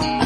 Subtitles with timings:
[0.00, 0.21] Yeah.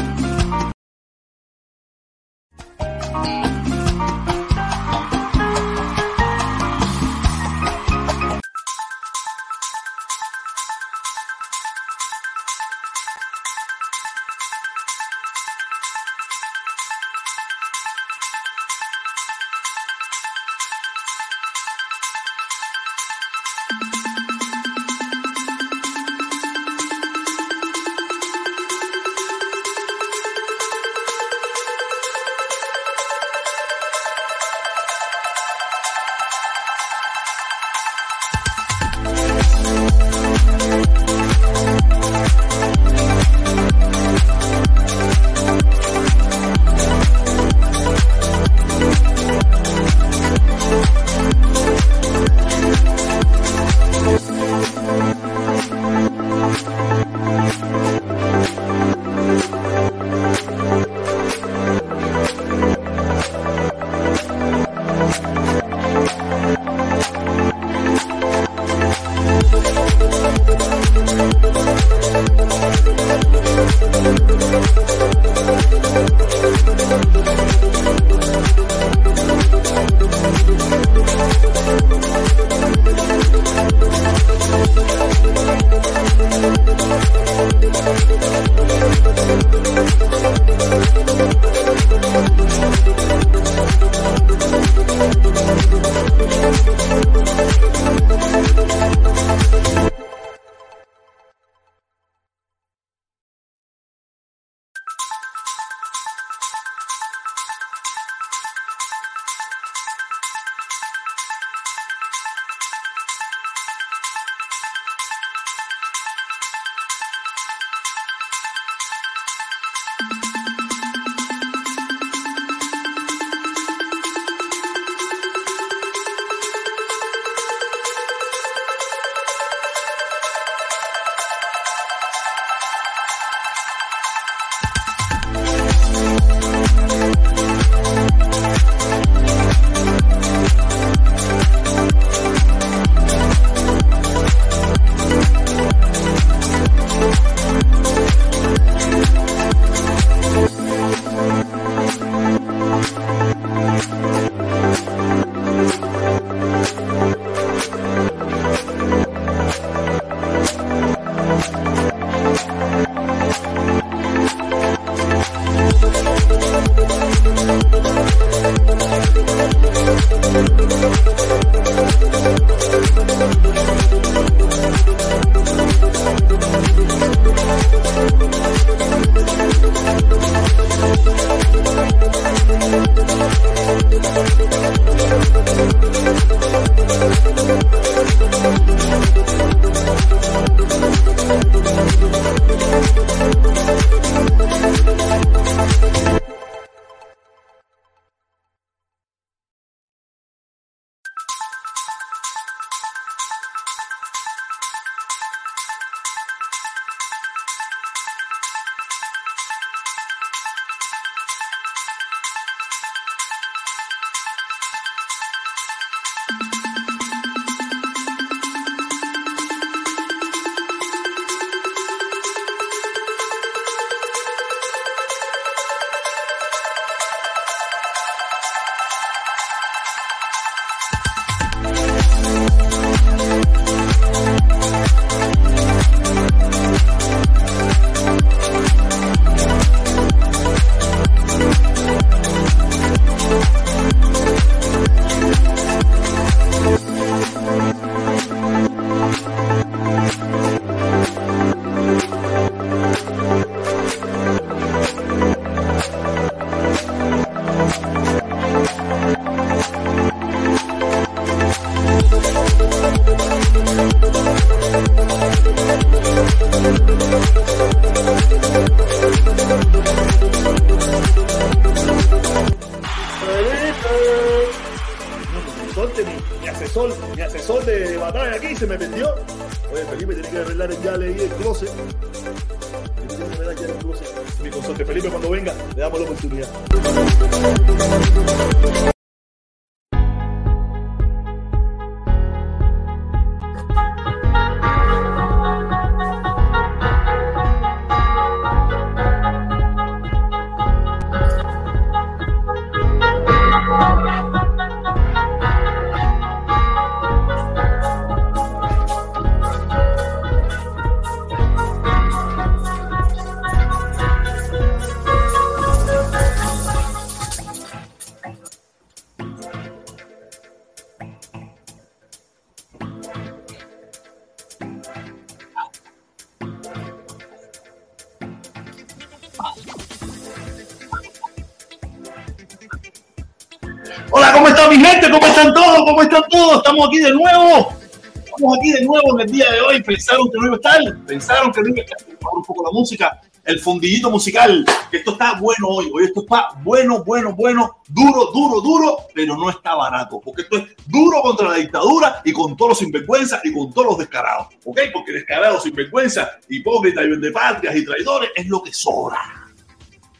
[336.85, 337.73] Aquí de nuevo.
[338.15, 339.81] Estamos aquí de nuevo en el día de hoy.
[339.81, 341.05] Pensaron que no iba a estar.
[341.05, 341.97] Pensaron que no iba a estar.
[342.07, 343.19] un poco la música.
[343.43, 344.63] El fundillito musical.
[344.91, 345.89] Esto está bueno hoy.
[345.91, 347.77] Hoy esto está bueno, bueno, bueno.
[347.87, 348.97] Duro, duro, duro.
[349.15, 350.21] Pero no está barato.
[350.23, 353.87] Porque esto es duro contra la dictadura y con todos los sinvergüenzas y con todos
[353.87, 354.47] los descarados.
[354.63, 354.79] ¿Ok?
[354.93, 359.19] Porque descarados, sinvergüenzas, hipócritas y vendepatrias y traidores es lo que sobra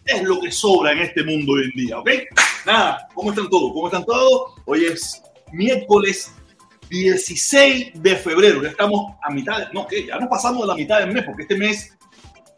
[0.07, 2.09] es lo que sobra en este mundo hoy en día, ¿ok?
[2.65, 3.73] Nada, ¿cómo están todos?
[3.73, 4.53] ¿Cómo están todos?
[4.65, 5.21] Hoy es
[5.51, 6.31] miércoles
[6.89, 10.75] 16 de febrero, ya estamos a mitad, de, no, que ya nos pasamos de la
[10.75, 11.97] mitad del mes, porque este mes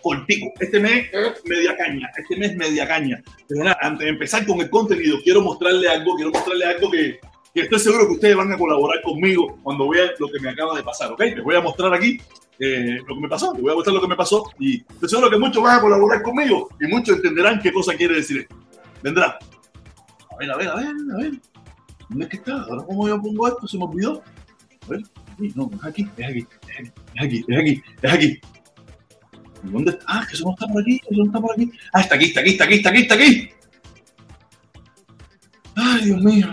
[0.01, 1.09] cortico, este mes
[1.45, 3.21] media caña, este mes media caña.
[3.47, 7.19] Pero nada, antes de empezar con el contenido, quiero mostrarle algo, quiero mostrarle algo que,
[7.53, 10.75] que estoy seguro que ustedes van a colaborar conmigo cuando vean lo que me acaba
[10.75, 11.19] de pasar, ¿ok?
[11.19, 12.19] Les voy a mostrar aquí
[12.59, 15.09] eh, lo que me pasó, les voy a mostrar lo que me pasó y estoy
[15.09, 18.55] seguro que muchos van a colaborar conmigo y muchos entenderán qué cosa quiere decir esto.
[19.01, 19.39] Vendrá.
[20.31, 21.31] A ver, a ver, a ver, a ver.
[22.09, 22.53] ¿Dónde es que está?
[22.63, 23.67] Ahora, ¿cómo yo pongo esto?
[23.67, 24.23] Se me olvidó.
[24.85, 25.01] A ver,
[25.55, 28.41] no, es aquí, es aquí, es aquí, es aquí, es aquí.
[29.63, 30.05] ¿Dónde está?
[30.07, 31.71] Ah, que eso no está por aquí, eso no está por aquí.
[31.93, 33.49] Ah, está aquí, está aquí, está aquí, está aquí, está aquí.
[35.75, 36.47] Ay, Dios mío.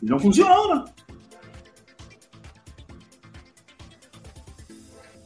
[0.00, 0.84] Y no funciona ahora.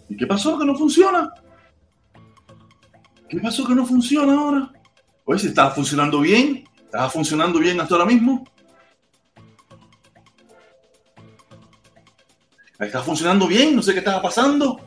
[0.08, 1.30] ¿Y qué pasó que no funciona?
[3.28, 4.72] ¿Qué pasó que no funciona ahora?
[5.24, 8.46] Oye, si estaba funcionando bien, estaba funcionando bien hasta ahora mismo.
[12.78, 14.80] Está funcionando bien, no sé qué estaba pasando.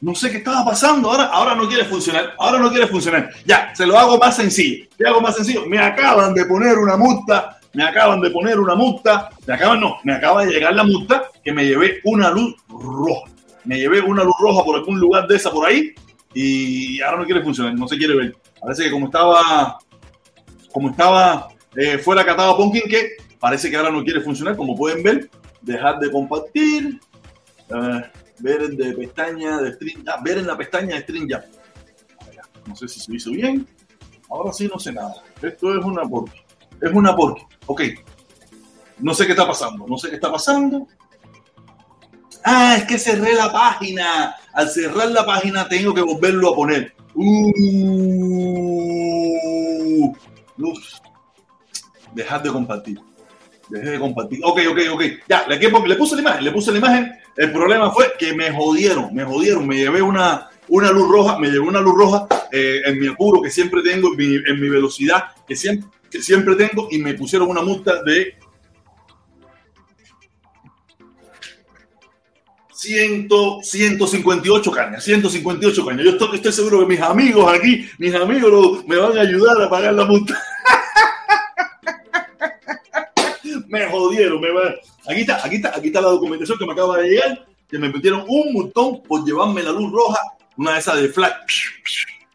[0.00, 3.30] No sé qué estaba pasando, ahora, ahora no quiere funcionar, ahora no quiere funcionar.
[3.44, 4.86] Ya, se lo hago más sencillo.
[4.96, 5.66] ¿Qué hago más sencillo?
[5.66, 9.98] Me acaban de poner una multa me acaban de poner una multa, me acaban, no,
[10.02, 13.30] me acaba de llegar la multa que me llevé una luz roja.
[13.64, 15.92] Me llevé una luz roja por algún lugar de esa por ahí
[16.34, 18.36] y ahora no quiere funcionar, no se quiere ver.
[18.60, 19.78] Parece que como estaba,
[20.72, 25.02] como estaba eh, fuera catado Ponkin, que parece que ahora no quiere funcionar, como pueden
[25.02, 25.30] ver.
[25.62, 27.00] Dejar de compartir,
[27.68, 28.02] eh,
[28.38, 31.44] ver en de pestaña de string, ah, ver en la pestaña de string ya.
[32.66, 33.66] No sé si se hizo bien.
[34.30, 35.14] Ahora sí no sé nada.
[35.42, 36.44] Esto es una porque.
[36.80, 37.42] Es una porque.
[37.66, 37.82] Ok.
[38.98, 39.86] No sé qué está pasando.
[39.86, 40.86] No sé qué está pasando.
[42.44, 44.36] Ah, es que cerré la página.
[44.52, 46.94] Al cerrar la página tengo que volverlo a poner.
[47.14, 47.52] Uh,
[52.14, 52.98] Dejad de compartir.
[53.68, 54.40] Dejé de compartir.
[54.42, 55.02] Ok, ok, ok.
[55.28, 56.44] Ya, le, puse la imagen.
[56.44, 57.12] Le puse la imagen.
[57.36, 59.14] El problema fue que me jodieron.
[59.14, 59.66] Me jodieron.
[59.66, 61.38] Me llevé una, una luz roja.
[61.38, 64.60] Me llevé una luz roja eh, en mi apuro que siempre tengo, en mi, en
[64.60, 68.34] mi velocidad que siempre que siempre tengo y me pusieron una multa de
[72.80, 73.28] 100,
[73.62, 76.04] 158 cañas, 158 cañas.
[76.04, 79.68] Yo estoy, estoy, seguro que mis amigos aquí, mis amigos me van a ayudar a
[79.68, 80.40] pagar la multa.
[83.68, 84.74] me jodieron, me van.
[85.06, 87.90] Aquí está, aquí está, aquí está la documentación que me acaba de llegar, que me
[87.90, 90.18] metieron un montón por llevarme la luz roja,
[90.56, 91.34] una de esas de flat.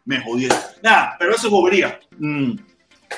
[0.04, 0.58] Me jodieron.
[0.80, 1.98] Nada, pero eso es bobería.
[2.18, 2.52] Mm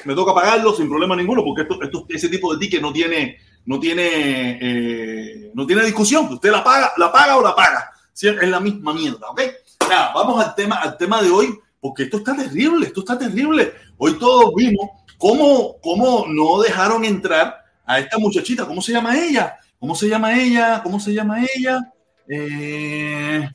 [0.04, 3.38] me toca pagarlo sin problema ninguno, porque esto, esto, ese tipo de ticket no tiene,
[3.68, 6.26] no tiene, eh, no tiene discusión.
[6.32, 7.90] Usted la paga, la paga o la paga.
[8.14, 9.42] Es la misma mierda, ¿ok?
[9.90, 13.74] Nada, vamos al tema, al tema de hoy, porque esto está terrible, esto está terrible.
[13.98, 18.64] Hoy todos vimos cómo, cómo no dejaron entrar a esta muchachita.
[18.64, 19.58] ¿Cómo se llama ella?
[19.78, 20.80] ¿Cómo se llama ella?
[20.82, 21.92] ¿Cómo se llama ella?
[22.26, 23.46] Eh,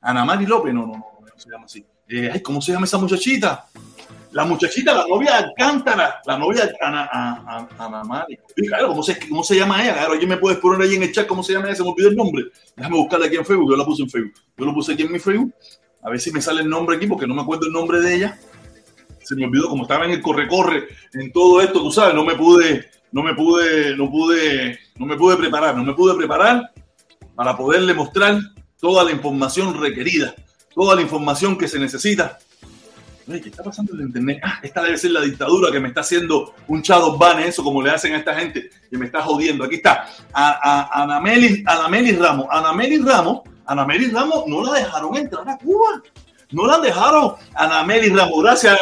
[0.00, 1.86] Ana Mari López, no, no, no, no se llama así.
[2.08, 3.66] Eh, ¿Cómo se llama esa muchachita?
[4.32, 8.38] La muchachita, la novia de Alcántara, la novia de Ana, Ana, Ana Mari.
[8.56, 9.94] Claro, ¿cómo se, ¿cómo se llama ella?
[9.94, 11.76] Claro, ¿alguien me puedes poner ahí en el chat cómo se llama ella?
[11.76, 12.44] Se me olvidó el nombre.
[12.76, 14.34] Déjame buscarla aquí en Facebook, yo la puse en Facebook.
[14.56, 15.54] Yo lo puse aquí en mi Facebook.
[16.02, 18.14] A ver si me sale el nombre aquí, porque no me acuerdo el nombre de
[18.14, 18.38] ella.
[19.22, 22.34] Se me olvidó, como estaba en el corre-corre, en todo esto, tú sabes, no me
[22.34, 26.72] pude, no me pude, no pude, no me pude preparar, no me pude preparar
[27.36, 28.38] para poderle mostrar
[28.80, 30.34] toda la información requerida,
[30.74, 32.38] toda la información que se necesita
[33.40, 34.40] ¿qué está pasando en internet?
[34.42, 37.82] Ah, esta debe ser la dictadura que me está haciendo un shadow ban, eso como
[37.82, 39.64] le hacen a esta gente que me está jodiendo.
[39.64, 41.64] Aquí está, a, Anamelis,
[42.18, 42.46] Ramos.
[42.50, 46.02] Anamelis Ramos, Anamelis Ramos no la dejaron entrar a Cuba.
[46.50, 47.34] No la dejaron.
[47.54, 48.78] Anamelis Ramos, gracias,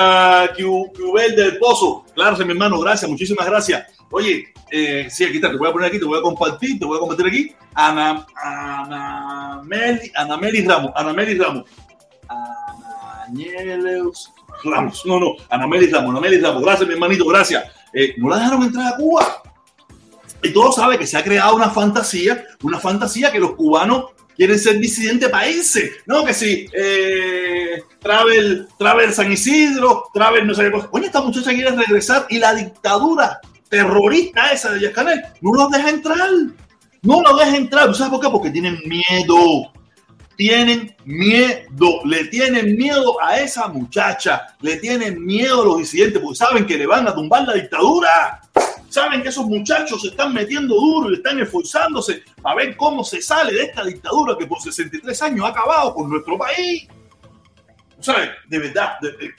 [0.57, 2.05] Cubel del Pozo.
[2.15, 3.87] Claro, mi hermano, gracias, muchísimas gracias.
[4.11, 6.85] Oye, eh, sí, aquí está, te voy a poner aquí, te voy a compartir, te
[6.85, 7.55] voy a compartir aquí.
[7.75, 11.65] Ana, Anamelis, Anamelis Ramos, Anamelis Ramos.
[13.31, 14.31] Anamelis
[14.65, 16.63] No, no, Anamelis Ramos, Anamelis Ramos.
[16.63, 17.65] Gracias, mi hermanito, gracias.
[17.93, 19.43] Eh, no la dejaron entrar a Cuba.
[20.43, 24.59] Y todos saben que se ha creado una fantasía, una fantasía que los cubanos quieren
[24.59, 26.25] ser disidentes países, ¿no?
[26.25, 30.89] Que si eh, Travel, Travel San Isidro, Travel no sé qué cosa.
[30.93, 33.39] Oye, esta muchacha quiere regresar y la dictadura
[33.69, 36.31] terrorista esa de Yascanel no los deja entrar.
[37.03, 37.95] No los deja entrar.
[37.95, 38.29] ¿Sabes por qué?
[38.31, 39.73] Porque tienen miedo
[40.41, 46.39] tienen miedo, le tienen miedo a esa muchacha, le tienen miedo a los disidentes porque
[46.39, 48.41] saben que le van a tumbar la dictadura.
[48.89, 53.21] Saben que esos muchachos se están metiendo duro y están esforzándose a ver cómo se
[53.21, 56.89] sale de esta dictadura que por 63 años ha acabado con nuestro país.
[57.99, 58.31] ¿Sabes?
[58.49, 58.95] De verdad,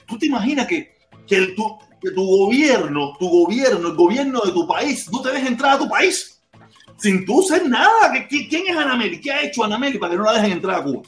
[0.06, 0.94] tú te imaginas que,
[1.26, 5.48] que, tu, que tu gobierno, tu gobierno, el gobierno de tu país, no te deje
[5.48, 6.41] entrar a tu país
[7.02, 8.12] sin tú ser nada.
[8.28, 9.20] ¿Quién es Anameli?
[9.20, 11.02] ¿Qué ha hecho Anameli para que no la dejen entrar a Cuba?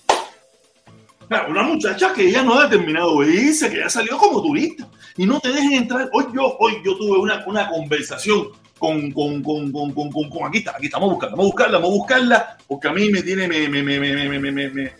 [1.48, 5.40] una muchacha que ella no ha determinado irse, que ya salió como turista y no
[5.40, 6.10] te dejen entrar.
[6.12, 8.48] Hoy yo, hoy yo tuve una, una conversación
[8.78, 11.98] con, con, con, con, con, aquí está, aquí estamos buscando, vamos a buscarla, vamos a
[11.98, 14.92] buscarla, porque a mí me tiene, me, me, me, me, me, me, me,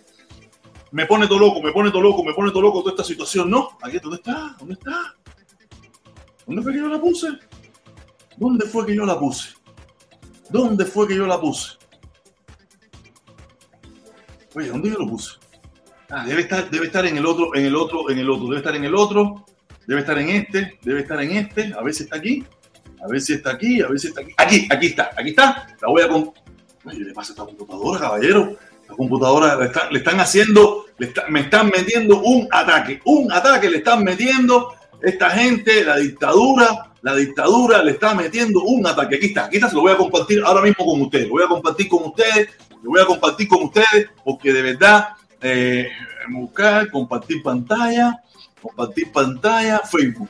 [0.90, 3.50] me pone todo loco, me pone todo loco, me pone todo loco toda esta situación,
[3.50, 3.76] ¿no?
[3.82, 4.56] Aquí, ¿dónde está?
[4.58, 5.14] ¿Dónde está?
[6.46, 7.28] ¿Dónde fue que yo la puse?
[8.36, 9.50] ¿Dónde fue que yo la puse?
[10.50, 11.72] ¿Dónde fue que yo la puse?
[14.54, 15.32] Oye, ¿dónde yo lo puse?
[16.10, 18.58] Ah, debe estar, debe estar en el otro, en el otro, en el otro, debe
[18.58, 19.44] estar en el otro,
[19.86, 22.44] debe estar en este, debe estar en este, a ver si está aquí,
[23.04, 24.34] a ver si está aquí, a ver si está aquí.
[24.36, 25.66] Aquí, aquí está, aquí está.
[25.80, 26.32] La voy a con.
[26.86, 28.56] Oye, le pasa a esta computadora, caballero.
[28.88, 29.56] La computadora
[29.90, 30.86] le, están haciendo,
[31.28, 37.14] me están metiendo un ataque, un ataque le están metiendo esta gente, la dictadura, la
[37.14, 39.16] dictadura le está metiendo un ataque.
[39.16, 41.26] Aquí está, aquí está, se lo voy a compartir ahora mismo con ustedes.
[41.26, 42.48] Lo voy a compartir con ustedes,
[42.82, 45.08] lo voy a compartir con ustedes, porque de verdad,
[45.40, 45.88] eh,
[46.30, 48.22] buscar, compartir pantalla,
[48.60, 50.28] compartir pantalla, Facebook.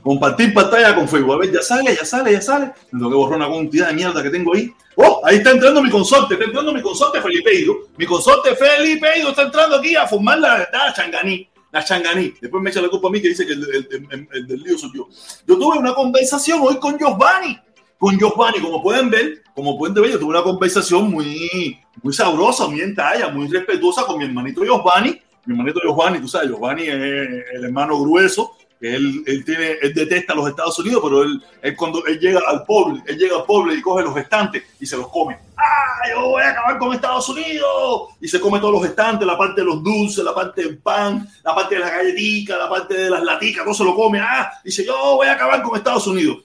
[0.00, 1.34] Compartir pantalla con Facebook.
[1.34, 2.72] A ver, ya sale, ya sale, ya sale.
[2.90, 4.72] Tengo que borrar una cantidad de mierda que tengo ahí.
[4.94, 7.74] Oh, ahí está entrando mi consorte, está entrando mi consorte Felipe Ido.
[7.96, 12.34] Mi consorte Felipe Ido está entrando aquí a formar la verdad, Changaní la changaní.
[12.40, 15.08] Después me echa la culpa a mí que dice que el, del lío soy yo.
[15.46, 17.58] Yo tuve una conversación hoy con Giovanni.
[17.98, 22.66] Con Giovanni, como pueden ver, como pueden ver, yo tuve una conversación muy, muy sabrosa,
[22.68, 25.20] muy en talla, muy respetuosa con mi hermanito Giovanni.
[25.44, 30.34] Mi hermanito Giovanni, tú sabes, Giovanni es el hermano grueso, él, él, tiene, él detesta
[30.34, 33.72] los Estados Unidos, pero él, él, cuando él llega al pueblo, él llega al pueblo
[33.72, 35.38] y coge los estantes y se los come.
[35.56, 38.08] ¡Ah, yo voy a acabar con Estados Unidos!
[38.20, 41.28] Y se come todos los estantes, la parte de los dulces, la parte del pan,
[41.44, 44.18] la parte de las galletitas, la parte de las laticas, todo se lo come.
[44.20, 44.50] ¡Ah!
[44.64, 46.38] Dice, yo voy a acabar con Estados Unidos.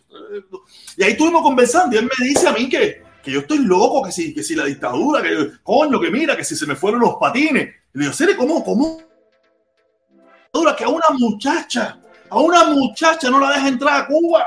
[0.95, 4.03] Y ahí estuvimos conversando y él me dice a mí que, que yo estoy loco,
[4.03, 6.99] que si, que si la dictadura, que coño, que mira, que si se me fueron
[6.99, 7.73] los patines.
[7.95, 9.07] Y le digo, ¿cómo, cómo?
[10.75, 11.99] Que a una muchacha
[12.29, 14.45] a una muchacha no la deja entrar a Cuba.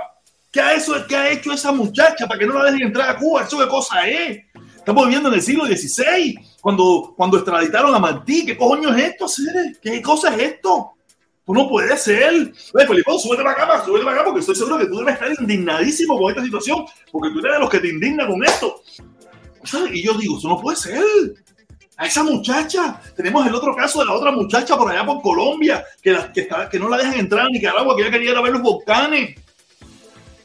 [0.50, 3.16] ¿Qué ha, eso, ¿Qué ha hecho esa muchacha para que no la dejen entrar a
[3.16, 3.44] Cuba?
[3.44, 4.44] ¿Eso qué cosa es?
[4.76, 8.46] Estamos viviendo en el siglo XVI, cuando, extraditaron a Martí.
[8.46, 9.76] ¿Qué coño es esto, Cere?
[9.80, 10.92] ¿Qué cosa es esto?
[11.46, 12.52] Tú no puede ser.
[12.74, 15.30] Oye, Felipe, súbete para acá, súbete para acá, porque estoy seguro que tú debes estar
[15.40, 18.82] indignadísimo con esta situación, porque tú eres de los que te indignan con esto.
[19.92, 21.02] Y yo digo, eso no puede ser
[22.00, 22.98] a esa muchacha.
[23.14, 26.78] Tenemos el otro caso de la otra muchacha por allá por Colombia, que, que, que
[26.78, 29.36] no la dejan entrar a Nicaragua, que ella quería ir ver los volcanes.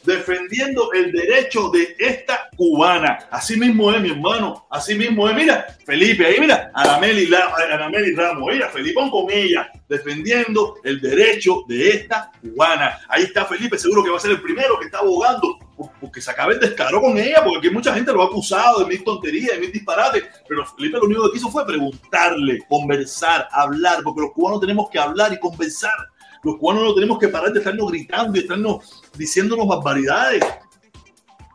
[0.05, 3.27] Defendiendo el derecho de esta cubana.
[3.31, 4.67] Así mismo es, mi hermano.
[4.69, 5.35] Así mismo es.
[5.35, 7.25] Mira, Felipe, ahí mira, Anameli,
[8.15, 8.49] Ramos.
[8.51, 12.99] Mira, Felipe con ella, defendiendo el derecho de esta cubana.
[13.09, 15.59] Ahí está Felipe, seguro que va a ser el primero que está abogando
[15.99, 18.85] porque se acabe el descaro con ella, porque aquí mucha gente lo ha acusado de
[18.85, 24.01] mil tonterías, de mil disparates, pero Felipe lo único que hizo fue preguntarle, conversar, hablar,
[24.03, 25.91] porque los cubanos tenemos que hablar y conversar.
[26.43, 30.43] Los cubanos no tenemos que parar de estarnos gritando y estarnos diciéndonos barbaridades.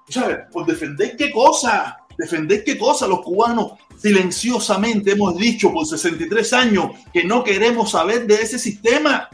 [0.08, 0.38] ¿Sabes?
[0.52, 6.90] Por defender qué cosa, defender qué cosa los cubanos silenciosamente hemos dicho por 63 años
[7.12, 9.28] que no queremos saber de ese sistema.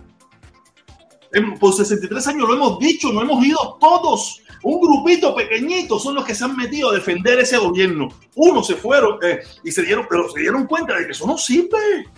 [1.60, 6.24] Por 63 años lo hemos dicho, no hemos ido todos un grupito pequeñito son los
[6.24, 8.08] que se han metido a defender ese gobierno.
[8.34, 11.38] Unos se fueron eh, y se dieron, pero se dieron cuenta de que eso no
[11.38, 12.08] sirve.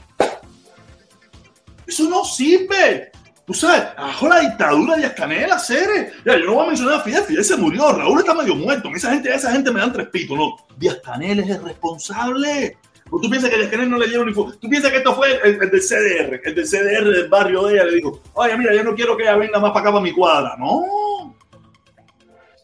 [1.87, 3.13] Eso no sirve.
[3.49, 6.13] Tú sabes, bajo la dictadura de Ascanela, Cere.
[6.23, 8.91] Ya, yo no voy a mencionar a Fidel, Fidel se murió, Raúl está medio muerto.
[8.95, 10.55] Esa gente, esa gente me dan tres pitos, no.
[10.77, 12.77] Díaz Canel es el responsable.
[13.11, 15.41] ¿O tú piensas que a Canel no le dieron ni Tú piensas que esto fue
[15.43, 18.85] el, del CDR, el del CDR del barrio de ella le dijo, oye, mira, yo
[18.85, 20.55] no quiero que ella venga más para acá para mi cuadra.
[20.59, 21.35] No.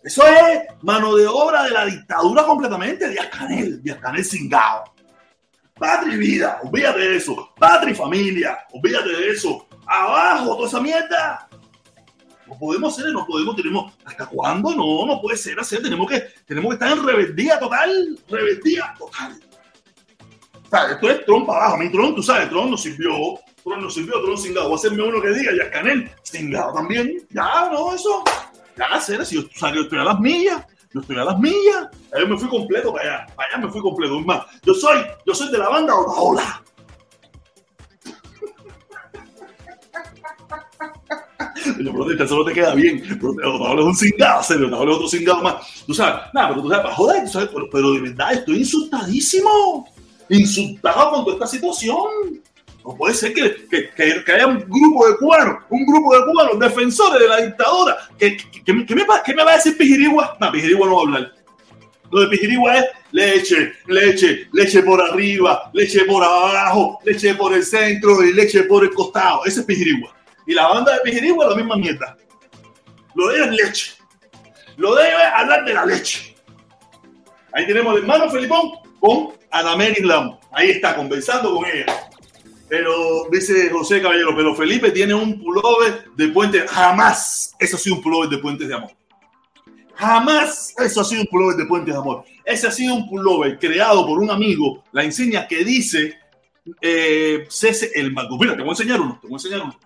[0.02, 3.08] Eso es mano de obra de la dictadura completamente.
[3.08, 4.84] Díaz Canel, Díaz Canel cingado.
[5.78, 7.54] Patria y vida, olvídate de eso.
[7.58, 9.66] Patria y familia, olvídate de eso.
[9.86, 11.48] Abajo, toda esa mierda.
[12.46, 13.92] No podemos ser, no podemos, tenemos.
[14.04, 14.74] ¿Hasta cuándo?
[14.74, 15.82] No, no puede ser hacer.
[15.82, 18.18] Tenemos que, tenemos que estar en rebeldía total.
[18.28, 19.40] Rebeldía total.
[20.70, 21.78] sea, esto es para abajo.
[21.78, 23.12] Mi Tron, tú sabes, Tron nos sirvió.
[23.62, 24.68] Tron nos sirvió, Tron cingado.
[24.68, 27.26] Voy a hacerme uno que diga, ya Canel, cingado también.
[27.30, 28.22] Ya, no, eso.
[28.76, 29.44] Ya, hacer si yo, o
[29.80, 30.66] estoy a las millas.
[30.92, 31.88] Yo estoy a las millas.
[32.18, 33.26] Yo me fui completo para allá.
[33.34, 34.20] Para allá me fui completo.
[34.20, 36.62] Más, yo soy, yo soy de la banda Otaola.
[41.80, 43.02] Yo, protesta, eso no te queda bien.
[43.20, 44.66] Pero Otaola es un cingado, serio.
[44.68, 45.84] Otaola es otro cingado más.
[45.86, 49.88] Tú sabes, nada, pero tú sabes, joder, pero, pero de verdad estoy insultadísimo.
[50.28, 52.42] Insultado con toda esta situación.
[52.84, 56.58] No puede ser que, que, que, haya un grupo de cubanos, un grupo de cubanos
[56.58, 57.96] defensores de la dictadura.
[58.18, 60.36] ¿Qué, me, me va a decir Pijirigua?
[60.38, 61.32] No, Pijirigua no va a hablar.
[62.10, 67.64] Lo de Pijirigua es leche, leche, leche por arriba, leche por abajo, leche por el
[67.64, 69.46] centro y leche por el costado.
[69.46, 70.14] Ese es Pijirigua.
[70.46, 72.16] Y la banda de Pijirigua es la misma mierda.
[73.14, 73.92] Lo de es leche.
[74.76, 76.34] Lo de ellos es hablar de la leche.
[77.52, 80.38] Ahí tenemos al hermano Felipón con Ana Mary Lam.
[80.52, 81.86] Ahí está, conversando con ella.
[82.68, 86.66] Pero dice José Caballero, pero Felipe tiene un pullover de puente.
[86.66, 88.90] Jamás eso ha sido un pullover de puentes de amor.
[89.94, 92.24] Jamás eso ha sido un pullover de puentes de amor.
[92.44, 96.18] Ese ha sido un pullover creado por un amigo, la insignia que dice
[96.80, 98.38] eh, cese el mango.
[98.38, 99.78] Mira, te voy a enseñar uno, te voy a enseñar uno.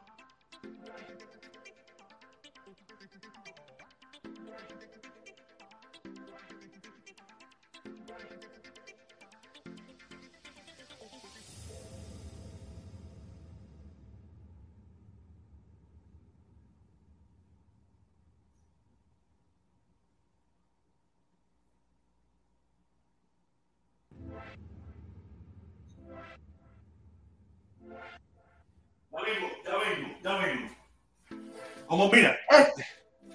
[31.99, 32.87] Como mira, este.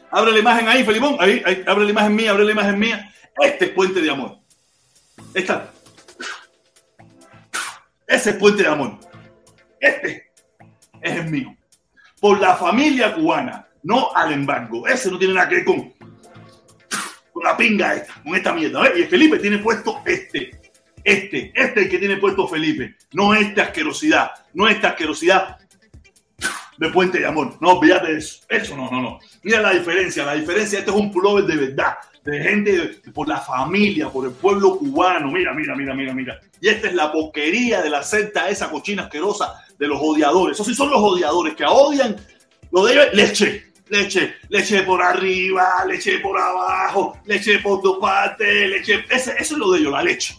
[0.10, 1.18] Abre la imagen ahí, Felipón.
[1.20, 3.14] Ahí, abre la imagen mía, abre la imagen mía.
[3.42, 4.38] Este es puente de amor.
[5.34, 5.70] Esta.
[8.08, 9.00] Ese es puente de amor.
[9.82, 10.32] Este
[11.02, 11.54] es el mío.
[12.22, 14.88] Por la familia cubana, no al embargo.
[14.88, 15.94] Ese no tiene nada que ver con,
[17.34, 18.80] con la pinga esta, con esta mierda.
[18.84, 18.94] ¿ves?
[18.96, 20.52] Y el Felipe tiene puesto este.
[21.04, 22.96] Este, este es el que tiene puesto Felipe.
[23.12, 24.32] No esta asquerosidad.
[24.54, 25.58] No esta asquerosidad
[26.78, 27.58] de Puente de Amor.
[27.62, 28.44] No, de eso.
[28.50, 29.20] Eso no, no, no.
[29.44, 30.26] Mira la diferencia.
[30.26, 31.96] La diferencia, este es un pullover de verdad.
[32.24, 35.32] De gente, por la familia, por el pueblo cubano.
[35.32, 36.40] Mira, mira, mira, mira, mira.
[36.62, 40.56] Y esta es la porquería de la secta esa cochina asquerosa de los odiadores.
[40.56, 42.16] Esos sí son los odiadores que odian
[42.72, 43.74] lo de leche.
[43.90, 49.06] Leche, leche por arriba, leche por abajo, leche por tu parte, leche.
[49.10, 50.36] Ese, eso es lo de ellos, la leche.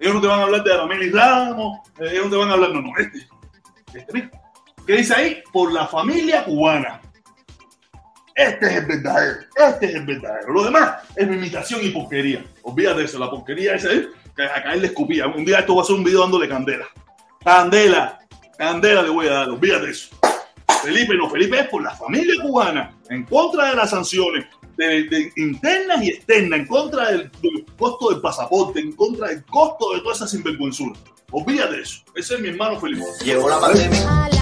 [0.00, 2.52] Ellos no te van a hablar de Arameli Ramos, eh, ellos no te van a
[2.54, 3.18] hablar, no, no, este.
[3.94, 4.30] Este, mira.
[4.86, 5.42] ¿Qué dice ahí?
[5.52, 7.00] Por la familia cubana.
[8.34, 9.40] Este es el verdadero.
[9.54, 10.52] Este es el verdadero.
[10.52, 12.44] Lo demás es mi imitación y porquería.
[12.62, 13.18] Olvídate de eso.
[13.18, 15.26] La porquería esa es que a caer le escupía.
[15.26, 16.86] Un día esto va a ser un video dándole candela.
[17.44, 18.18] Candela.
[18.56, 19.50] Candela le voy a dar.
[19.50, 20.08] Olvídate de eso.
[20.82, 21.28] Felipe no.
[21.28, 22.96] Felipe es por la familia cubana.
[23.10, 24.46] En contra de las sanciones.
[24.76, 26.60] De, de internas y externas.
[26.60, 28.80] En contra del, del costo del pasaporte.
[28.80, 30.98] En contra del costo de toda esa sinvergüenzura.
[31.32, 32.02] Olvídate de eso.
[32.16, 33.04] Ese es mi hermano Felipe.
[33.22, 34.39] Llegó la pandemia.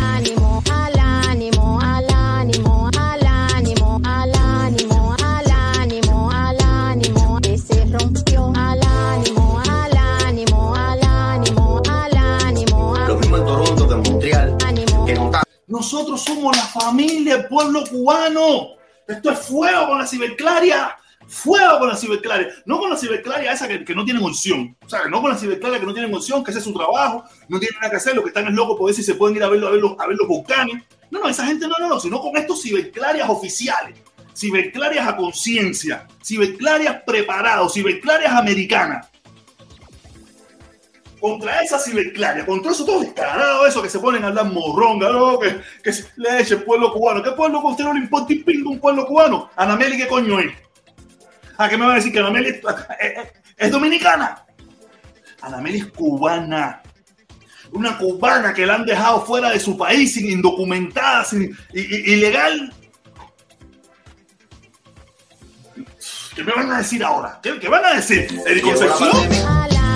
[15.68, 18.70] Nosotros somos la familia, el pueblo cubano.
[19.06, 20.96] Esto es fuego con la ciberclaria.
[21.26, 22.48] Fuego con la ciberclaria.
[22.64, 24.74] No con la ciberclaria esa que, no tiene unción.
[24.84, 27.24] O sea, no con la ciberclaria que no tiene unción, que es su trabajo.
[27.48, 28.16] No tienen nada que hacer.
[28.16, 29.80] Lo que están es locos por ver si se pueden ir a, verlo, a, ver
[29.80, 30.84] los, a ver los volcanes.
[31.10, 32.00] No, no, esa gente no, no, no.
[32.00, 33.98] Sino con estos ciberclarias oficiales.
[34.34, 36.08] Ciberclarias a conciencia.
[36.24, 37.74] Ciberclarias preparados.
[37.74, 39.06] Ciberclarias americanas
[41.20, 45.38] contra esa ciberclaria, contra eso todo descarado, eso que se ponen a hablar morronga, ¿no?
[45.38, 47.22] que, que se- le eche el pueblo cubano.
[47.22, 49.50] ¿Qué pueblo que usted no le importa un pingo un pueblo cubano?
[49.56, 50.52] Anameli, ¿qué coño es?
[51.56, 52.62] ¿A qué me va a decir que Anameli es, es-
[53.00, 54.44] es- es dominicana?
[55.42, 56.82] Anameli es cubana.
[57.72, 61.42] Una cubana que la han dejado fuera de su país, sin indocumentada, sin,
[61.74, 62.72] i- i- ilegal.
[66.34, 67.40] ¿Qué me van a decir ahora?
[67.42, 68.28] ¿Qué, qué van a decir?
[68.46, 69.87] ¿Eric Llegó la Concepción?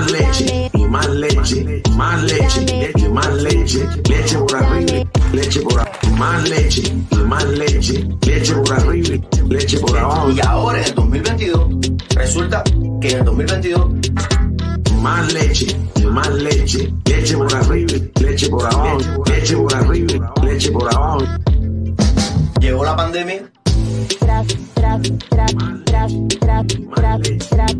[0.00, 5.78] Más leche y más leche, más leche, leche, más leche, leche por arriba, leche por
[5.78, 10.30] abajo, más leche y más leche, leche por arriba, leche por abajo.
[10.30, 11.68] Y ahora en el 2022
[12.14, 12.64] resulta
[13.02, 13.88] que en el 2022
[15.02, 16.94] Más leche y más leche.
[17.04, 19.24] Leche por arriba, leche por abajo.
[19.26, 21.26] Leche por arriba, leche por abajo.
[22.58, 23.50] llegó la pandemia
[24.18, 25.52] Tras, tras, tras,
[25.84, 27.76] tras, tras, tras, tras,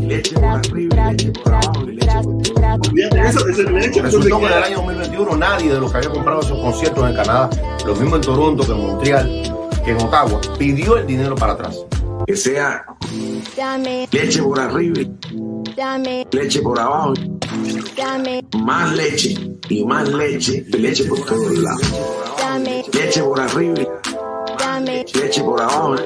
[0.00, 1.82] Leche por arriba, leche por abajo.
[1.86, 4.76] Leche por tras, Olvídate de eso, ese leche, eso Resultó que en el te año
[4.76, 7.50] 2021 nadie de los que había comprado esos conciertos en Canadá,
[7.86, 9.42] lo mismo en Toronto que en Montreal,
[9.84, 11.84] que en Ottawa, pidió el dinero para atrás.
[12.26, 12.84] Que sea
[13.56, 15.00] dame, leche por arriba,
[15.76, 17.14] dame, leche por abajo.
[17.96, 19.34] dame, Más leche
[19.68, 20.64] y más leche.
[20.68, 21.92] Leche por todos lados.
[22.38, 23.74] dame, Leche por arriba,
[24.64, 25.96] dame, leche por abajo.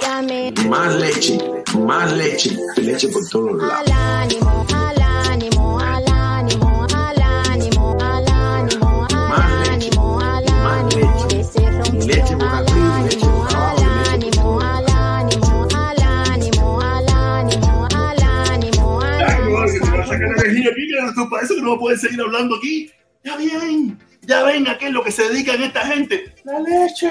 [0.00, 0.52] dame.
[0.68, 1.38] Más leche,
[1.78, 2.56] más leche.
[2.76, 3.72] Leche por todos lados.
[3.86, 11.44] Al ánimo, al ánimo, al ánimo, al ánimo, al ánimo, al ánimo, al ánimo, que
[11.44, 12.24] se rompió.
[12.40, 19.62] Al ánimo, al ánimo, al ánimo, al ánimo, al ánimo, al ánimo, al Ay, no,
[19.62, 20.06] que se va a ánimo.
[20.06, 22.90] sacar la energía aquí, que para eso que no pueden seguir hablando aquí.
[23.24, 26.34] Ya ven, ya ven a qué es lo que se dedican esta gente.
[26.44, 27.10] La leche.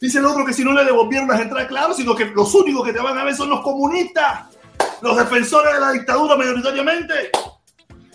[0.00, 2.86] Dice el otro que si no le devolvieron las entradas, claro, sino que los únicos
[2.86, 4.44] que te van a ver son los comunistas,
[5.02, 7.30] los defensores de la dictadura mayoritariamente.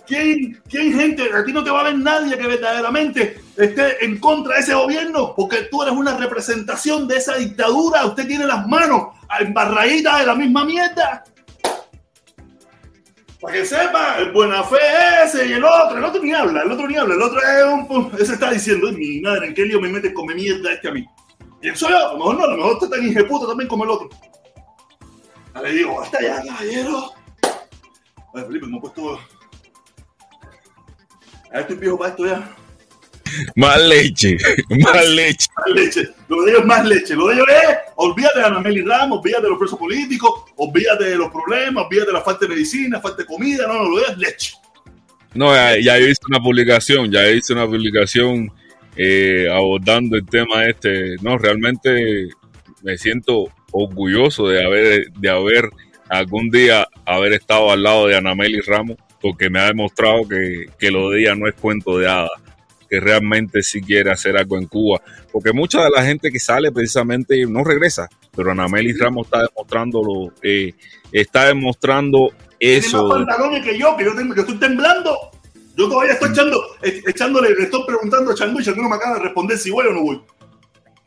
[0.05, 1.29] ¿Quién, quién gente?
[1.33, 4.73] A ti no te va a ver nadie que verdaderamente esté en contra de ese
[4.73, 8.05] gobierno, porque tú eres una representación de esa dictadura.
[8.05, 9.07] Usted tiene las manos
[9.39, 11.23] embarraditas de la misma mierda.
[13.39, 14.77] Para que sepa, el buena fe
[15.25, 17.89] ese y el otro, el otro ni habla, el otro ni habla, el otro es
[17.89, 20.71] un, ese está diciendo, "Ay, mi madre, ¿en qué lío me metes con mi mierda
[20.71, 21.05] este a mí?
[21.63, 23.85] Y eso yo, a lo mejor no, a lo mejor está tan hijeputo también como
[23.85, 24.09] el otro.
[25.63, 27.13] Le digo, basta ya, caballero.
[27.41, 29.17] A ver, Felipe, me he puesto...
[31.53, 32.53] Ya estoy viejo para esto ya.
[33.55, 34.37] Más leche,
[34.81, 35.47] más leche.
[35.55, 36.09] Más leche.
[36.27, 37.15] Lo de ellos es más leche.
[37.15, 41.05] Lo de ellos es, olvídate de Ana Meli Ramos, olvídate de los presos políticos, olvídate
[41.05, 43.95] de los problemas, olvídate de la falta de medicina, falta de comida, no, no, lo
[43.95, 44.53] de ellos es leche.
[45.33, 48.51] No, ya, ya hice una publicación, ya hice una publicación
[48.95, 51.15] eh, abordando el tema este.
[51.21, 52.29] No, realmente
[52.81, 55.69] me siento orgulloso de haber, de haber
[56.09, 60.91] algún día haber estado al lado de Anameli Ramos, porque me ha demostrado que, que
[60.91, 62.29] lo de ella no es cuento de hadas,
[62.89, 65.01] que realmente sí quiere hacer algo en Cuba.
[65.31, 70.33] Porque mucha de la gente que sale precisamente no regresa, pero Anameli Ramos está demostrándolo,
[70.43, 70.73] eh,
[71.11, 72.29] está demostrando
[72.59, 73.09] Tiene más eso.
[73.09, 75.17] pantalones que yo, que yo, tengo, que estoy temblando.
[75.75, 79.23] Yo todavía estoy echando, e- echándole, le estoy preguntando a Changu no me acaba de
[79.23, 80.21] responder si voy o no voy.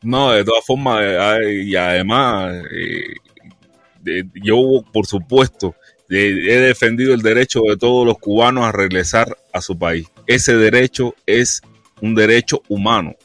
[0.02, 5.74] No, de todas formas, eh, ay, y además, eh, yo, por supuesto,
[6.08, 10.06] he defendido el derecho de todos los cubanos a regresar a su país.
[10.26, 11.60] Ese derecho es
[12.00, 13.16] un derecho humano,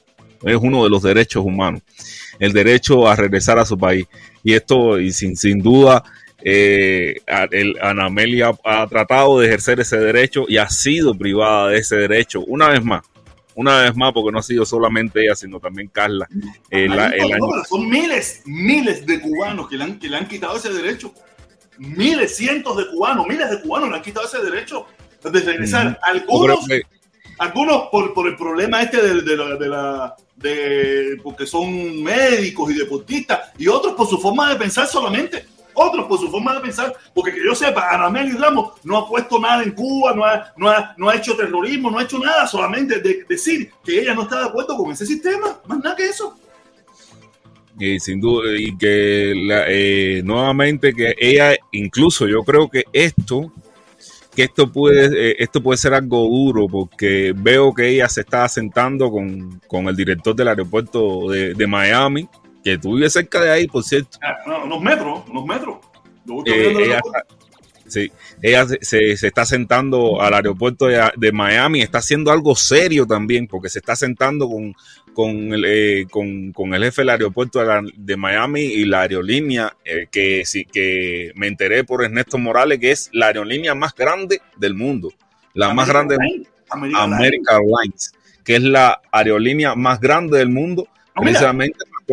[0.43, 1.81] es uno de los derechos humanos,
[2.39, 4.07] el derecho a regresar a su país.
[4.43, 6.03] Y esto, y sin duda,
[6.43, 7.15] eh,
[7.51, 11.95] el, Ana Amelia ha tratado de ejercer ese derecho y ha sido privada de ese
[11.97, 13.03] derecho una vez más.
[13.53, 16.27] Una vez más, porque no ha sido solamente ella, sino también Carla.
[16.69, 20.27] Eh, la- el año- son miles, miles de cubanos que le, han, que le han
[20.27, 21.13] quitado ese derecho.
[21.77, 24.85] Miles, cientos de cubanos, miles de cubanos le han quitado ese derecho
[25.23, 25.99] de regresar.
[26.03, 26.81] Algunos, que-
[27.39, 32.71] algunos por, por el problema este de, de la, de la- de- porque son médicos
[32.71, 35.45] y deportistas, y otros por su forma de pensar solamente.
[35.73, 39.39] Otros por su forma de pensar, porque que yo sepa, Anameli Ramos no ha puesto
[39.39, 42.45] nada en Cuba, no ha, no ha, no ha hecho terrorismo, no ha hecho nada,
[42.47, 46.05] solamente de, decir que ella no está de acuerdo con ese sistema, más nada que
[46.09, 46.35] eso.
[47.79, 53.51] y sin duda, y que la- eh, nuevamente que ella, incluso yo creo que esto,
[54.35, 58.47] que esto puede, eh, esto puede ser algo duro, porque veo que ella se está
[58.49, 62.27] sentando con, con el director del aeropuerto de, de Miami,
[62.63, 64.17] que tú vives cerca de ahí, por cierto.
[64.21, 65.77] Ah, no, unos metros, unos metros.
[66.45, 67.01] Eh, ella,
[67.87, 72.55] sí, ella se, se- se está sentando al aeropuerto de, de Miami, está haciendo algo
[72.55, 74.73] serio también, porque se está sentando con,
[75.13, 79.01] con, el, eh, con, con el jefe del aeropuerto de, la- de Miami y la
[79.01, 83.93] aerolínea, eh, que, sí, que me enteré por Ernesto Morales, que es la aerolínea más
[83.95, 85.11] grande del mundo,
[85.55, 87.15] la más grande del mundo, American Airlines.
[87.19, 88.13] American Airlines,
[88.45, 90.87] que es la aerolínea más grande del mundo,
[91.25, 91.39] mira,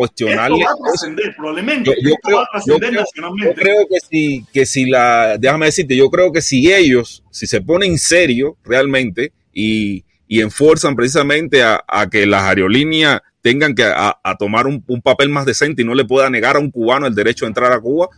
[0.05, 1.89] Esto cuestionarle va a trascender, probablemente.
[1.89, 3.61] Yo- yo esto creo- va a trascender yo creo- yo nacionalmente.
[3.61, 7.61] creo que si, que si la, déjame decirte, yo creo que si ellos, si se
[7.61, 14.19] ponen serio realmente y, y enfuerzan precisamente a, a que las aerolíneas tengan que a,
[14.23, 17.07] a tomar un, un papel más decente y no le pueda negar a un cubano
[17.07, 18.09] el derecho a entrar a Cuba,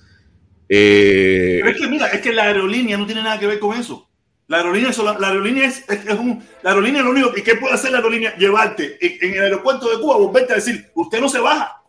[0.69, 3.77] eh, Pero es que mira, es que la aerolínea no tiene nada que ver con
[3.77, 4.09] eso.
[4.51, 7.73] La aerolínea, la aerolínea es, es- es un, la aerolínea lo único que ¿qué puede
[7.73, 11.39] hacer la aerolínea llevarte en, el aeropuerto de Cuba, volverte a decir, usted no se
[11.39, 11.81] baja.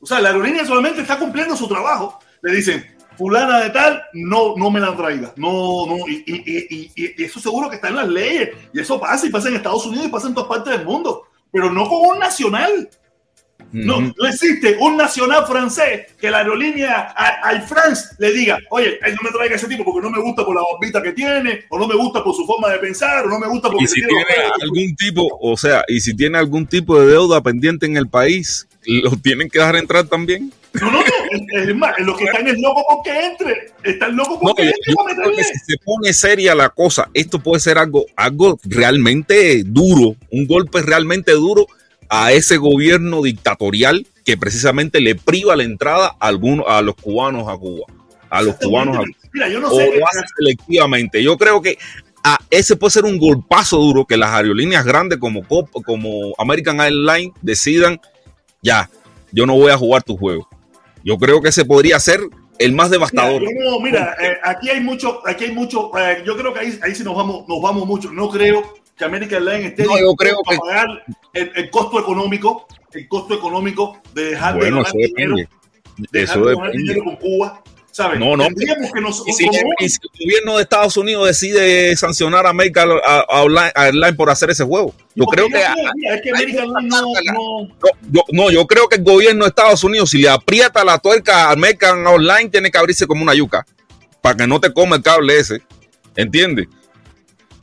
[0.00, 2.18] O sea, la aerolínea solamente está cumpliendo su trabajo.
[2.40, 2.86] Le dicen,
[3.18, 5.34] fulana de tal, no, no me la traiga.
[5.36, 8.48] No, no, y- y- y- y eso seguro que está en las leyes.
[8.72, 11.24] Y eso pasa, y pasa en Estados Unidos y pasa en todas partes del mundo.
[11.52, 12.88] Pero no con un nacional.
[13.72, 17.14] No, no existe un nacional francés que la aerolínea
[17.50, 20.54] Air France le diga, oye, no me traiga ese tipo porque no me gusta por
[20.54, 23.38] la bombita que tiene, o no me gusta por su forma de pensar, o no
[23.38, 24.62] me gusta porque Y si tiene tiene los pelos".
[24.62, 28.66] algún tipo, o sea, y si tiene algún tipo de deuda pendiente en el país,
[28.84, 30.52] lo tienen que dejar entrar también.
[30.72, 34.38] No, no, no, es, más, los que están es loco con que entre, están locos
[34.38, 37.40] con No, que yo, entre yo creo que si se pone seria la cosa, esto
[37.40, 41.66] puede ser algo, algo realmente duro, un golpe realmente duro
[42.10, 47.48] a ese gobierno dictatorial que precisamente le priva la entrada a algunos, a los cubanos
[47.48, 47.86] a Cuba,
[48.28, 49.96] a los cubanos a Mira, yo no o sé.
[49.98, 51.22] lo hace selectivamente.
[51.22, 51.78] Yo creo que
[52.24, 56.80] a ese puede ser un golpazo duro que las aerolíneas grandes como, Cop- como American
[56.80, 58.00] Airlines decidan,
[58.60, 58.90] ya,
[59.32, 60.48] yo no voy a jugar tu juego.
[61.04, 62.20] Yo creo que ese podría ser
[62.58, 63.42] el más Mira, devastador.
[63.42, 66.78] yo no, mira, eh, aquí hay mucho, aquí hay mucho, eh, yo creo que ahí,
[66.82, 68.10] ahí sí nos vamos, nos vamos mucho.
[68.12, 71.70] No creo que American Airlines esté No, yo creo dispuesto a que- pagar el, el
[71.70, 75.36] costo económico, el costo económico de dejar Bueno, de ganar dinero,
[76.12, 76.78] dejar de ganar depende.
[76.92, 78.20] dinero con Cuba, ¿sabes?
[78.20, 81.26] No, no, Tendríamos que nos, Y si, como- y si el gobierno de Estados Unidos
[81.28, 82.88] decide sancionar a American
[83.28, 85.62] Airlines- por hacer ese juego, yo creo que
[88.32, 91.52] no, yo creo que el gobierno de Estados Unidos, si le aprieta la tuerca a
[91.52, 93.64] American Online, tiene que abrirse como una yuca
[94.20, 95.62] para que no te coma el cable ese.
[96.16, 96.66] ¿Entiendes?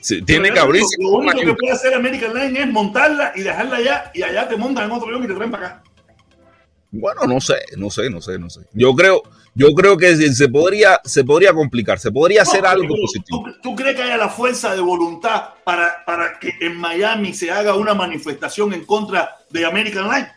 [0.07, 3.75] Sí, tiene que abrirse Lo único que puede hacer American Airlines es montarla y dejarla
[3.75, 5.83] allá y allá te montan en otro avión y te traen para acá.
[6.91, 8.61] Bueno, no sé, no sé, no sé, no sé.
[8.71, 9.21] Yo creo,
[9.53, 13.43] yo creo que se podría, se podría complicar, se podría hacer algo positivo.
[13.43, 17.51] ¿tú, tú crees que haya la fuerza de voluntad para, para que en Miami se
[17.51, 20.31] haga una manifestación en contra de American Airlines?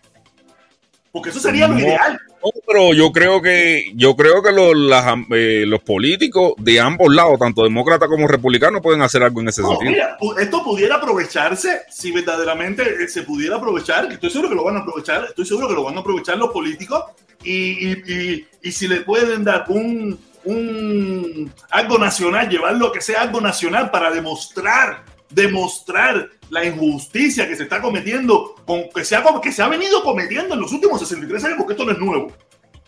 [1.12, 2.18] Porque eso sería lo ideal.
[2.42, 7.14] No, pero yo creo que, yo creo que los, las, eh, los políticos de ambos
[7.14, 9.90] lados, tanto demócratas como republicanos, pueden hacer algo en ese No, sentido.
[9.92, 14.76] mira, esto pudiera aprovecharse si verdaderamente eh, se pudiera aprovechar, estoy seguro que lo van
[14.76, 17.04] a aprovechar, estoy seguro que lo van a aprovechar los políticos
[17.44, 17.52] y,
[17.88, 23.22] y, y- y si le pueden dar un, un algo nacional, llevarlo a que sea
[23.22, 29.24] algo nacional para demostrar, demostrar la injusticia que se está cometiendo, con, que, se ha,
[29.40, 32.32] que se ha venido cometiendo en los últimos 63 años, porque esto no es nuevo.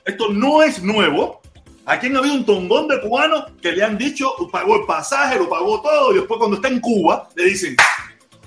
[0.05, 1.41] Esto no es nuevo.
[1.85, 5.49] Aquí han habido un tongón de cubanos que le han dicho, pagó el pasaje, lo
[5.49, 7.77] pagó todo, y después cuando está en Cuba, le dicen,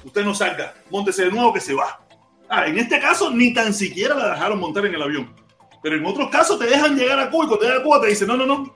[0.04, 2.00] usted no salga, montese de nuevo que se va.
[2.48, 5.34] Ah, en este caso, ni tan siquiera la dejaron montar en el avión.
[5.82, 8.08] Pero en otros casos te dejan llegar a Cuba y cuando llegas a Cuba te
[8.08, 8.74] dicen, no, no, no,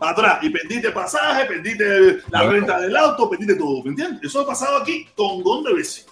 [0.00, 0.38] para atrás.
[0.42, 1.84] Y perdiste pasaje, perdiste
[2.32, 2.52] la Bueno.
[2.52, 4.20] renta del auto, perdiste todo, ¿me entiendes?
[4.24, 6.06] Eso ha pasado aquí tongón de veces.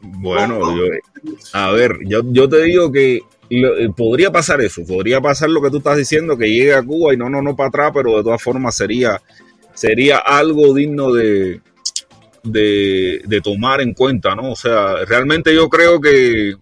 [0.00, 0.76] Bueno, No, no.
[0.76, 0.84] yo,
[1.54, 5.60] a ver, yo, yo te digo que lo- eh, podría pasar eso, podría pasar lo
[5.62, 8.16] que tú estás diciendo, que llegue a Cuba y no, no, no para atrás, pero
[8.18, 9.20] de todas formas sería,
[9.74, 11.60] sería algo digno de,
[12.44, 14.52] de, de tomar en cuenta, ¿no?
[14.52, 16.54] O sea, realmente yo creo que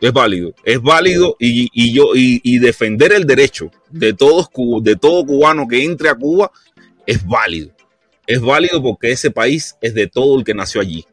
[0.00, 4.48] es válido, es válido y, y yo y, y defender el derecho de todos
[4.82, 6.50] de todo cubano que entre a Cuba
[7.06, 7.70] es válido.
[8.26, 11.04] Es válido porque ese país es de todo el que nació allí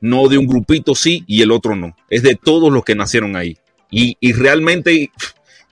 [0.00, 1.96] no de un grupito sí y el otro no.
[2.10, 3.56] Es de todos los que nacieron ahí.
[3.90, 5.10] Y, y realmente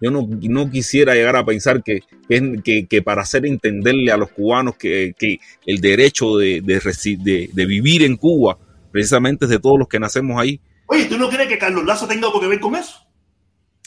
[0.01, 2.01] yo no, no quisiera llegar a pensar que,
[2.65, 6.81] que, que- para hacer entenderle a los cubanos que, que el derecho de, de
[7.19, 8.59] de- de vivir en Cuba
[8.91, 10.61] precisamente es de todos los que nacemos ahí.
[10.93, 12.99] Oye, ¿tú no crees que Carlos Lazo tenga algo que ver con eso?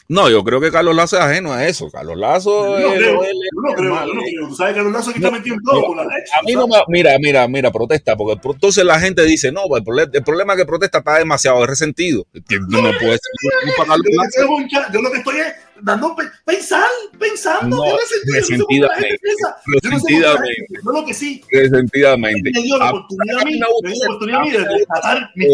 [0.08, 1.90] No, yo creo que Carlos Lazo es ajeno a eso.
[1.90, 4.48] Carlos Lazo no es- creo, él- yo no creo, yo no creo.
[4.48, 6.30] Tú sabes que Carlos Lazo aquí está No, metiendo todo mira, con la leche.
[6.38, 9.82] A mí no me, mira, mira, mira, protesta, porque entonces la gente dice, no, el
[9.82, 12.24] problema, el problema es que protesta está demasiado resentido.
[12.68, 13.32] No, no puede ser
[13.66, 13.70] no
[14.92, 16.86] Yo lo, que estoy es dando pe- pensar,
[17.18, 19.18] pensando, No, no resentidamente,
[19.66, 20.66] no resentidamente.
[20.84, 22.50] Yo lo que sí, Resentidamente.
[22.54, 23.44] me dio la oportunidad a
[24.44, 25.46] mí, de tratar mi,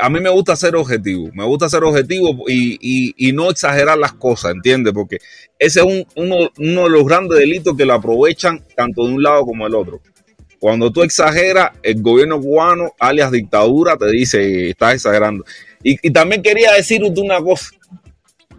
[0.00, 3.98] A mí me gusta ser objetivo, me gusta ser objetivo y, y- y no exagerar
[3.98, 4.94] las cosas, ¿entiendes?
[4.94, 5.18] Porque
[5.58, 9.22] ese es un- uno, uno de los grandes delitos que lo aprovechan tanto de un
[9.22, 10.00] lado como del otro.
[10.58, 15.44] Cuando tú exageras, el gobierno cubano, alias dictadura, te dice, estás exagerando.
[15.82, 17.72] Y, y también quería decirte una cosa.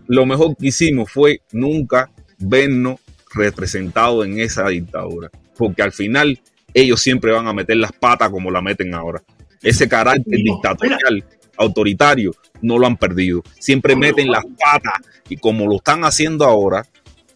[0.06, 3.00] Lo mejor que hicimos fue nunca vernos
[3.34, 5.32] representados en esa dictadura.
[5.58, 6.40] Porque al final
[6.76, 9.24] ellos siempre van a meter las patas como la meten ahora.
[9.62, 11.24] Ese carácter No, dictatorial,
[11.58, 13.44] autoritario, no lo han perdido.
[13.60, 14.34] Siempre No, meten no.
[14.34, 14.94] las patas
[15.30, 16.86] y como lo están haciendo ahora,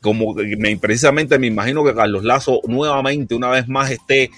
[0.02, 4.32] como que me, precisamente me imagino que Carlos Lazo nuevamente, una vez más, esté,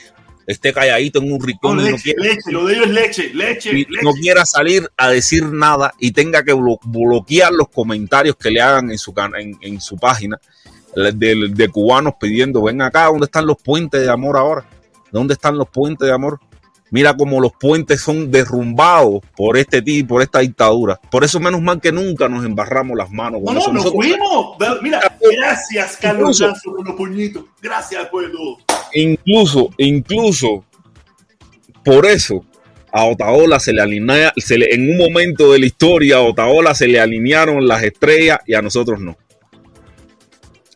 [0.47, 2.91] esté calladito en un No, rincón y no leche, quiera, leche, lo de ellos es
[2.93, 4.03] leche, leche, y leche.
[4.03, 8.61] no quiera salir a decir nada y tenga que blo- bloquear los comentarios que le
[8.61, 10.39] hagan en su, en, en su página.
[10.95, 14.65] de, de cubanos pidiendo, ven acá, ¿dónde están los puentes de amor ahora?
[15.11, 16.39] ¿Dónde están los puentes de amor?
[16.93, 21.01] Mira cómo los puentes son derrumbados por este tipo, por esta dictadura.
[21.09, 23.41] Por eso menos mal que nunca nos embarramos las manos.
[23.41, 23.73] No, con no, eso.
[23.73, 24.55] nos fuimos.
[24.83, 27.45] Mira, gracias, Carlos Lazo, por los puñitos.
[27.59, 28.59] Gracias todo.
[28.93, 30.63] incluso, incluso,
[31.83, 32.45] por eso
[32.91, 36.75] a Otaola se le alinea, se le, en un momento de la historia a Otaola
[36.75, 39.17] se le alinearon las estrellas y a nosotros no.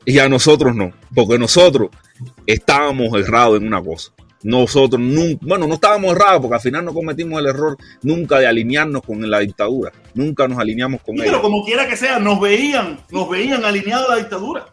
[0.03, 1.89] Y a nosotros no, porque nosotros
[2.47, 4.13] estábamos errados en una cosa.
[4.47, 8.47] Nosotros nunca, bueno, no estábamos errados porque al final no cometimos el error nunca de
[8.47, 9.91] alinearnos con la dictadura.
[10.13, 11.31] Nunca nos alineamos con Sí, ella.
[11.31, 14.67] pero como quiera que sea, nos veían, nos veían alineados a la dictadura.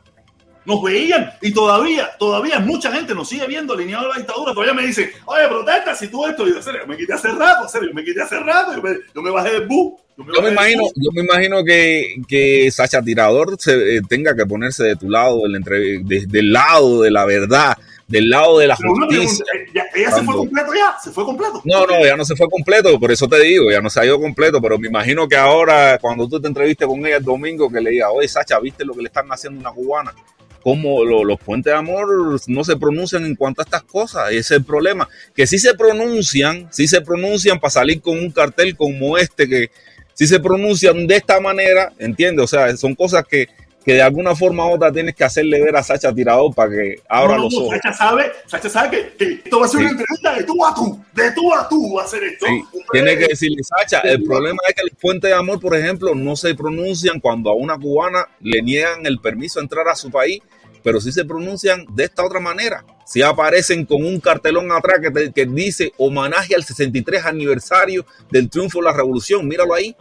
[0.64, 4.54] Nos veían y todavía, todavía mucha gente nos sigue viendo alineados a la dictadura.
[4.54, 6.46] Todavía me dicen, oye, protesta si tú esto.
[6.46, 8.76] Y yo, serio, yo me quité hace rato, serio, yo me quité hace rato.
[8.76, 9.94] Yo me, yo me bajé del bus.
[10.16, 14.36] Yo me bajé del imagino, yo me imagino que, que Sacha Tirador se, eh, tenga
[14.36, 18.58] que ponerse de tu lado, del, entre- de- del lado de la verdad, del lado
[18.58, 19.44] de la Pero justicia.
[19.50, 21.62] pregunta, ¿eh, ya- ella se fue completo ya, se fue completo.
[21.64, 24.04] No, no, ya no se fue completo, por eso te digo, ya no se ha
[24.04, 27.70] ido completo, pero me imagino que ahora, cuando tú te entrevistes con ella el domingo,
[27.70, 30.14] que le diga, oye, Sacha, ¿viste lo que le están haciendo a una cubana?
[30.62, 34.38] Cómo lo- los puentes de amor no se pronuncian en cuanto a estas cosas, ese
[34.38, 35.08] es el problema.
[35.34, 39.70] Que sí se pronuncian, sí se pronuncian para salir con un cartel como este, que
[40.14, 42.44] sí se pronuncian de esta manera, ¿entiendes?
[42.44, 43.48] O sea, son cosas que,
[43.84, 46.96] que de alguna forma u otra tienes que hacerle ver a Sacha Tirador para que
[47.08, 47.74] abra No, no, los ojos.
[47.74, 49.84] Sacha sabe, Sacha sabe que, que esto va a ser Sí.
[49.84, 52.46] una entrevista de tú a tú, de tú a tú va a ser esto.
[52.46, 56.14] Sí, tiene que decirle, Sacha, el problema es que los puentes de amor, por ejemplo,
[56.14, 60.10] no se pronuncian cuando a una cubana le niegan el permiso a entrar a su
[60.10, 60.40] país,
[60.82, 62.84] pero sí se pronuncian de esta otra manera.
[63.06, 68.48] Si aparecen con un cartelón atrás que, te- que dice homenaje al 63 aniversario del
[68.48, 69.94] triunfo de la revolución, míralo ahí.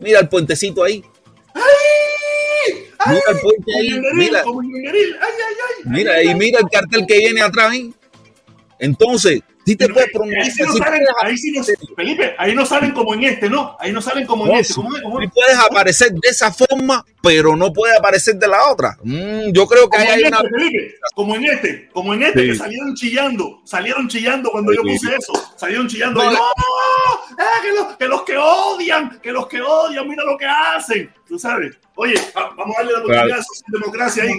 [0.00, 1.04] Mira el puentecito ahí.
[3.06, 4.00] Mira el puente Como ahí.
[4.14, 4.44] Mira,
[5.84, 7.92] mira, y mira el cartel que viene atrás ahí.
[8.78, 10.10] Entonces, sí te Pero puedes
[10.44, 11.64] ahí sí no salen, puedes ahí sí no,
[11.96, 13.76] Felipe, ahí no salen como en este, ¿no?
[13.78, 14.74] Ahí no salen como en No, este.
[14.74, 14.90] ¿Cómo
[15.32, 18.96] puedes aparecer de esa forma, pero no puede aparecer de la otra.
[19.02, 20.38] Mm, yo creo que Como ahí hay en una.
[20.38, 22.46] este, Felipe, como en este, como en este, Sí.
[22.48, 24.88] que salieron chillando, salieron chillando cuando yo Sí.
[24.92, 29.46] puse eso, salieron chillando, No, no, eh, que, los, que los que odian, que los
[29.46, 31.76] que odian, mira lo que hacen, tú sabes.
[31.96, 34.32] Oye, va- vamos a darle la oportunidad a su democracia ahí.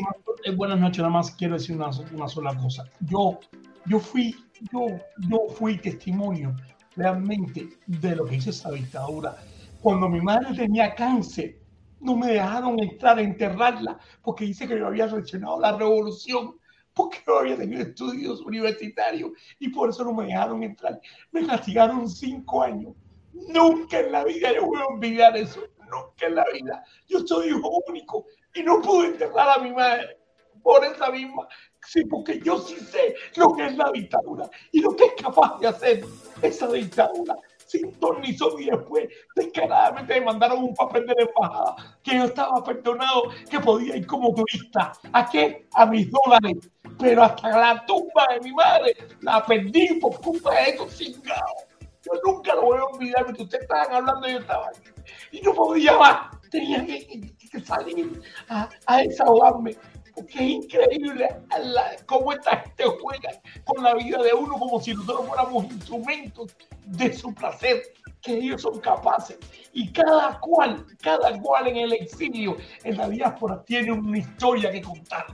[0.45, 2.83] Eh, Buenas noches, nada más quiero decir una, una sola cosa.
[3.01, 3.39] Yo,
[3.85, 4.35] yo fui,
[4.71, 4.87] yo,
[5.29, 6.55] yo fui testimonio
[6.95, 9.35] realmente de lo que hizo esa dictadura.
[9.81, 11.59] Cuando mi madre tenía cáncer,
[11.99, 16.57] no me dejaron entrar a enterrarla porque dice que yo había reaccionado la revolución,
[16.93, 20.99] porque yo había tenido estudios universitarios y por eso no me dejaron entrar.
[21.31, 22.93] Me castigaron cinco años.
[23.33, 25.61] Nunca en la vida yo voy a olvidar eso.
[25.79, 26.83] Nunca en la vida.
[27.07, 30.17] Yo soy hijo único y no pude enterrar a mi madre
[30.61, 31.47] por esa misma.
[31.87, 35.59] Sí, porque yo sí sé lo que es la dictadura y lo que es capaz
[35.59, 36.05] de hacer
[36.41, 37.35] esa dictadura.
[37.65, 42.17] Sin ton ni son y después descaradamente me mandaron un papel de la embajada que
[42.17, 44.91] yo estaba perdonado, que podía ir como turista.
[45.13, 45.67] ¿A qué?
[45.73, 46.69] A mis dólares.
[46.99, 51.65] Pero hasta la tumba de mi madre la perdí por culpa de esos cingados.
[52.03, 55.05] Yo nunca lo voy a olvidar, porque ustedes estaban hablando y yo estaba ahí.
[55.31, 56.41] Y no podía más.
[56.49, 59.77] Tenía que, salir a desahogarme.
[60.13, 61.29] Porque es increíble
[61.63, 63.29] la- cómo esta gente juega
[63.65, 67.81] con la vida de uno como si nosotros fuéramos instrumentos de su placer,
[68.21, 69.37] que ellos son capaces.
[69.73, 74.81] Y cada cual, cada cual en el exilio, en la diáspora, tiene una historia que
[74.81, 75.25] contar.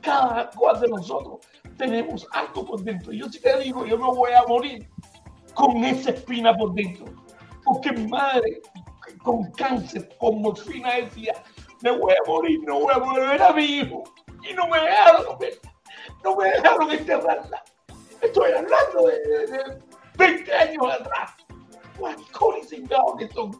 [0.00, 1.40] Cada cual de nosotros
[1.76, 3.12] tenemos algo por dentro.
[3.12, 4.88] Yo sí te digo, yo me voy a morir
[5.54, 7.06] con esa espina por dentro.
[7.64, 8.60] Porque mi madre,
[9.22, 11.34] con cáncer, con morfina, decía,
[11.82, 14.04] me voy a morir, no voy a volver a mi hijo.
[14.48, 15.38] Y no me dejaron,
[16.24, 17.62] no me dejaron enterrarla.
[18.20, 19.82] Estoy hablando de, de- de
[20.16, 21.32] 20 años atrás.
[22.00, 23.50] Maricones cingados que son.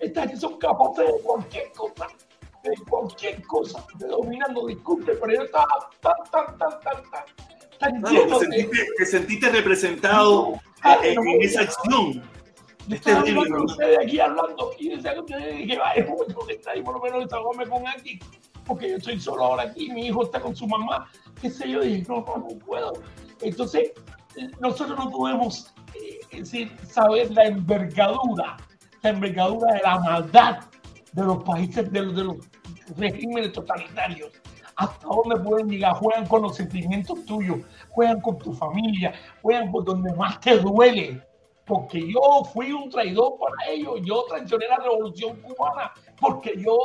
[0.00, 2.06] Estas que son capaces de cualquier cosa.
[2.62, 3.84] De cualquier cosa.
[3.96, 7.24] De dominando, disculpe, pero yo estaba tan, tan, tan, tan, tan,
[7.78, 8.52] tan No, lleno te, de...
[8.52, 10.52] sentiste, te sentiste representado
[10.82, 11.66] Ah, en, no, en esa no.
[11.68, 12.22] acción.
[12.88, 16.70] Yo Es terrible, ustedes aquí hablando y decía que ustedes que vaya bueno que está
[16.72, 18.18] ahí por lo menos desahogarme con aquí
[18.64, 21.10] porque yo estoy solo ahora aquí mi hijo está con su mamá
[21.40, 22.92] qué sé yo dije no no no puedo
[23.42, 23.92] entonces
[24.60, 28.56] nosotros no podemos eh, es decir saber la envergadura
[29.02, 30.58] la envergadura de la maldad
[31.12, 32.36] de los países de los, de los
[32.96, 34.30] regímenes totalitarios.
[34.76, 37.58] Hasta dónde pueden llegar juegan con los sentimientos tuyos
[37.88, 39.12] juegan con tu familia
[39.42, 41.20] juegan por donde más te duele
[41.68, 46.76] porque yo fui un traidor para ellos, yo traicioné la revolución cubana, porque yo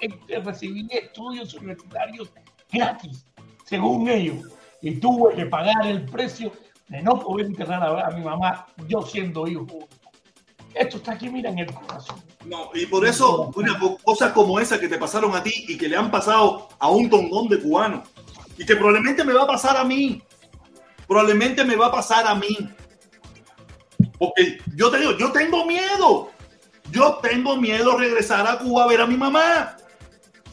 [0.00, 2.30] eh, recibí estudios universitarios
[2.70, 3.24] gratis,
[3.64, 4.44] según ellos.
[4.82, 6.52] Y tuve que pagar el precio
[6.88, 9.66] de no poder internar a, mi mamá, yo siendo hijo.
[10.74, 12.22] Esto está aquí, mira, en el corazón.
[12.44, 15.78] No, y por eso, una, co- cosas como esas que te pasaron a ti y
[15.78, 18.06] que le han pasado a un tongón de cubanos
[18.58, 20.22] y que probablemente me va a pasar a mí.
[21.08, 22.56] Probablemente me va a pasar a mí.
[24.18, 26.30] Porque yo te digo, yo tengo miedo.
[26.90, 29.76] Yo tengo miedo regresar a Cuba a ver a mi mamá.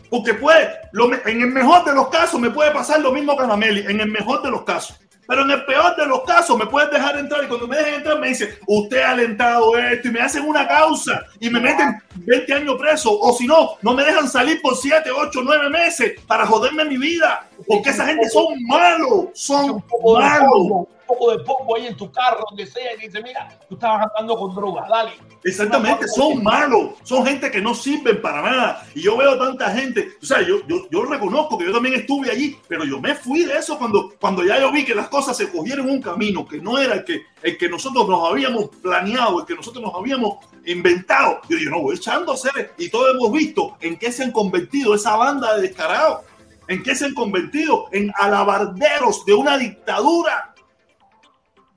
[0.09, 3.43] Porque puede, lo en el mejor de los casos me puede pasar lo mismo que
[3.43, 4.99] a Nameli, en el mejor de los casos.
[5.27, 7.95] Pero en el peor de los casos me puedes dejar entrar y cuando me dejen
[7.95, 12.01] entrar me dicen, usted ha alentado esto y me hacen una causa y me meten
[12.15, 13.17] 20 años preso.
[13.19, 16.97] O si no, no me dejan salir por 7, 8, 9 meses para joderme mi
[16.97, 17.47] vida.
[17.67, 20.51] Porque esa gente son malos, un son poco de malos.
[20.51, 23.75] polvo, un poco de polvo ahí en tu carro, donde sea, y dice, mira, tú
[23.75, 25.11] estabas andando con droga, dale.
[25.43, 28.87] Exactamente, son malos, son gente que no sirven para nada.
[28.95, 32.31] Y yo veo tanta gente, o sea, yo, yo, yo reconozco que yo también estuve
[32.31, 35.35] allí, pero yo me fui de eso cuando, cuando ya yo vi que las cosas
[35.35, 39.41] se cogieron un camino que no era el que, el que nosotros nos habíamos planeado,
[39.41, 41.41] el que nosotros nos habíamos inventado.
[41.49, 44.95] Yo dije, no, voy echando seres y todos hemos visto en qué se han convertido
[44.95, 46.21] esa banda de descarados,
[46.67, 50.53] en qué se han convertido en alabarderos de una dictadura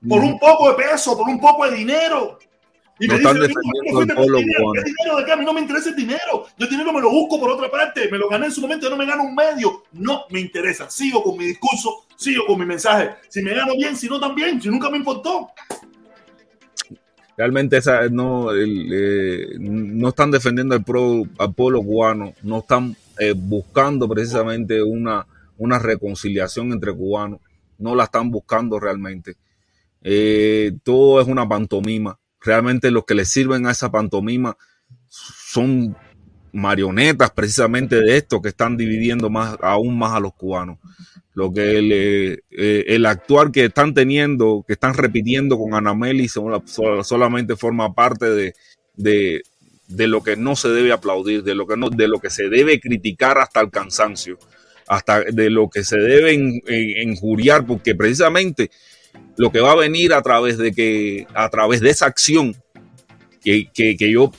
[0.07, 2.39] por un poco de peso, por un poco de dinero.
[2.99, 4.63] Y No me están dicen, defendiendo "¿Cómo al fuiste pueblo por dinero?
[4.63, 4.73] cubano".
[4.83, 5.31] ¿Qué dinero de qué?
[5.31, 6.45] A mí no me interesa el dinero.
[6.57, 8.09] Yo el dinero me lo busco por otra parte.
[8.11, 9.83] Me lo gané en su momento, yo no me gano un medio.
[9.91, 10.89] No me interesa.
[10.89, 13.11] Sigo con mi discurso, sigo con mi mensaje.
[13.29, 15.49] Si me gano bien, si no también, si nunca me importó.
[17.37, 22.95] realmente esa, no, el, eh, no están defendiendo al, pro- al pueblo cubano, no están
[23.19, 25.25] eh, buscando precisamente una,
[25.57, 27.39] una reconciliación entre cubanos,
[27.77, 29.35] no la están buscando realmente.
[30.01, 32.19] Eh, todo es una pantomima.
[32.41, 34.55] Realmente los que le sirven a esa pantomima
[35.09, 35.95] son
[36.53, 40.79] marionetas precisamente de esto que están dividiendo más, aún más a los cubanos.
[41.33, 46.63] Lo que el, eh, el actuar que están teniendo, que están repitiendo con Anameli, sola-
[47.03, 48.53] solamente forma parte
[48.95, 49.43] de,
[49.87, 52.49] de lo que no se debe aplaudir, de lo que no, de lo que se
[52.49, 54.37] debe criticar hasta el cansancio,
[54.87, 56.33] hasta de lo que se debe
[57.03, 58.69] injuriar, porque precisamente
[59.37, 62.55] lo que va a venir a través de que, a través de esa acción
[63.41, 64.31] que, que, que yo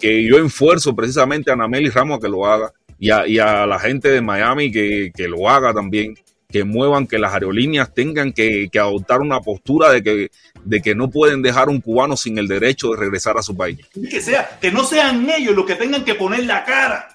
[0.00, 3.66] que yo enfuerzo precisamente a Anameli Ramos a que lo haga y a, y a
[3.66, 6.14] la gente de Miami que, que lo haga también,
[6.54, 10.30] que muevan, que las aerolíneas tengan que, que adoptar una postura de que,
[10.64, 13.80] de que no pueden dejar un cubano sin el derecho de regresar a su país.
[14.08, 17.08] Que sea, que no sean ellos los que tengan que poner la cara.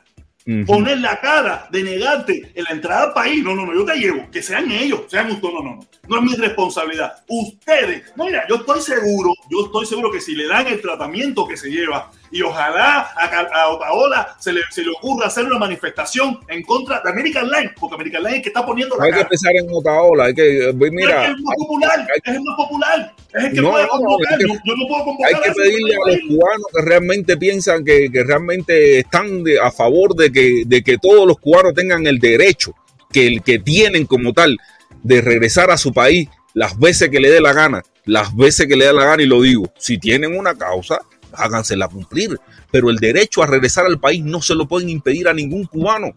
[0.65, 3.41] Poner la cara de negarte en la entrada al país.
[3.41, 4.29] No, no, no, yo te llevo.
[4.29, 5.53] Que sean ellos, sean ustedes.
[5.53, 5.87] No, no, no.
[6.09, 7.23] No es mi responsabilidad.
[7.29, 8.11] Ustedes.
[8.17, 11.55] No, mira, yo estoy seguro, yo estoy seguro que si le dan el tratamiento que
[11.55, 13.25] se lleva y ojalá a,
[13.61, 17.71] a Otaola se le, se le ocurra hacer una manifestación en contra de American Line,
[17.79, 19.23] porque American Line es el que está poniendo la Hay que cara.
[19.23, 23.15] empezar en Otaola, hay que, eh, mira, es el más popular, es el más popular,
[23.33, 24.33] es el que No, puede no, convocar.
[24.33, 26.81] hay que- yo, yo no puedo convocar hay que a pedirle a los cubanos que
[26.83, 31.37] realmente piensan que, que realmente están de- a favor de que, de que todos los
[31.39, 32.73] cubanos tengan el derecho
[33.11, 34.57] que el que tienen como tal
[35.01, 38.75] de regresar a su país las veces que le dé la gana, las veces que
[38.75, 40.99] le dé la gana y lo digo, si tienen una causa,
[41.39, 42.37] hágansela cumplir,
[42.71, 46.13] pero el derecho a regresar al país no se lo pueden impedir a ningún cubano.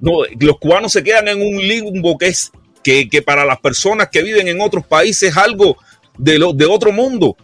[0.00, 2.52] No, los cubanos se quedan en un limbo que es
[2.84, 5.76] que, que para las personas que viven en otros países es algo
[6.16, 7.36] de, lo, de otro mundo.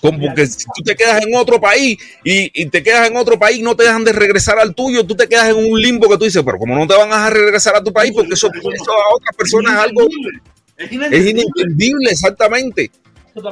[0.00, 3.38] Como que si tú te quedas en otro país y, y te quedas en otro
[3.38, 6.16] país, no te dejan de regresar al tuyo, tú te quedas en un limbo que
[6.16, 8.92] tú dices, pero como no te van a regresar a tu país, porque eso, eso
[8.92, 10.08] a otras personas es algo
[10.78, 10.90] Es
[11.26, 12.10] inentendible.
[12.10, 12.90] exactamente.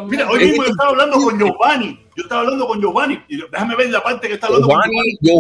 [0.08, 2.00] Mira, hoy mismo yo estaba hablando con Giovanni.
[2.18, 3.22] Yo estaba hablando con Giovanni.
[3.28, 5.38] Y déjame ver la parte que está hablando con Giovanni, Giovanni.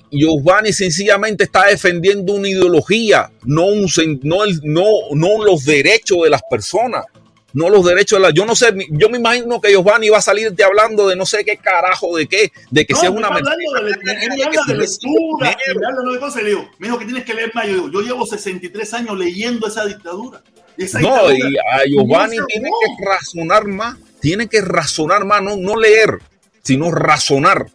[0.00, 3.86] Giovanni, Giovanni sencillamente está defendiendo una ideología, no, un,
[4.24, 7.04] no, el- no, no los derechos de las personas,
[7.52, 8.34] no los derechos de las...
[8.34, 11.44] Yo no sé, yo me imagino que Giovanni va a salirte hablando de no sé
[11.44, 14.42] qué carajo, de qué, de que No, sea me una de, mentira, de- me de
[14.42, 16.42] habla de recibe lectura, me habla de cosas.
[16.42, 17.66] Le digo, me dijo que tienes que leer más.
[17.68, 20.42] Yo digo, yo llevo 63 años leyendo esa dictadura.
[20.76, 25.76] Esa No, y a Giovanni tiene que razonar más, tiene que razonar más, no, no
[25.76, 26.18] leer,
[26.62, 27.66] sino razonar,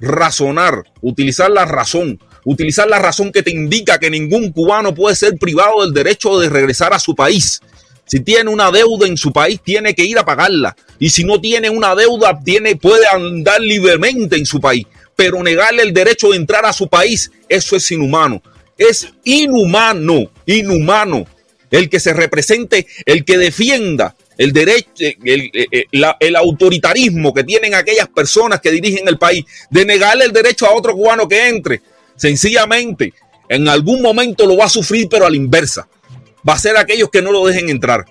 [0.00, 5.36] razonar, utilizar la razón, utilizar la razón que te indica que ningún cubano puede ser
[5.38, 7.60] privado del derecho de regresar a su país.
[8.06, 10.76] Si tiene una deuda en su país, tiene que ir a pagarla.
[11.00, 14.86] Y si no tiene una deuda, tiene, puede andar libremente en su país.
[15.16, 18.40] Pero negarle el derecho de entrar a su país, eso es inhumano.
[18.78, 21.26] Es inhumano, inhumano.
[21.70, 24.88] El que se represente, el que defienda el derecho,
[25.24, 30.26] el, el- la- el autoritarismo que tienen aquellas personas que dirigen el país, de negarle
[30.26, 31.80] el derecho a otro cubano que entre.
[32.16, 33.12] Sencillamente,
[33.48, 35.86] En algún momento lo va a sufrir, pero a la inversa.
[36.48, 38.04] Va a ser aquellos que no lo dejen entrar.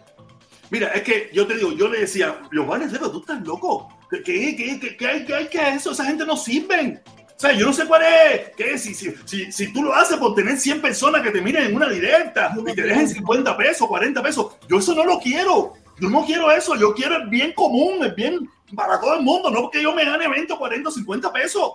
[0.69, 3.89] Mira, es que yo te digo, yo le decía, Giovanni, pero tú estás loco.
[4.09, 5.91] ¿Qué, qué, qué, qué, qué que eso?
[5.91, 7.01] Esa gente no sirve.
[7.35, 8.51] O sea, yo no sé cuál es.
[8.55, 8.77] ¿Qué?
[8.77, 11.75] Si, si, si, si tú lo haces por tener 100 personas que te miren en
[11.75, 15.73] una directa y te dejen 50 pesos, 40 pesos, yo eso no lo quiero.
[15.99, 16.75] Yo no quiero eso.
[16.75, 20.05] Yo quiero el bien común, el bien para todo el mundo, no porque yo me
[20.05, 21.73] gane 20, 40, 50 pesos.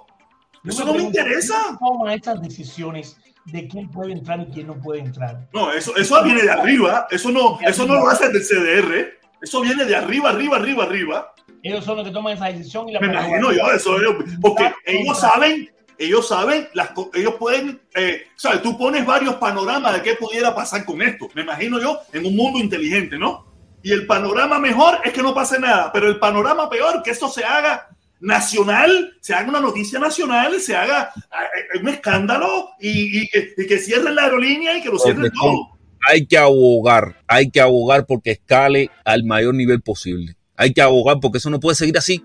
[0.65, 1.77] Eso no me interesa.
[1.79, 5.49] Toma estas decisiones de quién puede entrar y quién no puede entrar.
[5.53, 7.07] No, eso, eso viene de arriba.
[7.11, 9.20] Eso no, eso no lo hace del CDR.
[9.43, 11.35] Eso viene de arriba, arriba, arriba, arriba.
[11.63, 14.73] Ellos son los que toman esa decisión y la Me imagino yo eso, ellos- porque
[14.85, 18.63] ellos saben, ellos saben, las, ellos pueden, eh, ¿sabes?
[18.63, 21.29] Tú pones varios panoramas de qué pudiera pasar con esto.
[21.35, 23.47] Me imagino yo en un mundo inteligente, ¿no?
[23.83, 27.29] Y el panorama mejor es que no pase nada, pero el panorama peor, que esto
[27.29, 27.89] se haga
[28.21, 33.67] nacional, se haga una noticia nacional, se haga eh, un escándalo y, y que, y
[33.67, 35.79] que cierren la aerolínea y que lo cierren Porque todo.
[36.09, 40.37] Hay que abogar, hay que abogar porque escale al mayor nivel posible.
[40.57, 42.25] Hay que abogar porque eso no puede seguir así.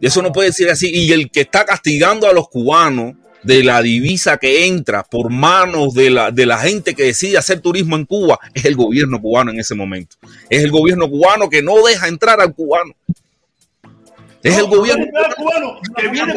[0.00, 0.90] Eso no puede seguir así.
[0.92, 5.92] Y el que está castigando a los cubanos de la divisa que entra por manos
[5.94, 9.50] de la, de la gente que decide hacer turismo en Cuba es el gobierno cubano
[9.50, 10.16] en ese momento.
[10.48, 12.94] Es el gobierno cubano que no deja entrar al cubano.
[14.42, 15.06] Es el No, gobierno.
[15.12, 16.34] no, no, cubano, que viene.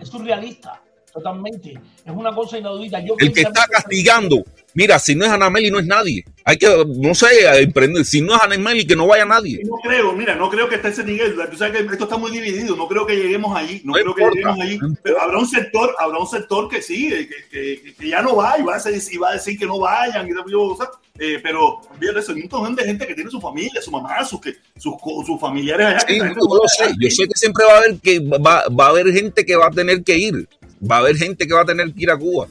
[0.00, 0.80] Es surrealista,
[1.12, 1.70] totalmente.
[2.04, 3.00] Es una cosa inaudita.
[3.00, 4.44] Yo El que está castigando.
[4.74, 6.24] Mira, si no es Anameli, no es nadie.
[6.44, 6.66] Hay que,
[6.98, 7.26] no sé,
[7.62, 8.04] emprender.
[8.04, 9.60] Si no es Anameli, que no vaya nadie.
[9.64, 11.36] No creo, mira, no creo que esté ese nivel.
[11.50, 12.74] Tú sabes que esto está muy dividido.
[12.74, 13.80] No creo que lleguemos allí.
[13.84, 14.80] No, No creo que lleguemos allí.
[15.02, 18.58] Pero habrá un sector, habrá un sector que sí, que, que- que ya no va
[18.58, 20.26] y va a decir, y va a decir que no vayan.
[20.28, 23.40] Y o sea, eh, pero olvídate eso, hay un montón de gente que tiene su
[23.40, 24.94] familia, su mamá, sus, que, sus,
[25.24, 26.00] sus familiares allá.
[26.08, 26.92] Sí, yo lo sé.
[26.98, 29.66] Yo sé que siempre va a haber que va, va a haber gente que va
[29.66, 30.48] a tener que ir.
[30.90, 32.48] Va a haber gente que va a tener que ir a Cuba.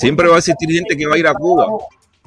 [0.00, 1.66] Siempre va a existir gente que va a ir a Cuba.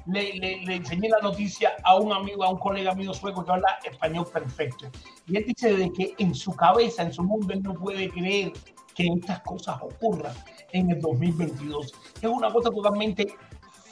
[0.05, 4.27] Le, enseñé la noticia a un amigo, a un colega mío sueco que habla español
[4.31, 4.91] perfecto.
[5.25, 8.53] Y él dice de que en su cabeza, en su mundo, él no puede creer
[8.93, 10.35] que estas cosas ocurran
[10.71, 11.91] en el 2022.
[12.21, 13.25] Es una cosa totalmente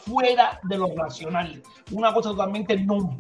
[0.06, 3.18] fuera de lo racional, una cosa totalmente non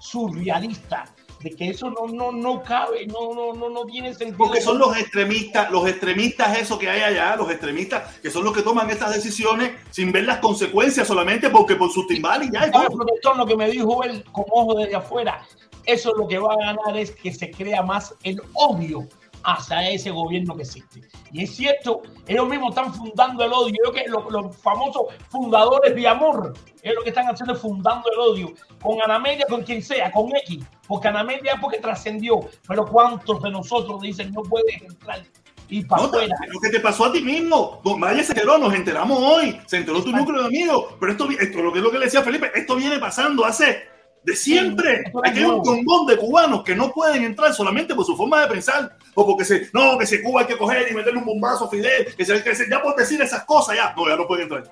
[0.00, 1.06] surrealista,
[1.42, 4.38] de que eso no, no, no cabe, no, no, no, no tiene sentido.
[4.38, 8.54] Porque son los extremistas, los extremistas eso que hay allá, los extremistas que son los
[8.54, 12.66] que toman estas decisiones sin ver las consecuencias solamente porque por su timbal y ya.
[12.68, 12.98] y ¿Sabe, todo.
[12.98, 15.46] protector, lo que me dijo él con ojo desde afuera?
[15.84, 19.08] Eso lo que va a ganar es que se crea más el odio
[19.44, 21.00] hacia ese gobierno que existe.
[21.32, 23.74] Y es cierto, ellos mismos están fundando el odio.
[23.84, 28.10] Yo creo que los, los famosos fundadores de amor es lo que están haciendo fundando
[28.12, 28.52] el odio.
[28.80, 30.64] Con Anamedia, con quien sea, con X.
[30.86, 32.40] Porque Anamedia es porque trascendió.
[32.66, 35.22] Pero ¿cuántos de nosotros dicen no puedes entrar
[35.68, 36.36] y para No, afuera?
[36.48, 37.80] lo que te pasó a ti mismo.
[37.82, 39.58] Don Maya se enteró, nos enteramos hoy.
[39.66, 40.94] Se enteró tu núcleo de amigos.
[41.00, 43.91] Pero esto, esto lo que es lo que le decía Felipe, esto viene pasando hace
[44.24, 45.04] de siempre.
[45.24, 48.48] Aquí hay un congón de cubanos que no pueden entrar solamente por su forma de
[48.52, 48.96] pensar.
[49.14, 51.70] O porque se, no, que se Cuba hay que coger y meterle un bombazo a
[51.70, 54.44] Fidel, que se, que se- ya por decir esas cosas, ya, no, ya no pueden
[54.44, 54.64] entrar.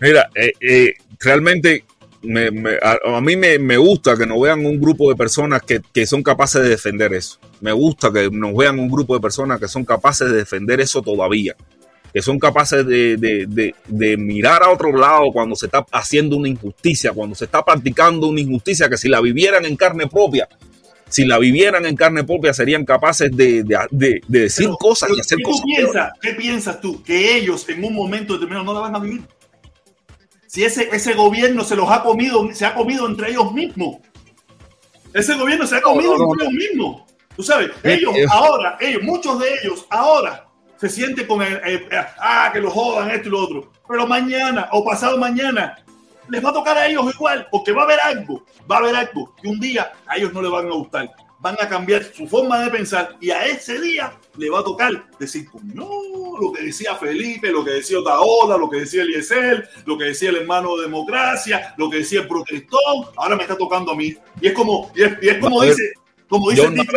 [0.00, 1.84] Mira, eh, eh, realmente
[2.22, 5.62] me- me- a, a mí me, me gusta que nos vean un grupo de personas
[5.62, 7.38] que, que son capaces de defender eso.
[7.60, 11.00] Me gusta que nos vean un grupo de personas que son capaces de defender eso
[11.02, 11.56] todavía.
[12.16, 16.38] Que son capaces de, de- de- de mirar a otro lado cuando se está haciendo
[16.38, 20.48] una injusticia, cuando se está practicando una injusticia, que si la vivieran en carne propia,
[21.10, 25.10] si la vivieran en carne propia, serían capaces de, de- de- de decir Pero- cosas
[25.14, 25.64] y hacer ¿qué cosas.
[25.66, 26.10] piensas?
[26.22, 27.02] ¿Qué piensas tú?
[27.02, 29.20] Que ellos en un momento determinado no la van a vivir.
[30.46, 33.98] Si ese, ese gobierno se los ha comido, se ha comido entre ellos mismos.
[35.12, 37.02] Ese gobierno se ha comido no, no, entre ellos mismos.
[37.36, 40.45] Tú sabes, ellos ahora, ellos, muchos de ellos ahora
[40.78, 43.72] se sienten con el, el- el- ah, que lo jodan esto y lo otro.
[43.88, 45.78] Pero mañana o pasado mañana
[46.28, 48.96] les va a tocar a ellos igual, porque va a haber algo, va a haber
[48.96, 51.10] algo que un día a ellos no les van a gustar.
[51.38, 55.04] Van a cambiar su forma de pensar y a ese día le va a tocar
[55.20, 55.88] decir, no,
[56.40, 60.30] lo que decía Felipe, lo que decía Otaola, lo que decía Eliezer, lo que decía
[60.30, 64.14] el hermano de Democracia, lo que decía el protestón, ahora me está tocando a mí.
[64.40, 65.92] Y es como, y es, y es como dice,
[66.28, 66.90] como dice yo no, dicho,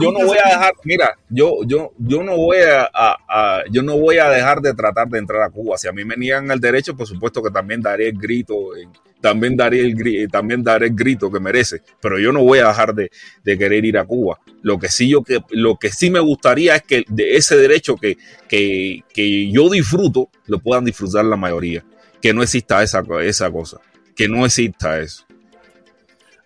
[0.00, 3.82] yo no voy a dejar, mira, yo, yo, yo no voy a, a- a- yo
[3.82, 5.78] no voy a dejar de tratar de entrar a Cuba.
[5.78, 8.86] Si a mí me niegan el derecho, por supuesto que también daré el grito, eh,
[9.20, 11.80] también daré el, gri- también daré el grito que merece.
[12.00, 13.10] Pero yo no voy a dejar de,
[13.42, 14.38] de querer ir a Cuba.
[14.62, 17.96] Lo que sí yo que, lo que sí me gustaría es que de ese derecho
[17.96, 18.18] que,
[18.48, 21.82] que, que yo disfruto, lo puedan disfrutar la mayoría.
[22.20, 23.78] Que no exista esa, esa cosa.
[24.14, 25.25] Que no exista eso.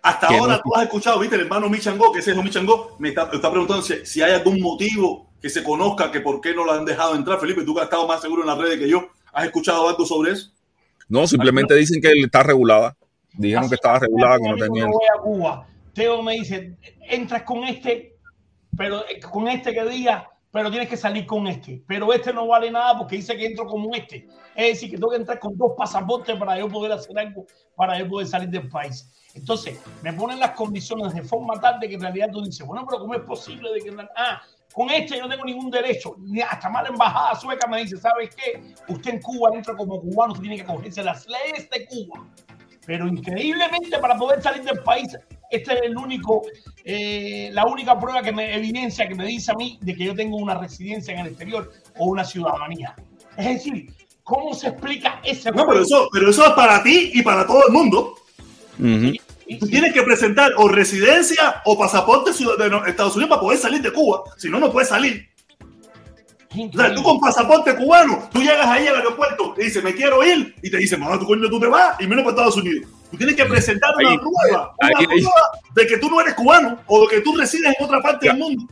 [0.02, 2.42] Hasta que ahora no- tú has escuchado, viste, el hermano Michango, que ese es el
[2.44, 6.40] Michango, me está, está preguntando si, si hay algún motivo que se conozca que por
[6.40, 7.38] qué no lo han dejado entrar.
[7.38, 9.08] Felipe, tú que has estado más seguro en las redes que yo.
[9.32, 10.50] ¿Has escuchado algo sobre eso?
[11.08, 12.96] No, simplemente dicen que está regulada.
[13.32, 15.66] Dijeron que estaba regulada, que no voy a Cuba.
[15.94, 16.76] Teo me dice,
[17.08, 18.16] entras con este,
[18.76, 21.82] pero eh, con este que diga, pero tienes que salir con este.
[21.86, 24.26] Pero este no vale nada porque dice que entro como este.
[24.54, 27.46] Es decir, que tengo que entrar con dos pasaportes para yo poder hacer algo,
[27.76, 29.10] para yo poder salir del país.
[29.34, 32.84] Entonces, me ponen las condiciones de forma tal de que en realidad tú dices, bueno,
[32.86, 33.96] pero ¿cómo es posible de que...
[34.16, 36.16] Ah, con este yo no tengo ningún derecho.
[36.48, 38.62] Hasta más la embajada sueca me dice, ¿sabes qué?
[38.88, 42.26] Usted en Cuba entra como cubano, usted tiene que acogerse las leyes de Cuba.
[42.86, 45.16] Pero increíblemente para poder salir del país,
[45.50, 46.42] este es el único,
[46.84, 50.14] eh, la única prueba que me evidencia, que me dice a mí de que yo
[50.14, 52.94] tengo una residencia en el exterior o una ciudadanía.
[53.36, 57.22] Es decir, ¿cómo se explica ese No, pero eso, pero eso es para ti y
[57.22, 58.14] para todo el mundo.
[58.78, 63.82] Tú tienes que presentar o residencia o pasaporte ciudadano de Estados Unidos para poder salir
[63.82, 64.22] de Cuba.
[64.36, 65.28] Si no, no puedes salir.
[66.52, 70.24] O sea, tú con pasaporte cubano, tú llegas ahí al aeropuerto y dices, me quiero
[70.24, 72.88] ir, y te dicen, mamá, tu coño, tú te vas, y menos para Estados Unidos.
[73.08, 75.32] Tú tienes que presentar una Ahí- prueba, una ahí- ahí- prueba
[75.76, 78.32] de que tú no eres cubano o de que tú resides en otra parte Ya.
[78.32, 78.64] del mundo.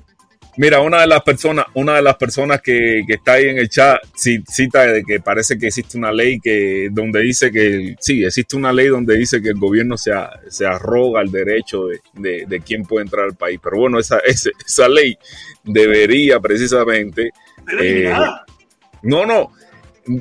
[0.59, 3.69] Mira, una de las personas, una de las personas que, que está ahí en el
[3.69, 8.25] chat ci- cita de que parece que existe una ley que donde dice que sí,
[8.25, 12.01] existe una ley donde dice que el gobierno se, a- se arroga el derecho de,
[12.15, 13.61] de, de quién puede entrar al país.
[13.63, 15.17] Pero bueno, esa, ese- esa ley
[15.63, 17.31] debería precisamente
[17.81, 18.13] Eh.
[19.03, 19.53] No, no.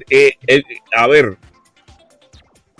[0.10, 0.62] Eh, eh,
[0.96, 1.36] a ver,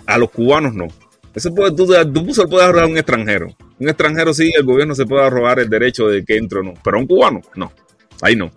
[0.06, 0.86] a los cubanos no.
[1.34, 3.48] Eso puede, tú, tú se lo puedes arrogar a un extranjero.
[3.80, 6.74] Un extranjero sí, el gobierno se puede arrogar el derecho de que entre o no.
[6.82, 7.72] Pero un cubano, no.
[8.20, 8.50] Ahí no.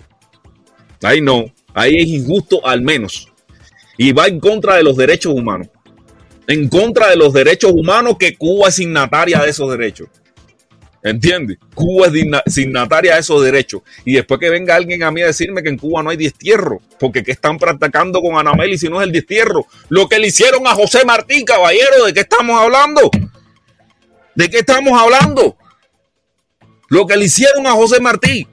[1.04, 1.46] Ahí no.
[1.74, 3.32] Ahí es injusto al menos.
[3.98, 5.68] Y va en contra de los derechos humanos.
[6.48, 10.08] En contra de los derechos humanos que Cuba es signataria de esos derechos.
[11.04, 11.58] ¿Entiendes?
[11.74, 13.82] Cuba es signataria de esos derechos.
[14.06, 16.80] Y después que venga alguien a mí a decirme que en Cuba no hay destierro,
[17.00, 19.66] porque ¿qué están practicando con Anameli si no es el destierro?
[19.90, 23.10] Lo que le hicieron a José Martí, caballero, ¿de qué estamos hablando?
[24.42, 25.56] ¿De qué estamos hablando?
[26.90, 28.48] Lo que le hicieron a José Martí.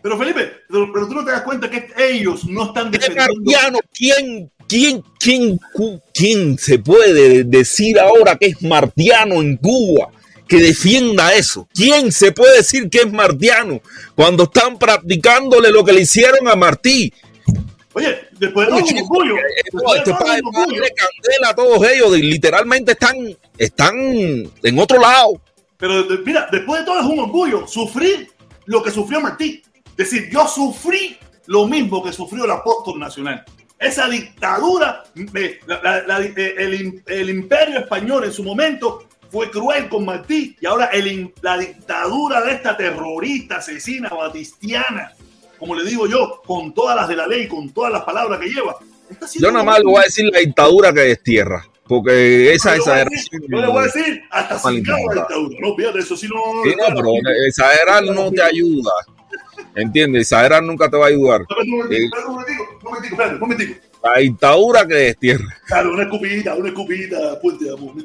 [0.00, 3.34] Pero Felipe, pero, pero tú no te das cuenta que ellos no están ¿Qué defendiendo.
[3.34, 3.78] martiano?
[3.92, 5.58] ¿Quién, quién, quién,
[6.14, 10.10] quién se puede decir ahora que es martiano en Cuba?
[10.46, 11.68] Que defienda eso.
[11.74, 13.80] ¿Quién se puede decir que es martiano
[14.14, 17.12] cuando están practicándole lo que le hicieron a Martí?
[17.98, 19.34] Oye, después de todo es un orgullo.
[19.34, 19.40] De
[19.98, 23.16] este padre, padre candela a todos ellos, literalmente están,
[23.56, 25.40] están en otro lado.
[25.76, 28.30] Pero mira, después de todo es un orgullo sufrir
[28.66, 29.62] lo que sufrió Martí.
[29.96, 33.44] Es decir, yo sufrí lo mismo que sufrió el apóstol nacional.
[33.78, 39.50] Esa dictadura, eh, la- la- la- eh, el, el imperio español en su momento fue
[39.50, 45.12] cruel con Martí y ahora el la dictadura de esta terrorista, asesina, batistiana,
[45.58, 48.48] como le digo yo, con todas las de la ley, con todas las palabras que
[48.48, 48.76] lleva.
[49.34, 52.86] Yo nada más le voy a decir la dictadura que destierra, porque esa Yo le
[52.92, 53.42] voy a decir- exageración.
[53.48, 55.26] Yo le voy a decir hasta sin la dictadura.
[55.60, 56.62] No, fíjate, eso sí no.
[56.64, 57.08] Sí, no, pero
[57.46, 58.92] exagerar no te ayuda.
[59.74, 60.22] ¿Entiendes?
[60.22, 61.42] Exagerar nunca te va a ayudar.
[61.60, 62.16] Un momentico.
[64.02, 65.58] La dictadura que destierra.
[65.66, 68.04] Claro, una escupidita, una escupidita, fuerte, amor, una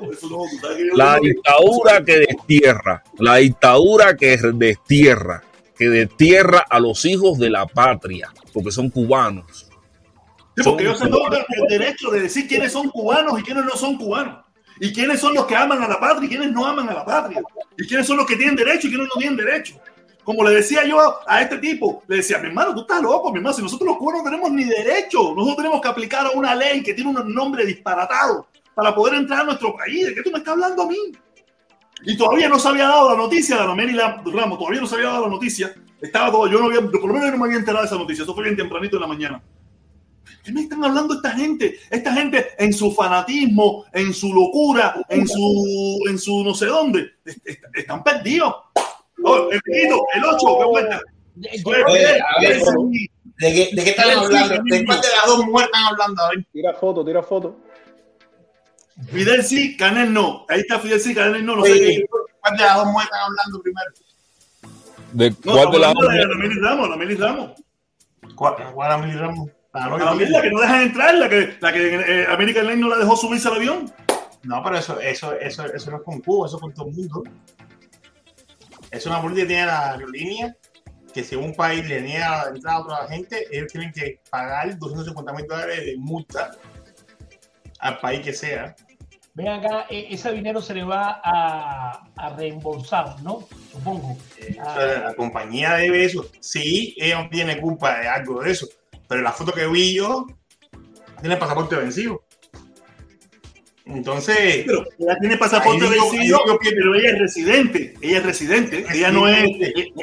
[0.00, 0.38] por eso no,
[0.96, 3.02] La dictadura que destierra.
[3.18, 5.42] La dictadura que destierra.
[5.78, 8.32] Que destierra a los hijos de la patria.
[8.52, 9.68] Porque son cubanos.
[10.56, 13.76] Sí, porque ellos se toman el derecho de decir quiénes son cubanos y quiénes no
[13.76, 14.44] son cubanos.
[14.80, 17.04] Y quiénes son los que aman a la patria y quiénes no aman a la
[17.04, 17.42] patria.
[17.76, 19.80] Y quiénes son los que tienen derecho y quiénes no tienen derecho.
[20.24, 23.38] Como le decía yo a este tipo, le decía, mi hermano, tú estás loco, mi
[23.38, 26.54] hermano, si nosotros los cubanos no tenemos ni derecho, nosotros tenemos que aplicar a una
[26.54, 30.06] ley que tiene un nombre disparatado para poder entrar a nuestro país.
[30.06, 30.96] ¿De qué tú me estás hablando a mí?
[32.04, 35.08] Y todavía no se había dado la noticia de Anameli Ramos, todavía no se había
[35.08, 35.74] dado la noticia.
[36.00, 37.96] Estaba todo, yo no había, por lo menos yo no me había enterado de esa
[37.98, 39.42] noticia, eso fue bien tempranito en la mañana.
[40.44, 41.78] ¿Qué me están hablando esta gente?
[41.90, 47.10] Esta gente en su fanatismo, en su locura, en su, en su no sé dónde,
[47.24, 48.54] est- est- están perdidos.
[49.24, 51.00] Oh, el Piquito, el 8, qué vuelta.
[51.64, 54.62] Oye, Oye, a ver, Fidel, ¿De qué, de qué están hablando?
[54.64, 56.22] ¿De cuál de las dos mujeres están hablando?
[56.52, 57.56] Tira foto, tira foto.
[59.06, 60.44] Fidel sí, Canel no.
[60.48, 61.56] Ahí está Fidel sí, Canel no.
[61.56, 62.06] No sé Oye, qué.
[62.40, 63.90] ¿Cuál de las dos mujeres están hablando primero?
[65.12, 66.24] ¿De No, cuál de estamos las de dos?
[66.24, 67.50] Anameli Ramos, Anameli Ramos.
[68.34, 69.48] ¿Cuál, cuál Ramos?
[69.72, 72.80] La Anameli de la que no dejan entrar, la que, la que eh, American Airlines
[72.80, 73.92] no la dejó subirse al avión.
[74.42, 76.94] No, pero eso, eso, eso, eso no es con Cuba, eso es con todo el
[76.94, 77.22] mundo.
[78.90, 80.56] Es una política que tiene la aerolínea
[81.12, 84.78] que si un país le niega la entrada a otra gente, ellos tienen que pagar
[84.78, 86.50] 250 mil dólares de multa
[87.80, 88.74] al país que sea.
[89.38, 93.46] Ven acá, e- ese dinero se le va a, a reembolsar, ¿no?
[93.70, 94.16] Supongo.
[94.36, 96.26] Eh, la compañía debe eso.
[96.40, 98.66] Sí, ella tiene culpa de algo de eso.
[99.06, 100.26] Pero la foto que vi yo,
[101.20, 102.24] tiene pasaporte vencido.
[103.88, 107.94] Entonces, Pero ella tiene pasaporte digo- que- pero ella es residente.
[108.02, 108.84] Ella es residente.
[108.90, 109.94] Ella no es Residente.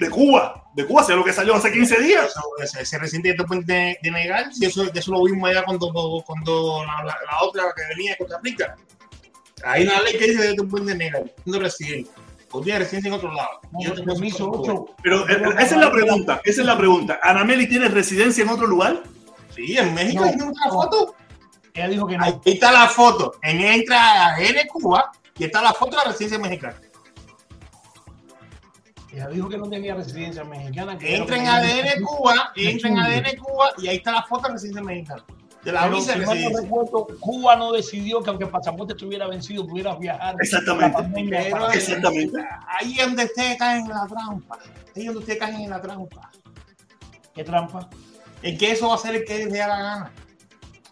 [0.00, 0.58] de Cuba.
[0.74, 2.26] De Cuba, sea lo que salió hace 15 días.
[2.30, 5.64] eso, ese, ese reciente te pueden de, de negar, y eso, eso lo vimos allá
[5.64, 5.90] cuando,
[6.26, 8.76] cuando la, la- la otra que venía de Costa Rica.
[9.64, 12.10] Hay una ley que dice que te pueden denegar, siendo residente.
[12.50, 13.60] O tienes residencia en otro lado.
[13.78, 14.94] Y yo puedo Permiso.
[15.02, 16.40] Pero esa es la pregunta.
[16.44, 17.18] Esa es la pregunta.
[17.22, 19.02] ¿Anameli tiene residencia en otro lugar?
[19.54, 20.72] Sí, en México No, una no.
[20.72, 21.14] foto.
[21.74, 22.24] Ella dijo que no.
[22.24, 23.34] Ahí está la foto.
[23.42, 26.76] En entra en Cuba y está la foto de la residencia mexicana.
[29.12, 30.96] Ella dijo que no tenía residencia mexicana.
[30.96, 32.02] que Entra en ADN.
[32.02, 35.24] Cuba, entra en ADN Cuba y ahí está la foto de la residencia mexicana.
[35.64, 39.28] De la Pero, visa si no recuerdo, Cuba no decidió que aunque el pasaporte estuviera
[39.28, 40.34] vencido, pudieras viajar.
[40.40, 41.28] Exactamente.
[41.30, 42.44] Pero Exactamente.
[42.66, 44.58] Ahí es donde ustedes caen en la trampa.
[44.96, 46.30] Ahí es donde ustedes caen en la trampa.
[47.34, 47.88] ¿Qué trampa?
[48.42, 50.12] En que eso va a ser el que les dé la gana.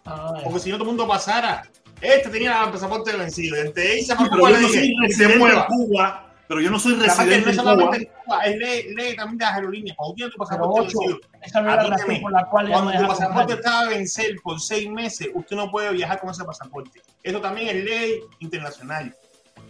[0.05, 1.63] Ah, Porque si no todo el mundo pasara.
[2.01, 3.55] Este tenía el pasaporte vencido.
[3.57, 3.69] De
[4.07, 5.67] para pero Cuba yo le no se mueva.
[5.67, 6.27] Cuba.
[6.47, 8.43] Pero yo no soy residente no en solamente Cuba.
[8.43, 9.95] es ley, ley también de las aerolíneas.
[9.95, 12.99] Cuando tienes tu pasaporte ocho, vencido, esa no la razón por la cual no Cuando
[12.99, 17.01] tu pasaporte estaba a vencer por seis meses, usted no puede viajar con ese pasaporte.
[17.23, 19.15] Eso también es ley internacional.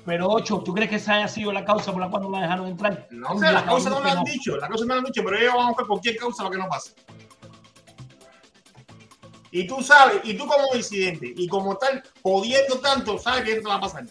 [0.06, 2.42] Pero ocho, ¿tú crees que esa haya sido la causa por la cual no la
[2.42, 3.08] dejaron entrar?
[3.12, 5.22] No sé, la causa no que lo han dicho, la causa no lo han dicho,
[5.24, 6.92] pero ellos van a buscar cualquier causa lo que no pasa.
[9.52, 13.64] Y tú sabes, y tú como disidente, y como tal, jodiendo tanto, sabes que esto
[13.64, 14.06] te va a pasar.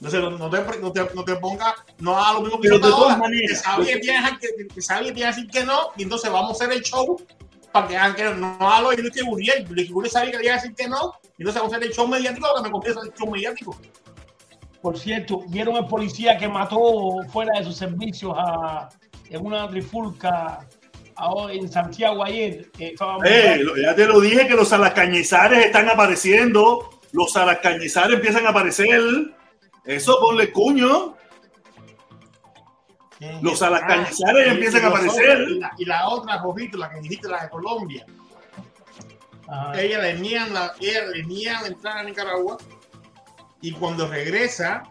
[0.00, 3.50] Entonces, no, te, no, te, no te pongas, no hagas lo mismo que ahora, maneras,
[3.50, 6.64] que sabía que tienes que, que sabía que decir que no, y entonces vamos a
[6.64, 7.20] hacer el show
[7.72, 9.66] para que hagan que no, no haga lo de Luis Guriel.
[9.68, 11.94] Luis Guriel sabía que tenía que decir que no, y entonces vamos a hacer el
[11.94, 13.78] show mediático, lo que me confiesa el show mediático.
[14.80, 18.88] Por cierto, vieron el policía que mató fuera de sus servicios a,
[19.28, 20.66] en una trifulca
[21.18, 22.70] a- en Santiago ayer.
[22.78, 26.90] Eh, ya te lo dije que los alacañizares están apareciendo.
[27.12, 29.00] Los alacañizares empiezan a aparecer.
[29.84, 31.16] Eso ponle cuño.
[33.42, 35.30] Los alacañizares y- empiezan y a aparecer.
[35.42, 38.06] otros, Y la, y la otra, Jovito, la que dijiste, la de Colombia.
[39.50, 39.80] Ajá.
[39.80, 42.58] ella le niegan la, ella le niegan la entrada a Nicaragua
[43.62, 44.82] y cuando regresa,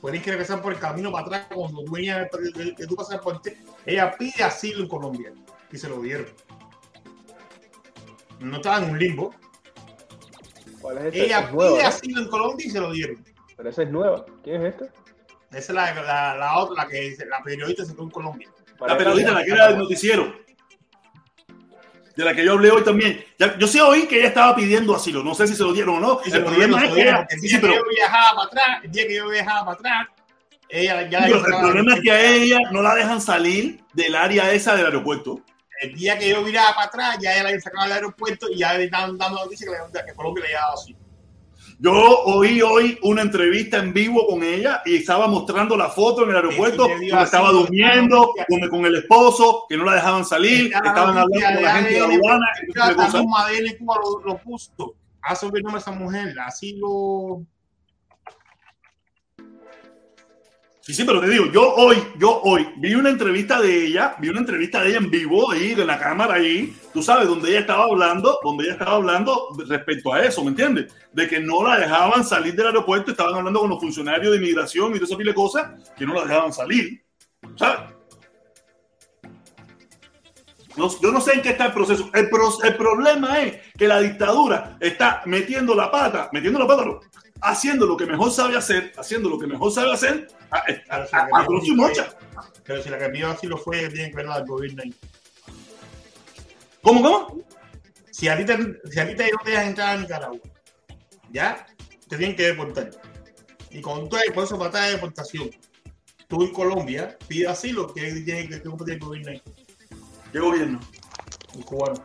[0.00, 3.52] pueden que regresar por el camino para atrás, cuando de- que tú pasas por ti,
[3.86, 5.32] ella pide asilo en Colombia
[5.72, 6.26] y se lo dieron.
[8.40, 9.34] No estaba en un limbo.
[10.80, 11.18] ¿Cuál es esta?
[11.18, 13.24] Ella Es pide asilo en Colombia y se lo dieron.
[13.56, 14.24] Pero esa es nueva.
[14.42, 14.84] ¿Quién es esta?
[15.50, 18.48] Esa es la, la, la otra, la que la periodista se quedó en Colombia.
[18.80, 20.34] La periodista, la que era del noticiero.
[22.16, 23.24] De la que yo hablé hoy también.
[23.38, 25.22] Ya- yo sí oí que ella estaba pidiendo asilo.
[25.22, 26.20] No sé si se lo dieron o no.
[26.24, 27.18] El problema es se lo que dieron, ella.
[27.20, 29.64] porque el sí, día pero- que yo viajaba para atrás, el día que yo viajaba
[29.64, 30.08] para atrás,
[30.68, 34.52] ella ya pero el problema es que a ella no la dejan salir del área
[34.52, 35.40] esa del aeropuerto.
[35.80, 38.58] El día que yo viraba para atrás, ya ella la habían sacado del aeropuerto y
[38.58, 40.96] ya le estaban dando noticias que, le- que Colombia le había dado así.
[41.78, 46.30] Yo oí hoy una entrevista en vivo con ella y estaba mostrando la foto en
[46.30, 50.72] el aeropuerto Sí, donde estaba durmiendo con, con el esposo, que no la dejaban salir,
[50.72, 52.46] estaban hablando con la gente de aduana.
[53.78, 54.94] Cuba lo, lo puso.
[55.22, 57.42] Hace un nombre a esa mujer, así lo.
[60.84, 64.30] Sí, sí, pero te digo, yo hoy, yo hoy vi una entrevista de ella, vi
[64.30, 67.60] una entrevista de ella en vivo ahí, en la cámara ahí, tú sabes, donde ella
[67.60, 70.92] estaba hablando, donde ella estaba hablando respecto a eso, ¿me entiendes?
[71.12, 74.92] De que no la dejaban salir del aeropuerto, estaban hablando con los funcionarios de inmigración
[74.96, 77.00] y de esa pile de cosas, que no la dejaban salir,
[77.54, 77.92] ¿sabes?
[80.76, 82.10] Yo no sé en qué está el proceso.
[82.12, 82.28] El,
[82.64, 86.84] el problema es que la dictadura está metiendo la pata, metiendo la pata,
[87.42, 91.28] haciendo lo que mejor sabe hacer, haciendo lo que mejor sabe hacer, a, a, a-
[91.42, 92.14] a trozo y mocha.
[92.64, 94.94] Pero si la que pidió así lo fue, tiene que ver del gobierno ahí.
[96.82, 97.42] ¿Cómo, cómo?
[98.10, 98.56] Si a ti te,
[98.90, 100.38] si a ti te no te dejan entrar a Nicaragua,
[101.30, 101.66] ya
[102.08, 102.90] te tienen que deportar.
[103.70, 105.50] Y con todo el proceso para de deportación,
[106.28, 109.42] tú en Colombia pides asilo, que tiene que el gobierno ahí,
[110.30, 110.80] ¿Qué gobierno?
[111.56, 112.02] el cubano.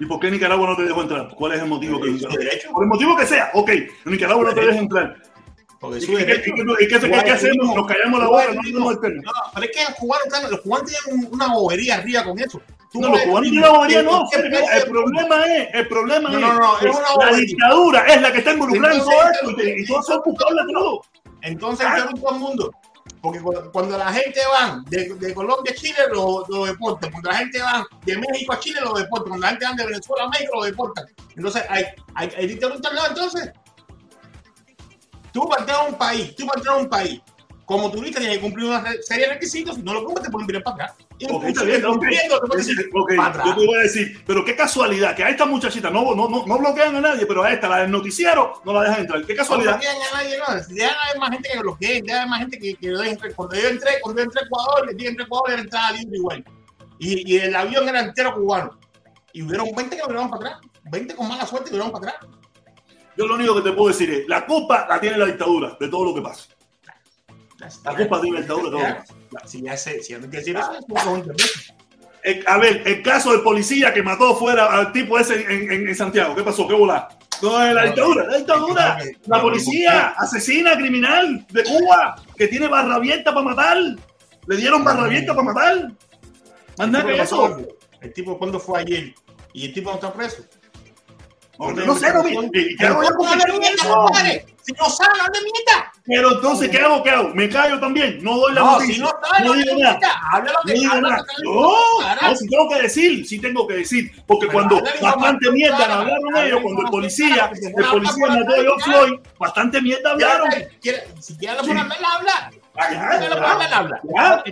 [0.00, 1.28] ¿Y por qué Nicaragua no te dejó entrar?
[1.36, 2.00] ¿Cuál es el motivo?
[2.00, 2.70] Que, derecho.
[2.72, 5.16] por el motivo que sea, ok, en Nicaragua no te deja entrar.
[5.78, 6.42] Porque ¿Y qué, su qué- derecho.
[6.44, 7.74] qué- qué- qué- qué- qué hacemos?
[7.76, 9.22] Nos callamos la boca, no tenemos el tema.
[9.24, 12.60] No, pero es que los cubanos, los cubanos tienen un- una bobería arriba con eso.
[12.92, 14.24] Tú No, los cubanos tienen la bobería, no.
[14.32, 18.32] El problema es, el problema No, es, no, no, es una la dictadura es la
[18.32, 18.82] que está Entonces,
[19.42, 21.02] esto y todos son culpables de todo.
[21.42, 21.86] Entonces.
[21.94, 22.72] ¿qué todo el mundo?
[23.22, 23.40] Porque
[23.72, 27.10] cuando, la gente va de, de Colombia a Chile, lo, lo deportan.
[27.10, 29.28] Cuando la gente va de México a Chile, lo deportan.
[29.28, 31.04] Cuando la gente va de Venezuela a México, lo deportan.
[31.36, 33.06] Entonces, hay, hay, hay internacional.
[33.10, 33.52] Entonces,
[35.32, 37.20] tú para entrar a un país, tú para entrar a un país,
[37.66, 39.76] como turista tienes que cumplir una serie de requisitos.
[39.76, 40.96] Si no lo cumples, te pueden venir para acá.
[41.28, 45.90] Ok, está bien, yo te voy a decir, pero qué casualidad que a esta muchachita
[45.90, 48.82] no, no, no, no bloquean a nadie, pero a esta, la del noticiero, no la
[48.82, 49.24] dejan entrar.
[49.26, 49.72] Qué No casualidad.
[49.72, 50.74] bloquean a nadie, no.
[50.74, 53.34] Dejan haber más gente que bloqueen, dejan haber más gente que, que lo entrar.
[53.34, 55.92] Cuando yo entré, cuando yo entré a Ecuador, les dije entré a Ecuador, era entrada
[55.92, 56.44] libre igual.
[56.98, 58.78] Y, y el avión era entero cubano.
[59.32, 60.70] Y hubieron 20 que viraron para atrás.
[60.90, 62.30] 20 con mala suerte que viraron para atrás.
[63.16, 65.88] Yo lo único que te puedo decir es, la culpa la tiene la dictadura de
[65.88, 66.48] todo lo que pasa.
[67.84, 67.94] La
[68.46, 68.84] todo lo que
[69.32, 69.46] pasa.
[69.46, 70.72] Si ya sé, si ya no decir eso,
[72.22, 75.88] es a ver, el caso del policía que mató fuera al tipo ese en, en-
[75.88, 76.66] en Santiago, ¿qué pasó?
[76.68, 77.08] ¿Qué volá?
[77.42, 78.98] No, es la dictadura, la dictadura.
[79.26, 83.78] La policía, asesina, criminal de Cuba, que tiene barra abierta para matar.
[84.46, 85.92] Le dieron barra abierta para matar.
[86.76, 87.58] Más nada que eso.
[88.02, 89.14] El tipo, ¿cuándo fue ayer?
[89.54, 90.42] Y el tipo no está preso.
[91.58, 93.34] No, no sé, no, mi- ¿y qué hago yo con no
[94.78, 95.84] no sabe, no le mientas.
[96.12, 97.02] Pero entonces, ¿qué hago?
[97.04, 97.28] ¿Qué hago?
[97.34, 98.18] ¿Me callo también?
[98.22, 98.94] No doy la No, noticia.
[98.94, 100.00] si no no no digo nada.
[100.32, 101.24] Habla lo No que habla nada.
[101.44, 102.26] No, Carajo.
[102.28, 104.10] no, si tengo que decir, sí tengo que decir.
[104.26, 108.84] Porque Pero cuando bastante mierda hablaron ellos, cuando el policía, el policía mató a George.
[108.90, 110.48] Floyd, bastante mierda hablaron.
[111.20, 111.70] Si quiere hablar Sí.
[111.70, 114.00] por hablar, habla.
[114.44, 114.50] Si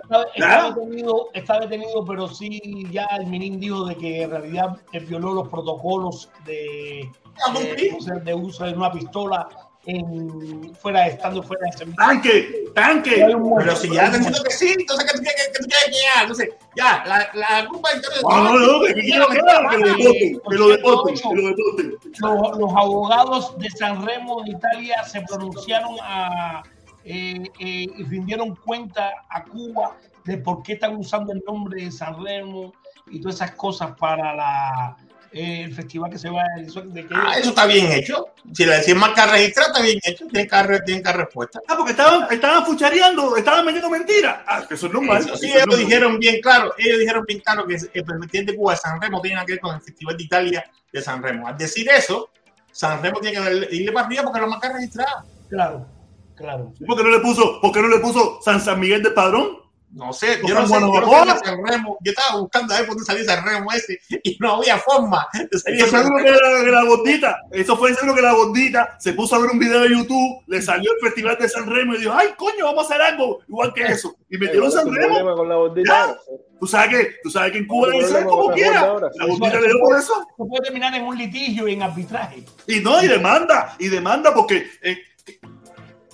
[1.35, 5.49] Está, detenido, pero sí ya el Minin dijo de que en realidad eh, violó los
[5.49, 7.11] protocolos de,
[7.47, 7.89] Ah, de, sí.
[7.91, 8.21] ¿cómo se llama?
[8.25, 9.49] de uso de una pistola
[9.87, 12.05] en, fuera estando fuera de servicio.
[12.05, 13.27] Tanque, tanque.
[13.59, 16.09] Pero si ya te diciendo que sí, entonces ¿qué tú quieres que, que tú que
[16.09, 16.23] haga?
[16.23, 19.89] Entonces, ya, la, la culpa del No, no, no, que quiero que haga, que lo
[19.89, 21.97] deporten, que lo deporten, que lo deporten.
[22.19, 26.63] Los, los abogados de San Remo de Italia se pronunciaron a,
[27.05, 31.91] eh, eh, y rindieron cuenta a Cuba de por qué están usando el nombre de
[31.91, 32.75] San Remo
[33.07, 34.97] y todas esas cosas para la,
[35.33, 38.29] eh, el festival que se va a eso de que Ah, eso está bien hecho.
[38.53, 40.27] Si la si es marca registrada, está bien hecho.
[40.27, 41.61] Tiene cada, tiene cada respuesta.
[41.69, 44.39] Ah, porque estaban, estaban fuchareando, estaban metiendo mentiras.
[44.47, 45.19] Ah, que eso es normal.
[45.19, 45.87] Eso sí, es ellos normal.
[45.87, 46.75] dijeron bien claro.
[46.79, 49.61] Ellos dijeron bien claro que el presidente de Cuba de San Remo tiene que ver
[49.61, 51.47] con el Festival de Italia de San Remo.
[51.49, 52.31] Al decir eso,
[52.73, 55.25] San Remo tiene que darle- irle para arriba porque la marca registrada.
[55.49, 55.87] Claro,
[56.35, 56.73] claro.
[56.87, 59.59] ¿Por qué no le puso, por qué no le puso San San Miguel del Padrón?
[59.91, 61.99] No sé, ¿O yo no sé, yo no sé Remo.
[62.03, 65.27] Yo estaba buscando a ver por dónde salía San Remo ese y no había forma
[65.33, 68.97] de salir Eso seguro que la, que la gordita, eso fue seguro que la gordita
[68.99, 71.95] se puso a ver un video de YouTube, le salió el festival de San Remo
[71.95, 74.15] y dijo, ay coño, vamos a hacer algo igual que eso.
[74.29, 75.35] Y metieron San Remo.
[75.35, 76.17] con la gordita?
[76.61, 78.81] Tú sabes que, tú sabes que en Cuba ¿Cuál le dicen como quiera.
[78.81, 79.09] ahora?
[79.15, 80.27] La gordita le dio por eso.
[80.29, 82.45] Esto puede terminar en un litigio y en arbitraje.
[82.67, 84.99] Y no, y demanda, y demanda porque eh,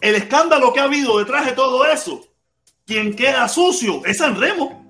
[0.00, 2.20] el escándalo que ha habido detrás de todo eso,
[2.86, 4.82] quien queda sucio es San Remo.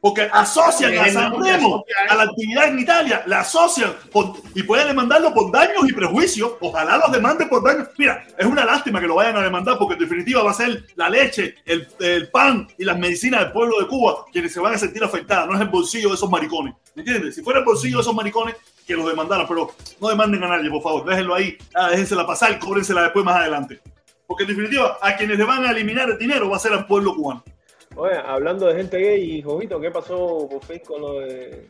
[0.00, 4.86] Porque asocian a San Remo a la actividad en Italia, la asocian por- y pueden
[4.86, 6.52] demandarlo por daños y prejuicios.
[6.60, 7.88] Ojalá los demande por daños.
[7.98, 10.84] Mira, es una lástima que lo vayan a demandar porque en definitiva va a ser
[10.94, 14.74] la leche, el, el pan y las medicinas del pueblo de Cuba quienes se van
[14.74, 15.48] a sentir afectadas.
[15.48, 16.74] No es el bolsillo de esos maricones.
[16.94, 17.34] ¿Me entiendes?
[17.34, 18.54] Si fuera el bolsillo de esos maricones,
[18.86, 21.04] que los demandaran, pero no demanden a nadie, por favor.
[21.06, 23.80] Déjenlo ahí, ah, déjensela pasar, cóbrensela después más adelante.
[24.28, 26.86] Porque en definitiva, a quienes le van a eliminar el dinero va a ser al
[26.86, 27.42] pueblo cubano.
[27.96, 31.66] Oye, hablando de gente gay, Jovito, ¿qué pasó por fin con lo de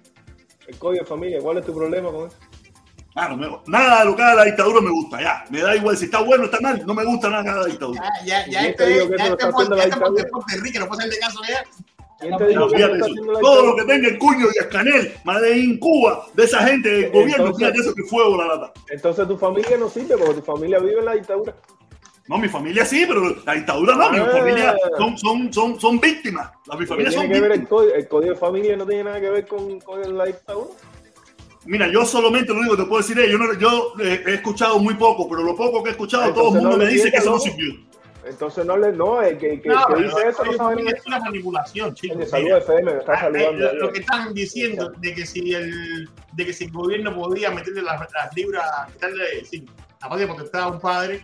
[0.66, 1.38] el código de familia?
[1.40, 2.36] ¿Cuál es tu problema con eso?
[3.14, 5.44] Ah, no me- nada de lo que haga la dictadura me gusta, ya.
[5.50, 7.66] Me da igual si está bueno o está mal, no me gusta nada haga la
[7.66, 8.02] dictadura.
[8.24, 9.84] Ya, ya, ya, ¿Quién te este, ya este ya este dictadura?
[10.24, 11.64] de Puerto Rico, no puede hacerle caso ya.
[12.20, 13.06] ¿Quién te dijo No, fíjate eso
[13.40, 17.46] Todo lo que tenga el cuño y Escanel, Madrid, Cuba, de esa gente del gobierno,
[17.46, 18.72] Entonces- fíjate eso que fuego la lata.
[18.90, 21.54] Entonces tu familia no sirve porque tu familia vive en la dictadura.
[22.28, 24.28] No, mi familia sí, pero la dictadura no, mi Ah.
[24.30, 26.50] familia son, son, son, son víctimas.
[26.66, 27.68] La, mi ¿Qué familia son ver el víctimas.
[27.68, 27.94] código?
[27.94, 30.68] El código de familia no tiene nada que ver con, con la dictadura.
[31.64, 34.34] Mira, yo solamente lo único que te puedo decir es, yo, no, yo eh, he
[34.34, 37.10] escuchado muy poco, pero lo poco que he escuchado, todo el mundo no me dice
[37.10, 37.74] que eso no sirvió.
[38.24, 41.18] Entonces no le, no, el que, que, No, que dice eso no sabe es una
[41.20, 42.30] manipulación, chicos.
[42.32, 43.70] FM me está Ah, saludando.
[43.70, 47.14] eh, lo, lo que están diciendo de que si el de que si el gobierno
[47.14, 49.64] podía meterle las, las libras, quitarle sí,
[50.02, 51.22] la patria potestad a un padre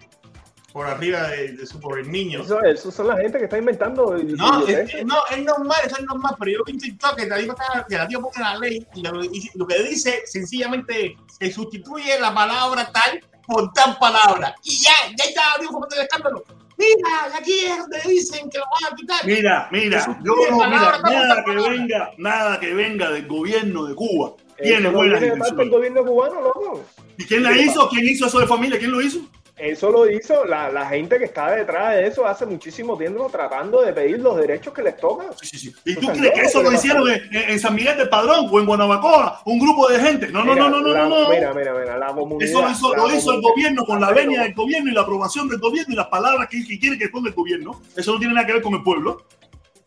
[0.75, 2.43] por arriba de, de su por el niño.
[2.43, 4.16] Eso, eso son la gente que está inventando.
[4.18, 7.39] No, es, no, es normal, eso es normal, pero yo vi en TikTok que la
[7.39, 11.53] está- que la tía ponga la ley y lo, y lo que dice sencillamente se
[11.53, 14.53] sustituye la palabra tal por tal palabra.
[14.64, 16.43] Y ya, ya está, digo, como el escándalo.
[16.77, 19.25] Mira, aquí es donde dicen que lo van a quitar.
[19.25, 21.70] Mira, mira, yo mira, nada que palabra.
[21.70, 25.70] venga, nada que venga del gobierno de Cuba Eso tiene del intenciones.
[25.70, 26.85] gobierno cubano, loco.
[27.16, 27.89] ¿Y quién la hizo?
[27.91, 28.77] ¿Quién hizo eso de familia?
[28.81, 29.20] ¿Quién lo hizo?
[29.57, 33.83] Eso lo hizo la, la gente que está detrás de eso hace muchísimo tiempo tratando
[33.83, 35.29] de pedir los derechos que les tocan.
[35.41, 35.75] Sí, sí, sí.
[35.85, 38.67] ¿Y tú crees que eso ¿qué lo hicieron en, San Miguel del Padrón o en
[38.67, 39.43] Guanabacoa?
[39.45, 40.27] Un grupo de gente.
[40.33, 41.23] No, no, Mira, no, no, no, la- no.
[41.23, 41.29] no.
[41.29, 42.51] Mira, mira, mira, la comunidad.
[42.51, 45.03] Eso lo hizo, la lo hizo el gobierno con la venia del gobierno y la
[45.03, 47.81] aprobación del gobierno y las palabras que, que quiere que ponga el gobierno.
[47.97, 49.23] Eso no tiene nada que ver con el pueblo.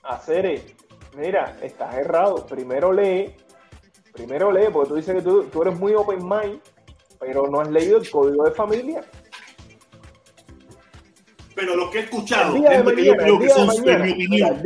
[0.04, 0.62] hacer
[1.18, 2.46] Mira, estás errado.
[2.46, 3.34] Primero lee,
[4.14, 6.62] primero lee, porque tú dices que tú, tú eres muy open mind,
[7.20, 9.04] pero no has leído el código de familia.
[11.58, 14.62] Pero lo que he escuchado, de gente que yo creo que son, en mi opinión,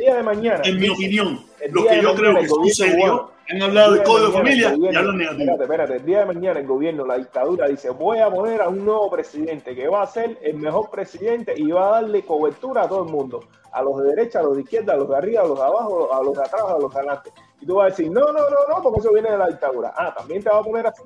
[0.66, 4.34] en mi opinión, lo que yo creo que cubano, han hablado el del código de
[4.34, 5.42] familia y hablan negativo.
[5.42, 5.96] Espérate, espérate.
[5.96, 9.10] El día de mañana el gobierno, la dictadura, dice: Voy a poner a un nuevo
[9.10, 13.06] presidente que va a ser el mejor presidente y va a darle cobertura a todo
[13.06, 13.42] el mundo.
[13.72, 15.64] A los de derecha, a los de izquierda, a los de arriba, a los de
[15.64, 17.32] abajo, a los de atrás, a los de adelante.
[17.62, 19.94] Y tú vas a decir: No, no, no, no, porque eso viene de la dictadura.
[19.96, 21.04] Ah, también te va a poner así.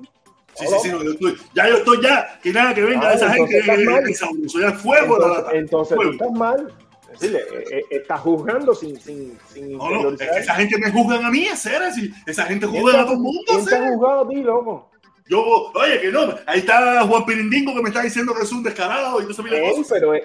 [0.58, 3.14] Sí, sí, sí, no, yo estoy, ya yo estoy ya, que nada que venga Ah,
[3.14, 5.56] esa gente que sabroso, ya fuego la Entonces, lata.
[5.58, 6.12] entonces Fuego.
[6.12, 6.74] estás mal.
[7.12, 10.42] Es decir, eh, eh, estás juzgando sin, sin, sin No, no, es que interiorizar.
[10.42, 13.20] esa gente me juzgan a mí, Cera, si esa gente ¿Quién juzga a todo el
[13.20, 14.90] mundo, quién te ha juzgado a ti, loco?
[15.28, 15.42] Yo,
[15.74, 19.20] oye, que no, ahí está Juan Pirindingo que me está diciendo que es un descarado
[19.20, 19.34] y no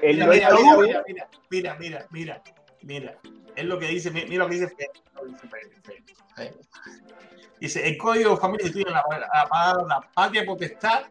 [0.01, 1.01] él Mira, no mira, mira, bien.
[1.49, 2.41] mira, mira, mira, mira,
[2.84, 3.17] mira,
[3.55, 4.75] es lo que dice, mi- mira lo que dice
[7.59, 11.03] dice el código de familia instituye la, la, la patria potestad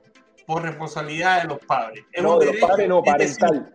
[0.46, 2.04] por responsabilidad de los padres.
[2.12, 3.72] Es No, un de los padres no, parental.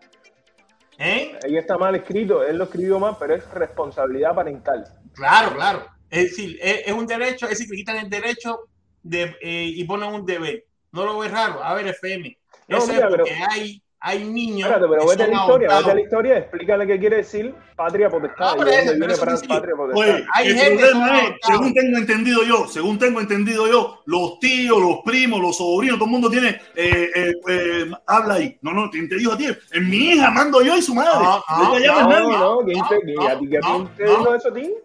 [0.98, 1.40] ¿eh?
[1.44, 4.84] Ahí está mal escrito, él lo escribió mal, pero es responsabilidad parental.
[5.14, 5.86] Claro, claro.
[6.10, 8.68] Es decir, es, es un derecho, es decir, que quitan el derecho
[9.02, 10.66] de, eh, y ponen un deber.
[10.92, 11.64] No lo ves raro.
[11.64, 12.38] A ver, FM.
[12.68, 15.78] No, Eso mira, es porque pero- hay, hay niños Espérate, pero vete a la historia,
[15.78, 18.56] vete a la historia, explícale qué quiere decir patria potestad.
[18.56, 19.48] Ah, y viene para sí.
[19.48, 20.00] patria potestad.
[20.00, 24.38] Oye, Hay el gente problema es, según tengo entendido yo, según tengo entendido yo, los
[24.38, 28.56] tíos, los primos, los sobrinos, todo el mundo tiene, eh, eh, eh, habla ahí.
[28.62, 29.48] No, no, ¿quién te dijo a ti?
[29.72, 31.10] En mi hija mando yo y su madre.
[31.16, 33.62] No, no, No te no, no, ¿quién no, te, y a ti, ¿quién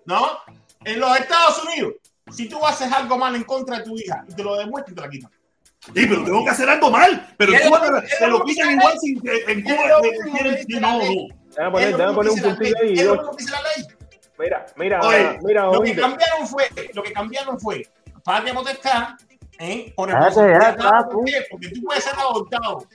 [0.06, 0.38] no,
[0.80, 0.92] te.
[0.92, 1.92] En los Estados Unidos,
[2.30, 5.02] si tú haces algo mal en contra de tu hija y te lo demuestras, te
[5.02, 5.30] la quitan.
[5.86, 7.34] Sí, pero tengo que hacer algo mal.
[7.38, 9.64] Pero en Es lo Cuba te, es te lo quitan igual sin que en Es
[9.64, 11.04] Cuba te No, no.
[11.50, 12.92] Déjame poner, Es déjame poner un ley, ahí.
[12.98, 13.86] es lo yo- mismo que dice la ley.
[14.38, 17.86] Mira, mira, Oye, mira, Lo que cambiaron fue, lo que cambiaron fue
[18.24, 19.08] patria potestad,
[19.58, 19.92] ¿eh?
[19.96, 21.44] Por está, ¿Por qué?
[21.50, 22.86] Porque tú puedes ser adoptado.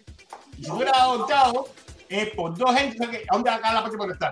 [0.58, 1.68] Y si tú eres adoptado,
[2.10, 3.04] eh, por dos gente.
[3.30, 4.32] ¿a dónde va a caer la patria potestad?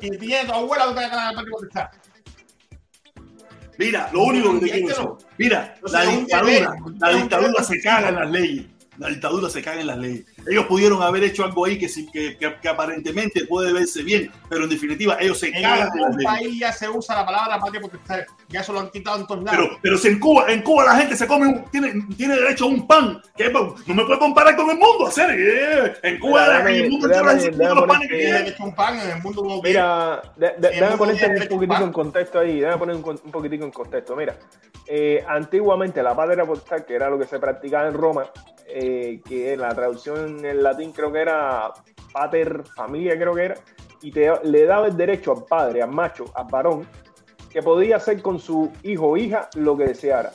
[0.00, 1.88] Si tiene tu abuela, ¿a dónde va a caer la patria potestad?
[3.78, 5.08] Mira, lo único que te quiero decir.
[5.38, 8.66] Mira, la dictadura, la dictadura se caga en las leyes.
[8.98, 10.24] La dictadura se caga en las leyes.
[10.50, 14.64] Ellos pudieron haber hecho algo ahí que, que, que- que aparentemente puede verse bien, pero
[14.64, 16.24] en definitiva ellos se En cagan en leyes.
[16.24, 18.20] país ya se usa la palabra patria potestad.
[18.48, 19.60] Ya eso lo han quitado en todos lados.
[19.60, 22.64] Pero, pero si en Cuba, en Cuba la gente se come un, tiene, tiene derecho
[22.64, 25.30] a un pan, que no me puede comparar con el mundo, hacer.
[25.38, 28.44] eh, En Cuba Mira, en el mundo se los panes que quieren.
[28.44, 32.38] derecho a un pan en el mundo como Mira, déjame ponerte un poquitico en contexto
[32.40, 34.16] ahí, déjame poner un, un poquitico en contexto.
[34.16, 34.36] Mira,
[34.86, 38.24] eh, antiguamente la patria potestad, que era lo que se practicaba en Roma,
[38.74, 41.72] eh, que la traducción en latín creo que era
[42.12, 43.54] pater familia, creo que era,
[44.00, 46.86] y te, le daba el derecho al padre, al macho, al varón,
[47.50, 50.32] que podía hacer con su hijo o hija lo que deseara.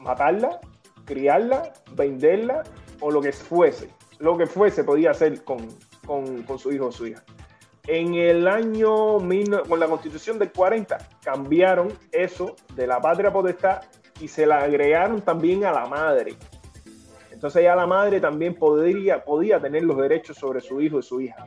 [0.00, 0.60] Matarla,
[1.04, 2.62] criarla, venderla
[3.00, 3.90] o lo que fuese.
[4.18, 5.68] Lo que fuese podía hacer con,
[6.06, 7.22] con, con su hijo o su hija.
[7.86, 9.18] En el año,
[9.68, 13.82] con la constitución del 40, cambiaron eso de la patria potestad
[14.20, 16.34] y se la agregaron también a la madre.
[17.44, 21.20] Entonces ya la madre también podría, podía tener los derechos sobre su hijo y su
[21.20, 21.44] hija.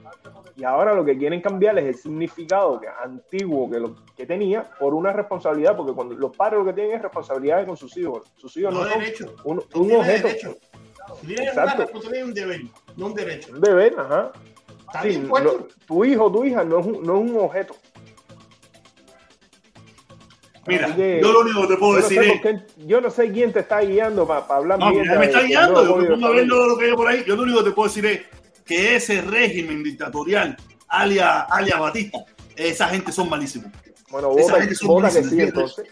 [0.55, 4.69] Y ahora lo que quieren cambiar es el significado que- antiguo que, lo, que tenía
[4.79, 8.31] por una responsabilidad, porque cuando los padres lo que tienen es responsabilidad con sus hijos.
[8.35, 9.01] Sus hijos no, No son
[9.43, 10.55] un, un objeto, derecho.
[11.19, 11.81] Si tienes una Exacto.
[11.81, 12.61] responsabilidad y un deber,
[12.95, 13.53] no un derecho.
[13.53, 14.31] un deber, ajá.
[15.01, 15.67] Sí, no- puesto.
[15.87, 17.75] tu hijo o tu hija no es un, no es un objeto.
[20.68, 22.41] Mira, yo lo único que te puedo no, decir sé es.
[22.41, 25.84] qué- yo no sé quién te está guiando para hablar No, me está de- guiando.
[25.84, 27.24] nuevo Yo pongo a ver lo que hay por ahí.
[27.26, 28.22] Yo lo único que te puedo decir es
[28.65, 30.57] que ese régimen dictatorial,
[30.89, 32.20] alias, alias Batista,
[32.55, 33.72] esa gente son malísimos.
[34.09, 35.86] Bueno, esa vota, gente son vota que sí, entonces.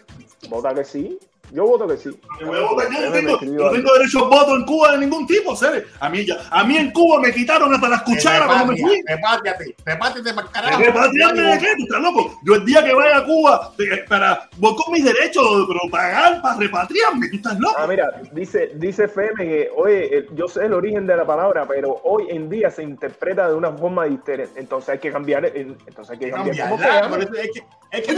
[0.48, 1.18] Vota que sí.
[1.52, 2.10] Yo voto que sí.
[2.40, 2.90] Yo votar.
[2.90, 3.76] No tengo, escribir yo no algo.
[3.76, 5.84] tengo derecho a voto en Cuba de ningún tipo, ¿sabes?
[6.00, 9.02] A mí, ya, a mí en Cuba me quitaron hasta las cucharas cuando me fui.
[9.06, 10.82] Repátriate, repátriate para el carajo.
[10.82, 11.66] ¿Repatriarme de qué?
[11.76, 12.40] ¿Tú estás loco?
[12.44, 16.58] Yo el día que vaya a Cuba eh, para con mis derechos, pero pagar para
[16.58, 17.74] repatriarme, ¿tú estás loco?
[17.78, 22.00] Ah, mira, dice, dice FM que, oye, yo sé el origen de la palabra, pero
[22.04, 24.58] hoy en día se interpreta de una forma diferente.
[24.60, 27.40] Entonces hay que cambiar, el- entonces hay que cambiar cómo se Cambiarla, llama.
[27.42, 28.14] es que, es que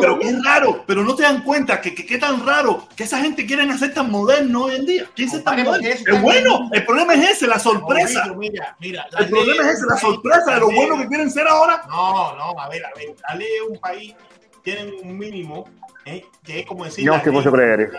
[0.00, 3.46] Pero, qué raro, pero no te dan cuenta que qué tan raro que esa gente
[3.46, 5.10] quieren hacer tan moderno hoy en día.
[5.14, 5.88] ¿Quién se tan moderno?
[5.88, 6.70] Es está bueno, bien.
[6.74, 8.32] el problema es ese, la sorpresa.
[8.36, 9.06] Mira, mira.
[9.10, 11.82] la El problema es ese, la sorpresa de lo bueno que quieren ser ahora.
[11.88, 13.14] No, no, a ver, a ver.
[13.28, 14.14] La ley de un país
[14.62, 15.64] tiene un mínimo,
[16.04, 16.24] ¿eh?
[16.44, 17.08] que es como decir.
[17.08, 17.90] Ley- mucho creer.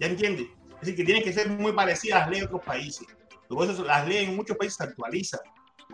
[0.00, 0.46] ¿Ya entiendes?
[0.74, 3.06] Es decir, que tienen que ser muy parecidas a las leyes de otros países.
[3.48, 5.40] Por eso las leyes en muchos países se actualizan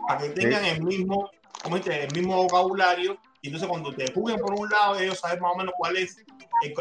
[0.07, 1.29] para que tengan el mismo,
[1.61, 5.39] como dice, el mismo vocabulario Y entonces cuando te juzguen por un lado, ellos saben
[5.41, 6.17] más o menos cuál es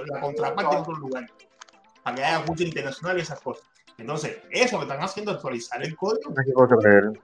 [0.07, 1.27] la contraparte en otro lugar.
[2.03, 3.65] Para que haya juicio internacional y esas cosas.
[3.99, 6.33] Entonces, eso que están haciendo, actualizar el código.
[6.33, 7.19] Tú sabes,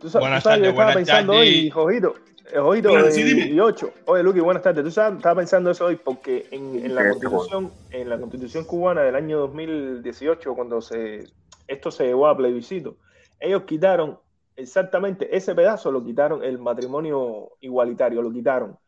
[0.00, 1.48] tú sabes, Buenas yo tardes, estaba pensando tardes.
[1.48, 2.14] hoy, Jojito,
[2.52, 3.92] eh, Jojito Bueno, eh, sí, y ocho.
[4.06, 4.84] Oye, Luqui, buenas tardes.
[4.84, 9.02] Tú sabes, estaba pensando eso hoy porque en, en la constitución, en la constitución cubana
[9.02, 11.24] del año 2018, cuando se
[11.66, 12.96] esto se llevó a plebiscito,
[13.38, 14.18] ellos quitaron
[14.56, 18.78] exactamente ese pedazo, lo quitaron el matrimonio igualitario, lo quitaron.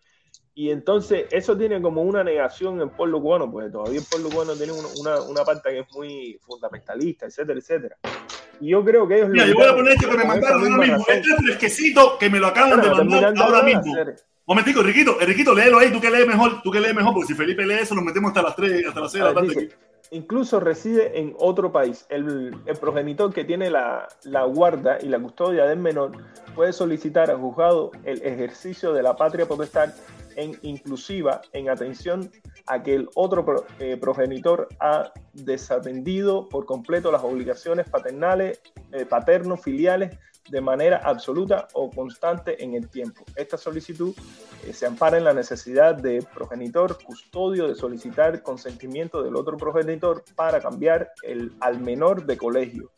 [0.54, 4.52] Y entonces eso tiene como una negación en pueblo cubano, pues todavía el pueblo cubano
[4.54, 7.96] tiene una, una, parte que es muy fundamentalista, etcétera, etcétera.
[8.60, 10.72] Y yo creo que ellos lo Mira, yo voy a poner esto que me mandaron
[10.72, 11.04] ahora mismo.
[11.08, 13.94] Este es fresquecito que me lo acaban Espera, de mandar ahora mismo.
[14.44, 17.34] Momentico, Enriquito, Enriquito, léelo ahí, tú que lees mejor, tú que lees mejor, porque si
[17.34, 19.48] Felipe lee eso, nos metemos hasta las 3, hasta las 6 de la tarde.
[19.48, 19.76] dice,
[20.10, 22.04] incluso reside en otro país.
[22.10, 26.12] El, el progenitor que tiene la, la guarda y la custodia del menor
[26.54, 29.94] puede solicitar al juzgado el ejercicio de la patria potestad
[30.36, 32.30] en inclusiva en atención
[32.66, 38.60] a que el otro eh, progenitor ha desatendido por completo las obligaciones paternales,
[38.92, 40.16] eh, paternos, filiales
[40.50, 43.24] de manera absoluta o constante en el tiempo.
[43.36, 44.14] Esta solicitud
[44.66, 50.24] eh, se ampara en la necesidad de progenitor custodio de solicitar consentimiento del otro progenitor
[50.34, 52.90] para cambiar el, al menor de colegio,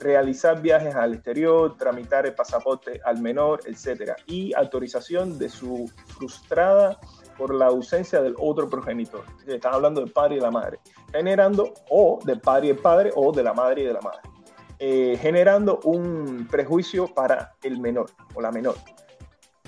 [0.00, 6.98] realizar viajes al exterior, tramitar el pasaporte al menor, etcétera, y autorización de su frustrada
[7.36, 9.24] por la ausencia del otro progenitor.
[9.46, 10.80] Están hablando del padre y la madre,
[11.12, 14.20] generando o del padre y el padre o de la madre y de la madre,
[14.78, 18.76] eh, generando un prejuicio para el menor o la menor.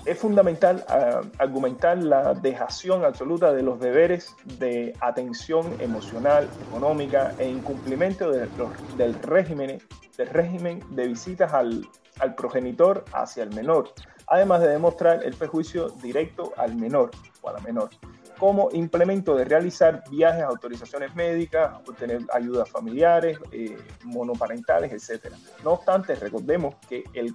[0.05, 7.47] Es fundamental ah, argumentar la dejación absoluta de los deberes de atención emocional, económica e
[7.47, 9.81] incumplimiento del, régimen,
[10.17, 11.87] del régimen de visitas al,
[12.19, 13.93] al progenitor hacia el menor,
[14.27, 17.11] además de demostrar el perjuicio directo al menor
[17.41, 17.89] o a la menor
[18.37, 25.33] como implemento de realizar viajes, autorizaciones médicas, obtener ayudas familiares, eh, monoparentales, etc.
[25.63, 27.33] No obstante, recordemos que el...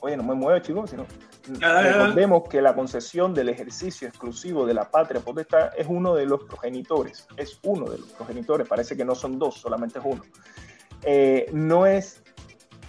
[0.00, 1.06] Oye, no me muevo, chicos, sino...
[1.58, 6.44] Recordemos que la concesión del ejercicio exclusivo de la patria potestad es uno de los
[6.44, 10.22] progenitores, es uno de los progenitores, parece que no son dos, solamente es uno.
[11.04, 12.22] Eh, no es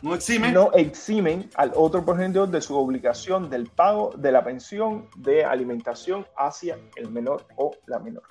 [0.02, 0.52] No exime.
[0.52, 6.26] no eximen al otro progenitor de su obligación del pago de la pensión de alimentación
[6.38, 8.24] hacia el menor o la menor.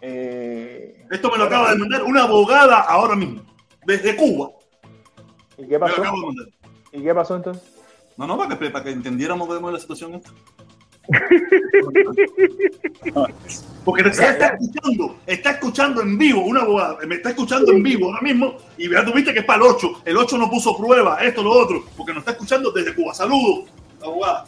[0.00, 3.42] Eh, Esto me lo acaba de mandar una abogada ahora mismo,
[3.86, 4.50] desde Cuba.
[5.56, 6.00] ¿Y qué Me lo pasó?
[6.02, 6.46] acabo de mandar.
[6.92, 7.62] ¿Y qué pasó entonces?
[8.16, 10.30] No, no, para que, para que entendiéramos cómo es la situación esta.
[13.84, 18.06] Porque está, está escuchando, está escuchando en vivo, una abogada, me está escuchando en vivo
[18.08, 20.02] ahora mismo y ya tuviste que es para el 8.
[20.06, 23.12] El 8 no puso prueba, esto, lo otro, porque nos está escuchando desde Cuba.
[23.12, 23.68] Saludos,
[24.02, 24.46] abogada.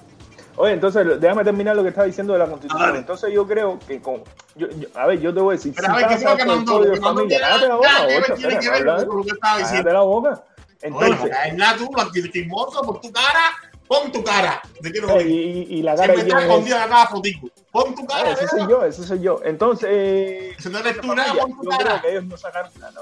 [0.59, 2.86] Oye, entonces déjame terminar lo que estaba diciendo de la constitución.
[2.86, 2.98] Dale.
[3.01, 4.22] Entonces yo creo que con...
[4.55, 6.36] yo- yo- a ver, yo te voy a decir, Pero a ver, ¿qué fue lo
[6.39, 6.82] que mandó?
[6.82, 9.93] Lo que mandó tiene la boca, tiene que ver con lo que estaba diciendo.
[9.93, 10.44] la boca.
[10.89, 13.51] Bueno, Entonces, es nada tú, antichismoso, por tu cara,
[13.88, 14.60] pon tu cara.
[14.80, 15.26] Te quiero ver.
[15.26, 17.48] y, y la cara Siempre de está escondida cada fotico.
[17.72, 18.30] Pon tu Ah, cara.
[18.32, 18.58] ese ¿verdad?
[18.58, 19.40] soy yo, ese soy yo.
[19.44, 22.70] Entonces, eh, Si no eres tú, nada, pon tu yo creo que ellos no sacaron,
[22.80, 23.00] no,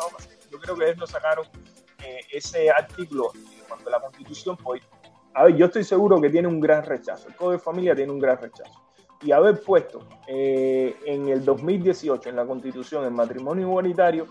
[0.51, 1.47] yo creo que ellos no sacaron
[2.05, 3.33] eh, ese artículo
[3.69, 4.83] cuando la constitución, pues,
[5.35, 7.29] a ver, yo estoy seguro que tiene un gran rechazo.
[7.29, 8.81] El Código de Familia tiene un gran rechazo.
[9.23, 14.27] Y haber puesto eh, en el 2018 en la constitución el matrimonio igualitario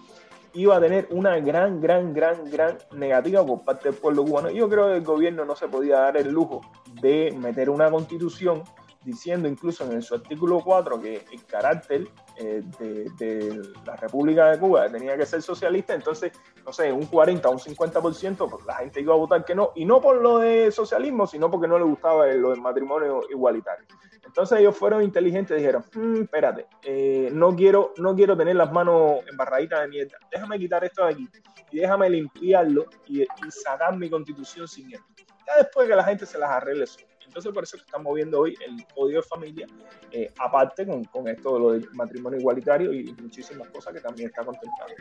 [0.53, 4.49] iba a tener una gran, gran, gran, gran negativa por parte del pueblo cubano.
[4.51, 6.61] Yo creo que el gobierno no se podía dar el lujo
[7.01, 8.63] de meter una constitución
[9.03, 12.07] diciendo incluso en su artículo 4 que el carácter
[12.37, 16.31] eh, de, de la República de Cuba tenía que ser socialista, entonces,
[16.65, 19.71] no sé, un 40 o un 50%, pues la gente iba a votar que no,
[19.75, 23.85] y no por lo de socialismo, sino porque no le gustaba lo del matrimonio igualitario.
[24.25, 28.71] Entonces ellos fueron inteligentes y dijeron, "Mm, espérate, eh, no, quiero, no quiero tener las
[28.71, 31.29] manos embarraditas de mierda, déjame quitar esto de aquí
[31.71, 35.05] y déjame limpiarlo y, y sacar mi constitución sin esto.
[35.45, 37.12] Ya después que la gente se las arregle sola.
[37.33, 39.65] Entonces por eso que estamos viendo hoy el código de familia,
[40.11, 44.29] eh, aparte con, con esto de lo del matrimonio igualitario y muchísimas cosas que también
[44.29, 44.93] está contemplando.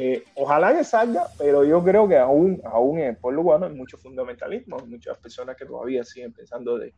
[0.00, 3.72] Eh, ojalá que salga, pero yo creo que aún, aún en el pueblo cubano hay
[3.72, 6.92] mucho fundamentalismo, hay muchas personas que todavía siguen pensando de,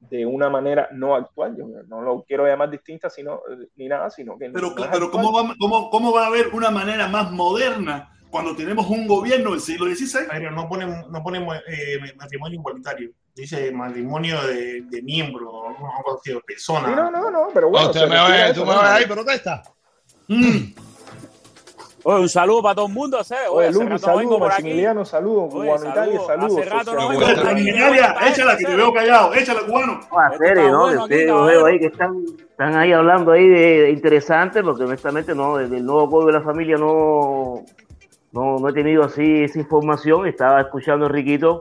[0.00, 3.42] de una manera no actual, yo no lo quiero llamar distinta sino,
[3.76, 5.10] ni nada, sino que Pero, no pero.
[5.10, 9.50] ¿cómo, va, cómo, ¿cómo va a haber una manera más moderna cuando tenemos un gobierno
[9.50, 10.28] del siglo XVI?
[10.30, 13.10] Pero no ponemos no ponemos eh, matrimonio igualitario.
[13.34, 16.88] Dice matrimonio de, de miembro, no no, de persona.
[16.88, 17.88] Sí, no, no, no, pero bueno.
[17.88, 19.62] usted se me tú me ahí, protesta.
[20.28, 20.72] Mm.
[22.06, 23.38] Oye, un saludo para todo el mundo, hacer.
[23.50, 24.62] Oye, por aquí.
[24.62, 25.52] Maximiliano, saludos.
[25.54, 26.26] Oye, Cubano Italia, saludos.
[26.26, 26.58] saludos.
[26.60, 27.08] Hace rato no social.
[27.08, 27.70] vengo Oye, por aquí.
[27.70, 30.00] Italia, échala que te veo callado, échala cubano.
[30.12, 30.78] No, a serio, ¿no?
[30.80, 31.64] bueno Que aquí, ustedes yo caballero.
[31.64, 35.78] veo ahí que están, están ahí hablando ahí de, de interesante, porque honestamente no, desde
[35.78, 37.64] el nuevo código de la familia no,
[38.32, 40.26] no, no he tenido así esa información.
[40.28, 41.60] Estaba escuchando a Enriquito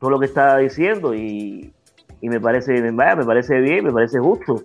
[0.00, 1.72] todo lo que estaba diciendo y,
[2.20, 4.64] y me parece, me parece bien, me parece justo.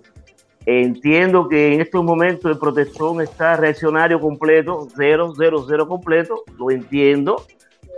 [0.64, 6.72] Entiendo que en estos momentos el protestón está reaccionario completo, cero, cero, cero completo, lo
[6.72, 7.46] entiendo,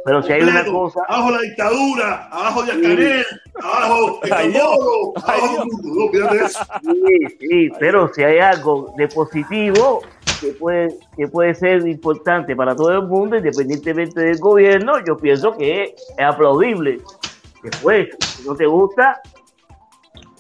[0.05, 3.27] pero si hay una cosa, Abajo la dictadura, abajo de Canel,
[3.62, 4.31] abajo el.
[4.31, 6.19] Cambolo, abajo todo el mundo.
[6.19, 6.65] No, eso.
[6.82, 10.02] Sí, sí, pero si hay algo de positivo
[10.40, 15.56] que puede, que puede ser importante para todo el mundo, independientemente del gobierno, yo pienso
[15.56, 17.01] que es aplaudible.
[17.62, 19.20] Después, si no te gusta,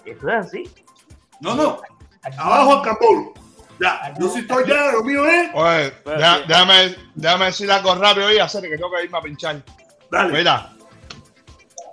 [0.04, 0.70] eso es así.
[1.40, 1.80] No, no.
[2.36, 3.32] Abajo el Cambolo.
[3.80, 5.50] Ya, yo sí estoy ya, lo mío es.
[5.54, 5.92] Oye,
[6.48, 9.62] déjame, déjame decir algo rápido y hacer que tengo que irme a pinchar.
[10.10, 10.32] Dale.
[10.36, 10.72] Mira,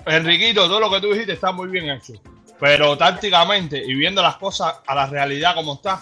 [0.06, 2.14] Enriquito, todo lo que tú dijiste está muy bien hecho.
[2.60, 6.02] Pero tácticamente y viendo las cosas a la realidad como está,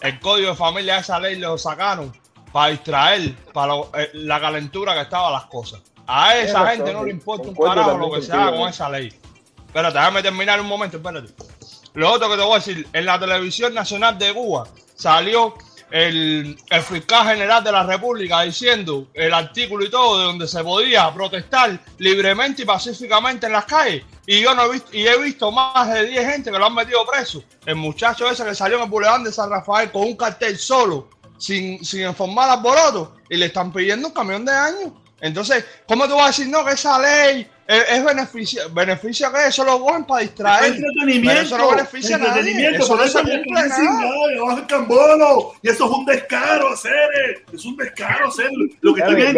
[0.00, 2.12] el código de familia, esa ley lo sacaron
[2.52, 5.80] para distraer para lo- eh, la calentura que estaba las cosas.
[6.12, 8.68] A esa gente razón, no le importa un carajo lo que se haga con ¿no?
[8.68, 9.12] esa ley.
[9.66, 11.32] Espérate, déjame terminar un momento, espérate.
[11.94, 14.66] Lo otro que te voy a decir, en la televisión nacional de Cuba
[14.96, 15.54] salió
[15.92, 20.64] el, el fiscal general de la República diciendo el artículo y todo de donde se
[20.64, 24.04] podía protestar libremente y pacíficamente en las calles.
[24.26, 26.74] Y yo no he visto, y he visto más de 10 gente que lo han
[26.74, 27.44] metido preso.
[27.66, 31.08] El muchacho ese que salió en el boulevard de San Rafael con un cartel solo,
[31.38, 34.92] sin, sin informar alboroto, y le están pidiendo un camión de años.
[35.20, 38.62] Entonces, ¿cómo tú vas a decir no que esa ley es, es beneficio?
[38.72, 40.74] ¿Beneficio que eso lo cogen para distraer?
[40.74, 41.40] entretenimiento.
[41.42, 42.30] Eso no beneficia a nadie.
[42.40, 44.00] entretenimiento, Eso no se es cumple nada.
[44.40, 45.52] abajo el Cambolo.
[45.62, 47.44] Y eso es un descaro, hacer.
[47.52, 48.50] Es un descaro, hacer.
[48.80, 49.36] Lo que está bien.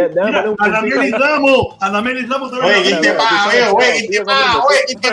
[0.48, 1.18] un Anamelis puntito.
[1.18, 2.74] Ramos, Anamelis Ramos también.
[2.74, 3.10] Oye, ¿quién te?
[3.10, 4.64] Oye, ¿quién te paga?
[4.64, 5.08] Oye, ¿quién te?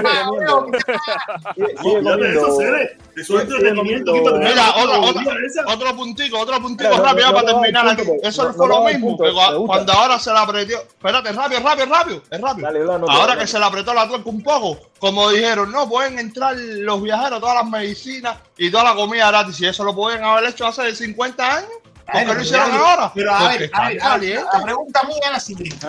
[1.81, 2.03] ¿Quién te
[2.43, 2.89] paga?
[3.23, 4.11] Sigue entretenimiento.
[4.11, 4.31] comiendo.
[4.39, 5.63] quítate Mira, la otra, esa.
[5.73, 8.01] otro puntico, otro puntico Mira, rápido no, para terminar no, aquí.
[8.05, 10.77] no, Eso no, fue no, lo mismo punto, que cuando ahora se la apretó.
[10.79, 12.23] Espérate, rápido, rápido, rápido.
[12.29, 12.67] Es rápido.
[12.71, 16.55] Dale, ahora que se le apretó la tuerca un poco, como dijeron, no pueden entrar
[16.57, 19.59] los viajeros, todas las medicinas y toda la comida gratis.
[19.61, 21.69] Y eso lo pueden haber hecho hace 50 años.
[22.11, 23.11] ¿Por qué Bueno, lo hicieron pero- ahora?
[23.13, 25.87] Pero a Porque ver, a ver, a ver, la pregunta mía es la siguiente.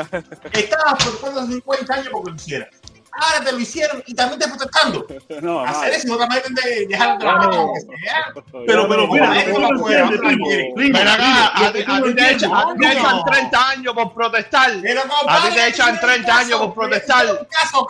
[0.52, 2.69] Estabas hace 50 años porque lo hicieran.
[3.12, 5.07] Ahora te lo hicieron y también estás protestando.
[5.41, 5.97] No, Hacer no.
[5.97, 8.32] eso no también de dejar de trabajar sea.
[8.66, 10.73] Pero, pero, mira, no eso fuera, quiere.
[10.74, 12.53] Primo, Ven acá, a lo ti no te echan entiendes.
[12.53, 12.93] a ti te no.
[12.93, 14.70] echan 30 años por protestar.
[14.70, 17.27] A ti te echan tiene 30 caso, años por protestar.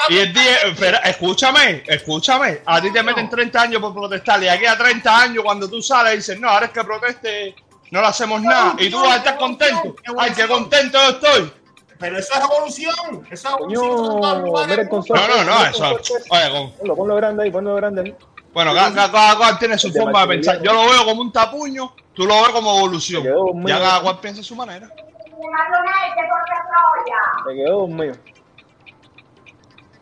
[0.09, 0.57] Y el día,
[1.05, 2.63] escúchame, escúchame.
[2.67, 5.83] A ti te meten 30 años por protestar y aquí a 30 años cuando tú
[5.83, 7.55] sales dices, no, ahora es que proteste,
[7.91, 8.75] no le hacemos nada.
[8.79, 9.97] Y tú vas a estar contento.
[10.19, 11.53] Ay, qué contento yo estoy.
[12.01, 13.27] Pero eso es evolución.
[13.31, 14.20] Eso es evolución.
[14.43, 14.89] mira el.
[14.89, 15.85] No, no, no, eso.
[16.31, 18.16] Oye, con- Ponlo, ponlo grande ahí, ponlo grande ahí.
[18.55, 20.62] bueno, cada, cada- cada cual tiene su de forma de pensar.
[20.62, 23.22] Yo lo veo como un tapuño, tú lo ves como evolución.
[23.68, 24.89] Ya cada cual piensa a su manera.
[27.47, 28.14] Me quedó dormido.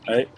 [0.09, 0.29] Ahí.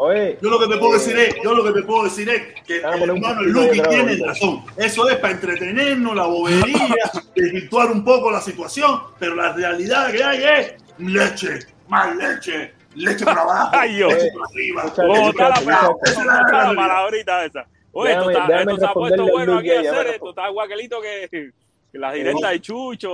[0.00, 2.62] Oye, Yo lo que te puedo decir es, yo lo que te puedo decir es
[2.62, 4.64] que el hermano Lucky tiene razón.
[4.76, 6.96] Eso es para entretenernos, la bobería,
[7.34, 11.58] desvirtuar un poco la situación, pero la realidad que hay es leche,
[11.88, 14.82] más leche, leche para abajo, Ay, leche para arriba.
[14.84, 17.66] Escucha, ¿Cómo leche está la, la está la palabrita esa?
[17.92, 20.06] Oye, esto, Déjame- está, déjame esto se ha puesto bueno aquí hacer.
[20.06, 21.50] Esto está igualito que,
[21.98, 23.10] que la directa de Chucho.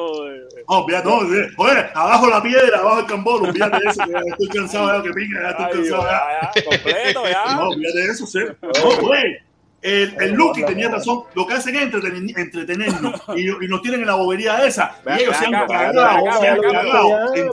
[0.69, 4.19] No, fíjate, no, eh, oye, abajo la piedra, abajo el cambolo, fíjate de eso, ya
[4.27, 6.53] estoy cansado ya, que pica, ya estoy Ay, cansado ya.
[6.55, 7.45] ya, completo, ya.
[7.57, 8.39] No, fíjate de eso, sí.
[8.63, 9.37] No, güey.
[9.83, 11.25] El, el Lucky tenía razón.
[11.35, 14.99] Lo que hacen es entreten- entretenernos y, y nos tienen en la bobería esa.
[15.05, 17.49] Ven Y ellos se acá, han ven cagado, se han ven cagado las ven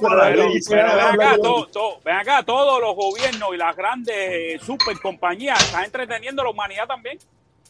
[2.16, 6.52] acá, ven todos los gobiernos y las grandes eh, super compañías están entreteniendo a la
[6.52, 7.18] humanidad también.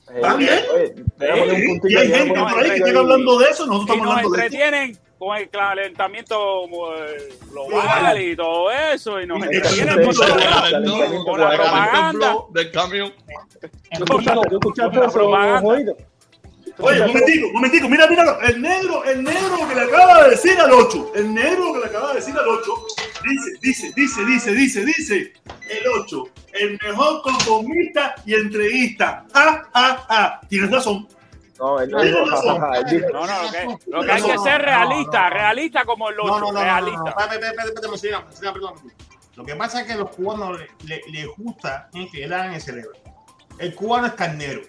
[0.09, 0.59] Está bien.
[1.83, 2.97] Y hay gente por ahí que puntito está ahí.
[2.97, 6.65] hablando de eso, nosotros estamos nos hablando de entretienen con el calentamiento
[6.95, 9.21] eh, global y todo eso.
[9.21, 10.03] Y nos entretienen
[11.23, 12.35] con, la propaganda.
[12.51, 13.13] del camión.
[13.97, 14.99] ¿Tú escuchaste- tú escuchaste
[16.81, 20.29] Oye, un momentico, un momentico, mira, mira, el negro, el negro que le acaba de
[20.31, 22.73] decir al 8, el negro que le acaba de decir al 8,
[23.23, 25.33] dice, dice, dice, dice, dice, dice,
[25.69, 29.25] el 8, el mejor conformista y entreguista.
[29.33, 30.41] Ja, ja, ja.
[30.49, 31.07] Tienes razón.
[31.59, 34.37] No, él no dijo, jajaja, él dijo, No, no, lo que, lo que hay que
[34.39, 37.15] ser realista, realista como el No, 8, no, no, no, no, no, realista.
[39.35, 42.53] Lo que pasa es que a los cubanos les le, les gusta que le hagan
[42.53, 42.91] el cerebro.
[43.59, 44.61] El cubano es carnero.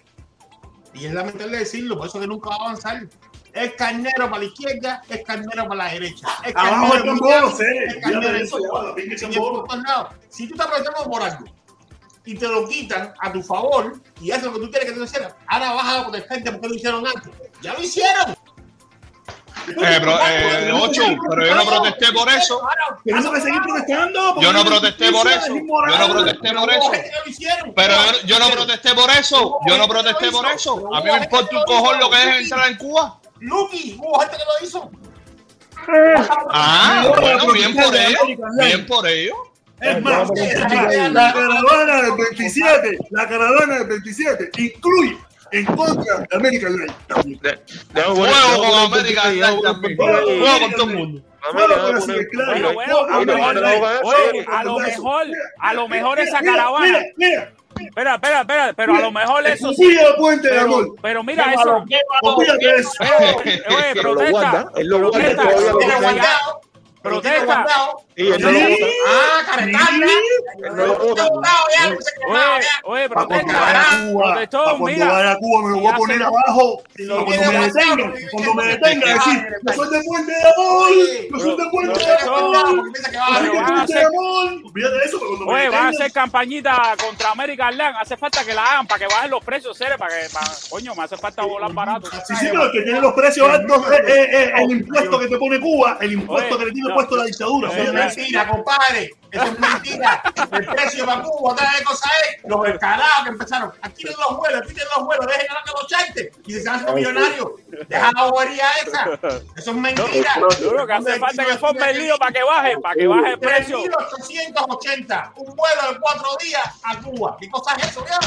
[0.93, 3.07] Y es lamentable decirlo, por eso que nunca va a avanzar.
[3.53, 6.27] Es carnero para la izquierda, es carnero para la derecha.
[6.43, 7.95] Es Abajo carnero seres.
[7.95, 8.57] es carnero eso.
[10.29, 11.45] Si tú estás aprovechando por algo
[12.25, 14.99] y te lo quitan a tu favor y haces lo que tú quieres que te
[14.99, 17.31] lo hicieran, ahora vas a protestarte porque lo hicieron antes.
[17.61, 18.35] ¡Ya lo hicieron!
[19.67, 22.61] Eh, pero, eh, Ocho, pero yo no protesté por eso.
[23.03, 24.41] Tenemos que seguir protestando.
[24.41, 25.55] Yo no es protesté por eso.
[25.55, 26.91] es Yo no protesté por eso.
[27.75, 27.93] Pero
[28.25, 29.59] yo, no protesté por eso.
[29.67, 30.93] Yo no protesté por eso.
[30.93, 33.19] A mí me importa un cojón lo que es entrar en Cuba.
[33.39, 34.91] Lucky, hubo gente que lo hizo.
[36.49, 38.19] Ah, bueno, bien por ello.
[38.59, 39.35] Bien por ello.
[39.79, 40.29] Es más,
[41.11, 45.17] la caravana del 27, la caravana del 27 incluye
[45.53, 46.91] en contra de American Light.
[47.93, 48.15] Juego
[48.57, 49.97] con América Online también.
[49.97, 51.21] Juego con todo el mundo.
[51.43, 51.51] A
[52.57, 55.27] lo mejor, a lo mejor,
[55.59, 56.99] a lo mejor esa caravana.
[57.17, 59.97] Mira, mira, Espera, espera, espera, pero a lo mejor eso sí.
[60.17, 60.85] Puente de amor.
[61.01, 61.83] Pero, pero mira eso.
[62.21, 62.51] Oye,
[63.93, 64.79] Pero lo guarda, protesta.
[64.79, 65.43] él lo guarda
[67.01, 67.65] Protesta.
[68.15, 68.85] Sí, no lo bota.
[69.07, 70.77] Ah, no
[71.71, 75.87] ya, lo tiene guardado Oye, Cuba, Protestó, para cuando vaya a Cuba me lo voy
[75.87, 76.83] a poner se- abajo.
[77.07, 77.37] Cuando me
[77.67, 80.89] detengan, cuando me detengan, decir, yo soy de puente de amor,
[81.31, 82.55] yo soy de puente de amor.
[82.55, 84.09] Va Pero.
[84.63, 87.97] Olvídate de eso, pero cuando me Oye, van a hacer campañita contra American Land.
[87.99, 90.27] Hace falta que la hagan para que bajen los precios, seres, para que,
[90.69, 92.09] coño, me hace falta volar barato.
[92.27, 95.59] Sí, sí, pero el que tiene los precios altos es el impuesto que te pone
[95.59, 96.95] Cuba, el impuesto que le tiene no.
[96.95, 97.69] puesto la dictadura.
[98.05, 99.11] Mentira, compadre.
[99.31, 100.21] Eso es mentira.
[100.51, 103.71] El precio para Cuba, otra vez cosa es los escalados que empezaron.
[103.81, 106.75] Aquí tienen los vuelos, aquí tienen los vuelos, dejen ganar los chantes y se están
[106.75, 107.47] haciendo millonarios.
[107.87, 109.09] Deja la bobería esa.
[109.57, 110.35] Eso es mentira.
[110.61, 113.31] Yo creo que hace falta que forme el lío para que baje, para que baje
[113.31, 113.79] el precio.
[113.83, 117.37] 3.880, un vuelo de cuatro días a Cuba.
[117.39, 118.19] ¿Qué cosa es eso, viejo?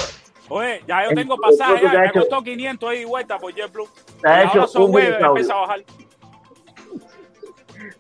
[0.49, 3.89] Oye, ya yo tengo pasaje, ya, me costó 500 ida y vuelta por JetBlue.
[4.25, 5.29] Ahora son un jueves, dinosaurio.
[5.29, 5.85] empieza a bajar.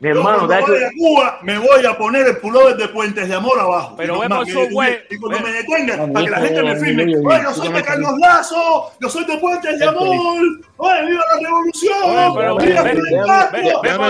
[0.00, 0.46] Mi hermano, hecho.
[0.48, 3.94] vaya a Cuba me voy a poner el pullover de Puentes de Amor abajo.
[3.96, 6.62] Pero Y no- que- su web, Y cuando me detengan, No, para que la gente
[6.62, 7.02] me firme.
[7.26, 10.06] Oye, yo soy de Carlos Lazo, yo soy de Puentes de Amor.
[10.78, 11.96] Oye, viva la revolución.
[12.36, 14.04] Viva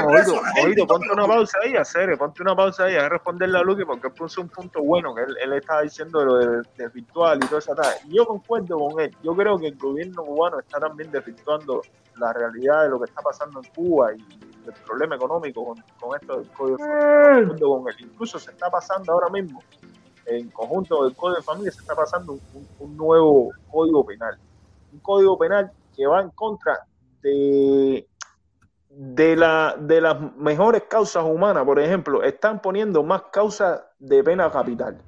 [0.00, 3.58] de preso Oído, ponte una pausa ahí, a serio, ponte una pausa ahí, a responderle
[3.58, 6.62] a Lucky porque puso un punto bueno que él, él estaba diciendo lo del
[6.94, 7.74] virtual y todo eso.
[7.74, 7.92] tal.
[8.08, 9.14] Y Yo concuerdo con él.
[9.22, 11.82] Yo creo que el gobierno cubano está también desvirtuando
[12.16, 14.20] la realidad de lo que está pasando en Cuba y
[14.66, 17.48] el problema económico con, con esto del código de familia.
[17.48, 17.96] Concuerdo con él.
[18.00, 19.62] Incluso se está pasando ahora mismo,
[20.26, 22.38] en conjunto del código de familia, se está pasando
[22.78, 24.38] un nuevo código penal.
[24.92, 26.86] Un código penal que va en contra
[27.22, 28.06] de
[28.94, 34.50] de, la, de las mejores causas humanas, por ejemplo, están poniendo más causas de pena
[34.50, 35.00] capital.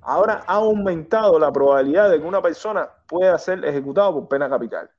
[0.00, 4.90] Ahora ha aumentado la probabilidad de que una persona pueda ser ejecutada por pena capital.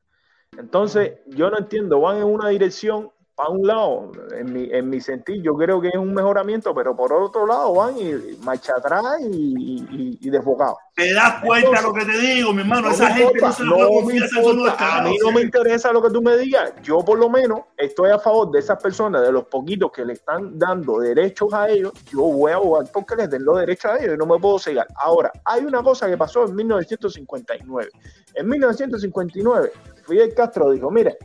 [0.58, 5.02] Entonces, yo no entiendo, van en una dirección para un lado, en mi, en mi
[5.02, 9.04] sentir, yo creo que es un mejoramiento, pero por otro lado van y marcha atrás
[9.20, 10.78] y, y, y desbocado.
[10.96, 12.90] Te das cuenta lo que te digo, mi hermano.
[12.90, 14.98] Esa me gente no se puede no me son unos importa.
[14.98, 16.72] A mí no me interesa lo que tú me digas.
[16.82, 20.14] Yo por lo menos estoy a favor de esas personas, de los poquitos que le
[20.14, 21.92] están dando derechos a ellos.
[22.10, 24.58] Yo voy a abogar porque les den los derechos a ellos y no me puedo
[24.58, 24.88] cegar.
[24.96, 27.90] Ahora, hay una cosa que pasó en 1959.
[28.36, 29.72] En 1959,
[30.08, 31.18] Fidel Castro dijo, mire,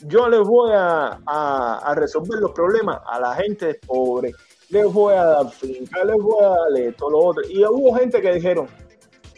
[0.00, 4.32] yo les voy a, resolver los problemas a la gente pobre,
[4.68, 7.42] les voy a dar finca, les voy a dar esto, lo otro.
[7.48, 8.68] Y hubo gente que dijeron,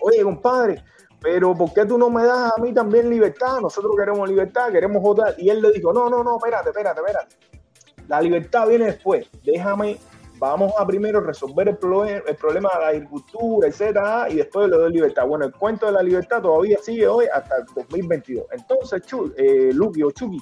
[0.00, 0.82] oye, compadre,
[1.20, 3.60] pero ¿por qué tú no me das a mí también libertad?
[3.60, 5.34] Nosotros queremos libertad, queremos votar.
[5.38, 7.36] Y él le dijo, no, no, no, espérate, espérate, espérate.
[8.06, 9.26] La libertad viene después.
[9.44, 9.98] Déjame,
[10.38, 14.76] vamos a primero resolver el, proble- el problema de la agricultura, etcétera, y después le
[14.76, 15.26] doy libertad.
[15.26, 18.46] Bueno, el cuento de la libertad todavía sigue hoy hasta el 2022.
[18.52, 20.38] Entonces, Chu, eh, Lucky o Chucky,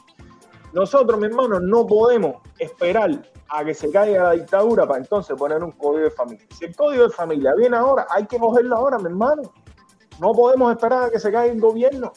[0.72, 3.10] nosotros, mi hermano, no podemos esperar
[3.48, 6.44] a que se caiga la dictadura para entonces poner un código de familia.
[6.56, 9.42] Si el código de familia viene ahora, hay que cogerlo ahora, mi hermano.
[10.20, 12.12] No podemos esperar a que se caiga el gobierno.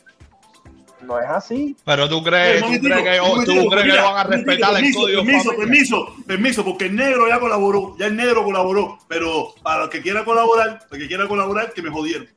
[1.02, 1.76] No es así.
[1.86, 5.00] Pero tú crees, tú crees que, oh, tú crees que van a respetar el permiso,
[5.00, 9.86] código permiso, permiso, permiso, porque el negro ya colaboró, ya el negro colaboró, pero para
[9.86, 12.28] el que quiera colaborar, el que quiera colaborar, que me jodieron.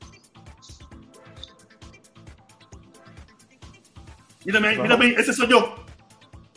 [4.45, 5.75] Mírame, mírame, ese soy yo.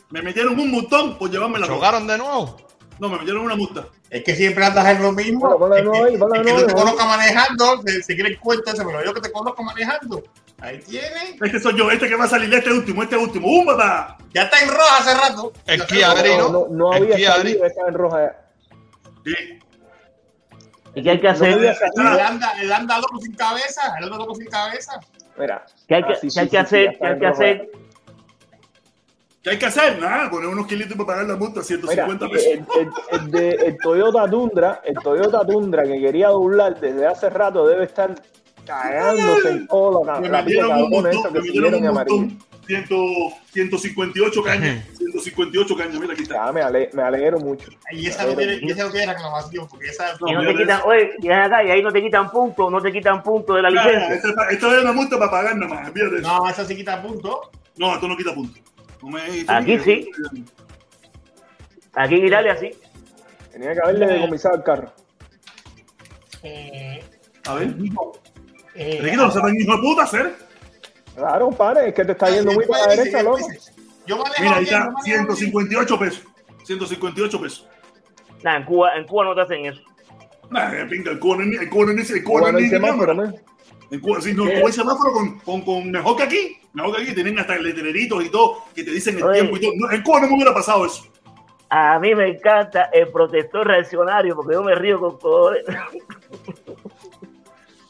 [0.10, 2.57] Me metieron un multón por llevarme la ¿Chocaron de nuevo?
[2.99, 3.88] No, me metieron una multa.
[4.10, 5.49] Es que siempre andas en lo mismo.
[5.68, 6.73] De Es que- es no te ahí.
[6.73, 10.23] conozco manejando, se, se quiere el cuento ese, pero yo que te conozco manejando.
[10.60, 11.38] Ahí tiene.
[11.41, 13.48] Este soy yo, este que va a salir, este último, este último.
[13.48, 14.18] ¡Um, papá!
[14.34, 15.53] Ya está en roja hace rato.
[15.68, 16.52] El Ya Kia está en Gris, roja.
[16.52, 16.68] ¿no?
[16.69, 18.22] No, no El había salido, estaba en roja.
[18.22, 18.41] ya.
[19.26, 19.60] Sí.
[20.95, 21.76] ¿Y qué hay que hacer?
[21.76, 22.23] salido.
[22.26, 23.82] anda, él anda loco sin cabeza.
[23.98, 24.99] Él anda loco sin cabeza.
[25.38, 26.90] Mira, ¿Qué hay que, Ah, sí, qué hay sí, que sí, hacer?
[26.91, 27.69] sí, ¿Qué hay que hacer?
[29.44, 29.99] ¿Qué hay que hacer?
[29.99, 32.48] Nada, poner unos kilitos para pagar la multa, Mira, 150 pesos.
[32.48, 32.91] el, el-
[33.22, 37.84] el de, el Toyota Tundra, el Toyota Tundra que quería doblar desde hace rato debe
[37.86, 38.15] estar
[38.66, 42.40] cagándose en toda la, me metieron un montón, esa me que metieron un montón.
[42.68, 42.88] 100,
[43.54, 46.46] 158 cañas, 158 cañas, mira aquí está.
[46.48, 47.70] Ya, me, ale- me alegro mucho.
[47.92, 50.82] Y esa no tiene, y esa no tiene reclamación, porque esa Y no te quitan,
[50.84, 53.70] oye, y acá, y ahí no te quitan puntos, no te quitan puntos de la
[53.70, 54.16] ya, licencia.
[54.16, 56.28] Esto es esto es una multa para pagar nada más, olvídate de eso.
[56.28, 57.36] No, esa sí quita puntos.
[57.78, 58.60] No, esto no quita puntos.
[59.04, 60.10] No me- Aquí sí.
[61.94, 62.72] Aquí en Italia sí.
[63.52, 64.92] Tenía que haberle decomisado el carro.
[66.42, 67.04] Eh,
[67.46, 67.76] A ver.
[68.76, 70.35] Eh, Riquito, no se tan hijo de puta hacer.
[71.15, 73.47] Claro, padre, es que te está yendo muy para la derecha, loco.
[74.06, 75.26] Yo manejo Mira, ahí está, yo manejo bien.
[75.35, 76.23] 158 pesos.
[76.65, 77.68] 158 pesos.
[78.43, 79.81] Nah, en Cuba, en Cuba no te hacen eso.
[80.52, 82.49] Nah, eh, pinga, el cubo no es ni- el cubo no es el no Cuba
[82.49, 83.34] es no.
[83.91, 84.43] En Cuba, sí, no.
[84.43, 86.57] Cuba hay semáforo con, con, con mejor que aquí.
[86.73, 87.14] Mejor que aquí.
[87.15, 89.39] Tienen hasta letreritos y todo que te dicen el Oye.
[89.41, 89.72] tiempo y todo.
[89.77, 91.03] No, en Cuba no me hubiera pasado eso.
[91.69, 95.64] A mí me encanta el protector reaccionario porque yo me río con colores.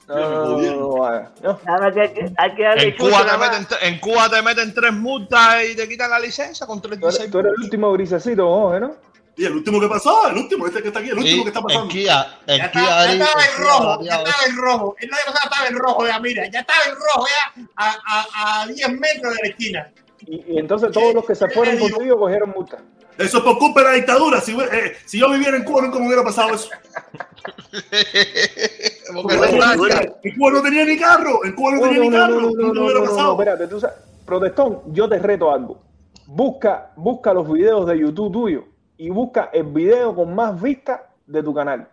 [0.07, 1.31] No, no, no, no, vaya.
[1.41, 1.59] No.
[1.65, 4.41] Nada más que hay que, hay que darle En Cuba, te meten, en Cuba te
[4.43, 7.63] meten tres multas y te quitan la licencia con Tú eres, 36 tú eres el
[7.63, 8.95] último grisecito, Jorge, ¿no?
[9.37, 11.47] Y el último que pasó, el último, este que está aquí, el último Sí, que
[11.49, 11.87] está el pasando.
[11.89, 14.57] Kia, el Ya, Kia está- ya ahí, estaba el en Kia rojo, ya estaba en
[14.57, 14.95] rojo.
[14.99, 18.61] El año pasado estaba en rojo, ya mira, ya estaba en rojo ya a, a,
[18.61, 19.91] a 10 metros de la esquina.
[20.27, 22.77] Y, y entonces todos los que se fueron contigo cogieron multa.
[23.17, 24.39] Eso es por culpa de la dictadura.
[24.41, 26.69] Si, eh, si yo viviera en Cuba, nunca me hubiera pasado eso.
[29.13, 29.85] Porque no no-
[30.23, 31.43] en Cuba no tenía ni carro.
[31.45, 32.41] En Cuba no, tenía ni carro.
[32.41, 33.23] no, no, hubiera no, no, pasado.
[33.23, 35.81] no, espérate, tú sabes, Protestón, yo te reto algo.
[36.27, 38.63] Busca, busca los videos de YouTube tuyo
[38.97, 41.87] y busca el video con más vistas de tu canal.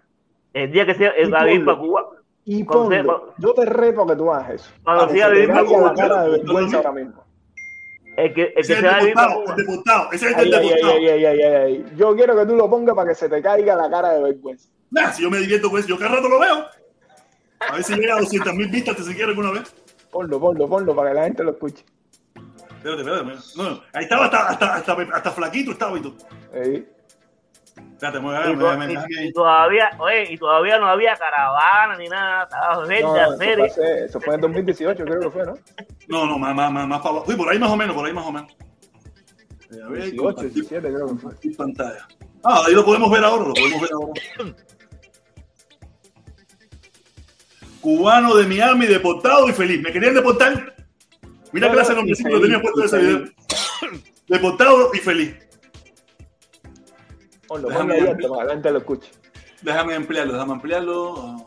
[0.55, 1.65] El día que sea el ponlo.
[1.67, 2.07] para Cuba.
[2.45, 3.35] Y sea- ponlo.
[3.39, 4.71] Yo te reto a que tú hagas eso.
[4.83, 7.23] Cuando A que siga se te viviendo caiga Cuba, la cara de vergüenza ahora mismo.
[8.17, 9.45] El que, el que Ese es se el para Cuba.
[9.51, 10.13] el deportado.
[10.13, 10.93] Ese es el ay, ay, deportado.
[10.99, 11.87] ay, ay, ay, ay.
[11.97, 14.69] Yo quiero que tú lo pongas para que se te caiga la cara de vergüenza.
[14.91, 16.65] Nah, si yo me divierto con eso, yo cada rato lo veo.
[17.69, 19.75] A ver si llega a 200 mil vistas, te siquiera alguna vez.
[20.11, 21.85] Ponlo, ponlo, ponlo para que la gente lo escuche.
[22.77, 23.39] Espérate, espérate.
[23.57, 26.17] No, no, ahí estaba hasta, hasta, hasta, hasta flaquito, estaba y todo.
[26.53, 26.89] Ey.
[27.93, 28.77] Espérate, me voy a Y, ver, y- me voy a
[29.07, 29.25] ver.
[29.27, 33.57] y todavía, oye, y todavía no había caravana ni nada, estaba verde, No, eso, hacer
[33.75, 35.55] fue, eso fue en 2018, creo que fue, ¿no?
[36.09, 37.21] No, no, más, más, más, más para.
[37.27, 38.53] Uy, por ahí más o menos, por ahí más o menos.
[39.71, 41.33] Eh, A ver, 18, compartir, 17, creo que fue.
[41.57, 42.09] pantalla.
[42.45, 44.13] Ah, ahí lo podemos ver ahora, lo podemos ver ahora.
[47.83, 49.83] Cubano de Miami, deportado y feliz.
[49.83, 50.75] ¿Me querían deportar?
[51.51, 53.25] Mira No, clase de que tenía puesto y ese video.
[54.29, 55.35] Deportado y feliz.
[57.47, 57.95] Ponlo, Déjame
[58.49, 59.11] gente lo escuche.
[59.61, 61.47] Déjame ampliarlo, déjame ampliarlo.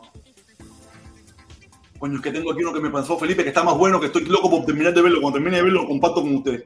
[1.98, 4.06] Coño, es que tengo aquí uno que me pasó Felipe, que está más bueno, que
[4.06, 5.20] estoy loco por terminar de verlo.
[5.22, 6.64] Cuando termine de verlo, lo comparto con ustedes.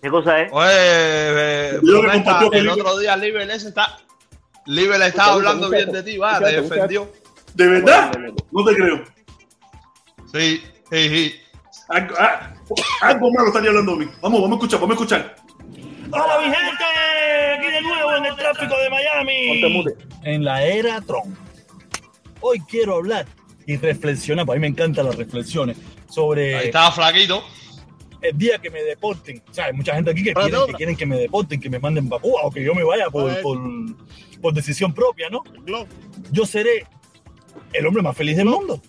[0.00, 0.52] ¿Qué cosa es?
[0.52, 3.98] Oye, eh, El que otro día Libel ese está.
[4.66, 7.10] Libel estaba Escucha, hablando bien de ti, va, te defendió.
[7.54, 8.12] ¿De verdad?
[8.52, 9.04] No, te creo.
[10.32, 11.34] Sí, sí, sí.
[11.88, 12.54] Algo, ah,
[13.02, 14.12] algo malo estaría hablando de mí.
[14.20, 15.36] Vamos, vamos a escuchar, vamos a escuchar.
[16.12, 16.84] Hola mi gente,
[17.58, 19.94] aquí de nuevo en el tráfico de Miami.
[20.24, 21.36] En la era Trump.
[22.40, 23.26] Hoy quiero hablar
[23.66, 25.76] y reflexionar, para mí me encantan las reflexiones,
[26.08, 27.44] sobre Ahí estaba flaquito.
[28.22, 29.42] el día que me deporten.
[29.48, 31.78] O sea, hay mucha gente aquí que quieren, que quieren que me deporten, que me
[31.78, 33.58] manden para Cuba o que yo me vaya por, A por,
[34.40, 35.42] por decisión propia, ¿no?
[36.32, 36.86] Yo seré
[37.72, 38.80] el hombre más feliz del mundo.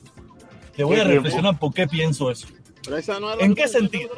[0.76, 2.48] Te voy ¿Qué a reflexionar por qué pienso eso.
[2.84, 4.12] Pero esa no era ¿En qué sentido?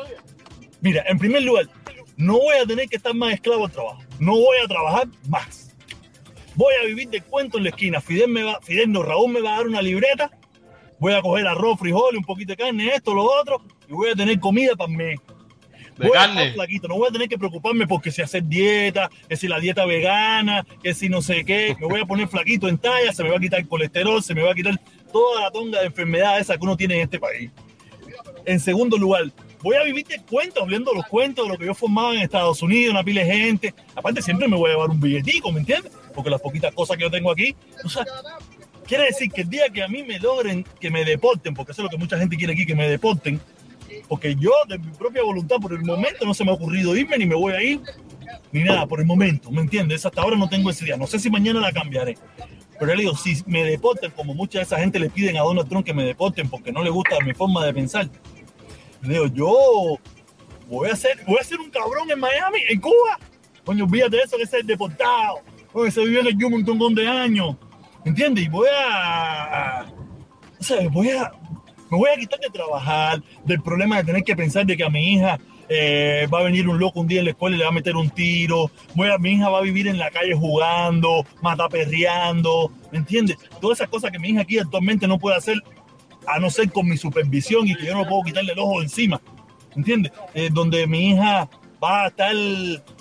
[0.81, 1.67] Mira, en primer lugar,
[2.17, 4.03] no voy a tener que estar más esclavo al trabajo.
[4.19, 5.75] No voy a trabajar más.
[6.55, 7.99] Voy a vivir de cuento en la esquina.
[7.99, 10.29] Fidel, me va, Fidel no, Raúl me va a dar una libreta.
[10.99, 13.61] Voy a coger arroz, frijoles, un poquito de carne, esto, lo otro.
[13.89, 15.15] Y voy a tener comida para mí.
[15.97, 16.41] De Voy a carne.
[16.41, 16.87] estar flaquito.
[16.87, 20.65] No voy a tener que preocuparme porque si hacer dieta, que si la dieta vegana,
[20.81, 21.75] que si no sé qué.
[21.79, 24.33] Me voy a poner flaquito en talla, se me va a quitar el colesterol, se
[24.33, 24.79] me va a quitar
[25.11, 27.51] toda la tonga de enfermedad esa que uno tiene en este país.
[28.45, 29.25] En segundo lugar,
[29.61, 32.61] voy a vivir de cuentos, hablando los cuentos de lo que yo formaba en Estados
[32.61, 33.73] Unidos, una pila de gente.
[33.95, 35.91] Aparte, siempre me voy a llevar un billetico, ¿me entiendes?
[36.13, 38.05] Porque las poquitas cosas que yo tengo aquí, o sea,
[38.85, 41.81] quiere decir que el día que a mí me logren que me deporten, porque eso
[41.81, 43.39] es lo que mucha gente quiere aquí, que me deporten,
[44.07, 47.17] porque yo de mi propia voluntad, por el momento no se me ha ocurrido irme,
[47.17, 47.81] ni me voy a ir,
[48.51, 50.05] ni nada, por el momento, ¿me entiendes?
[50.05, 52.17] Hasta ahora no tengo ese día, no sé si mañana la cambiaré.
[52.79, 55.69] Pero le digo, si me deporten, como mucha de esa gente le piden a Donald
[55.69, 58.09] Trump que me deporten porque no le gusta mi forma de pensar,
[59.01, 59.97] le digo, yo
[60.67, 63.19] voy a ser, voy a ser un cabrón en Miami, en Cuba.
[63.63, 65.39] Coño, olvídate de eso, que ser deportado.
[65.71, 67.55] Coño, se vivió en el Yuma un montón de años.
[68.05, 68.45] ¿Entiendes?
[68.45, 69.85] Y voy a, a-
[70.59, 71.31] o sea, voy a,
[71.93, 74.89] Me voy a quitar de trabajar, del problema de tener que pensar de que a
[74.89, 75.39] mi hija
[75.69, 77.73] eh, va a venir un loco un día en la escuela y le va a
[77.73, 78.71] meter un tiro.
[78.95, 83.37] Voy a, mi hija va a vivir en la calle jugando, mataperreando, ¿me entiendes?
[83.61, 85.61] Todas esas cosas que mi hija aquí actualmente no puede hacer,
[86.25, 89.21] a no ser con mi supervisión y que yo no puedo quitarle el ojo encima,
[89.75, 90.11] ¿entiendes?
[90.33, 91.47] Eh, donde mi hija
[91.83, 92.33] va a estar,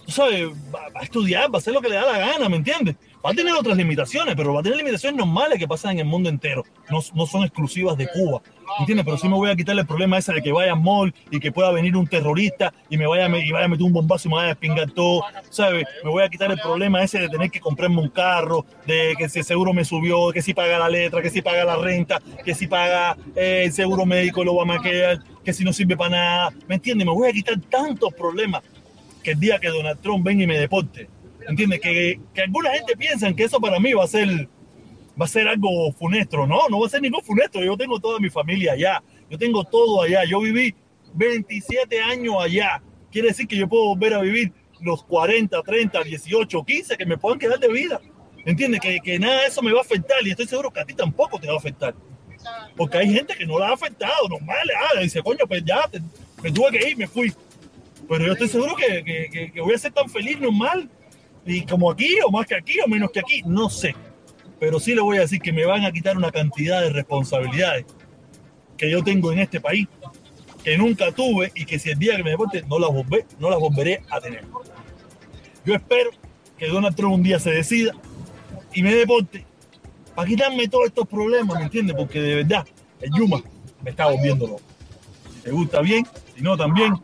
[0.05, 2.47] tú sabes, va, va a estudiar, va a hacer lo que le da la gana,
[2.51, 2.97] ¿me entiendes?
[3.25, 6.05] Va a tener otras limitaciones, pero va a tener limitaciones normales que pasan en el
[6.07, 6.65] mundo entero.
[6.91, 8.43] No, no son exclusivas de Cuba.
[8.81, 9.05] ¿Entiendes?
[9.05, 11.39] Pero sí me voy a quitarle el problema ese de que vaya a mall y
[11.39, 14.31] que pueda venir un terrorista y me vaya, y vaya a meter un bombazo y
[14.31, 15.23] me vaya a despingar todo.
[15.51, 15.87] ¿Sabes?
[16.03, 19.29] Me voy a quitar el problema ese de tener que comprarme un carro, de que
[19.29, 22.21] si el seguro me subió, que si paga la letra, que si paga la renta,
[22.45, 25.97] que si paga eh, el seguro médico, lo va a maquillar, que si no sirve
[25.97, 26.51] para nada.
[26.67, 27.07] ¿Me entiendes?
[27.07, 28.63] Me voy a quitar tantos problemas
[29.23, 31.09] que el día que Donald Trump venga y me deporte,
[31.49, 31.81] ¿entiendes?
[31.81, 34.49] Que, que alguna gente piensa que eso para mí va a ser
[35.21, 36.47] va a ser algo funestro.
[36.47, 37.63] No, no va a ser ningún funestro.
[37.63, 39.03] Yo tengo toda mi familia allá.
[39.31, 40.25] Yo tengo todo allá.
[40.25, 40.75] Yo viví
[41.15, 42.83] 27 años allá.
[43.11, 47.19] Quiere decir que yo puedo volver a vivir los 40, 30, 18, 15 que me
[47.19, 48.01] puedan quedar de vida.
[48.45, 48.81] ¿Entiendes?
[48.81, 50.95] Que, que nada de eso me va a afectar y estoy seguro que a ti
[50.95, 51.95] tampoco te va a afectar.
[52.77, 54.69] Porque hay gente que no la ha afectado, normal.
[54.77, 56.01] Ah, dice, coño, pues ya te-
[56.43, 57.33] me tuve que ir, me fui.
[58.09, 60.91] Pero yo estoy seguro que- que- que voy a ser tan feliz normal.
[61.45, 63.95] Y como aquí, o más que aquí, o menos que aquí, no sé
[64.63, 67.85] pero sí le voy a decir que me van a quitar una cantidad de responsabilidades
[68.77, 69.89] que yo tengo en este país,
[70.63, 74.21] que nunca tuve y que si el día que me deporte no las, volveré a
[74.21, 74.45] tener.
[75.65, 76.11] Yo espero
[76.57, 77.91] que Donald Trump un día se decida
[78.73, 79.45] y me deporte
[80.15, 81.97] para quitarme todos estos problemas, ¿me entiendes?
[81.97, 82.65] Porque de verdad,
[83.01, 83.43] el Yuma
[83.83, 84.63] me está volviendo loco.
[85.35, 86.07] Si te gusta bien,
[86.37, 86.95] si no también,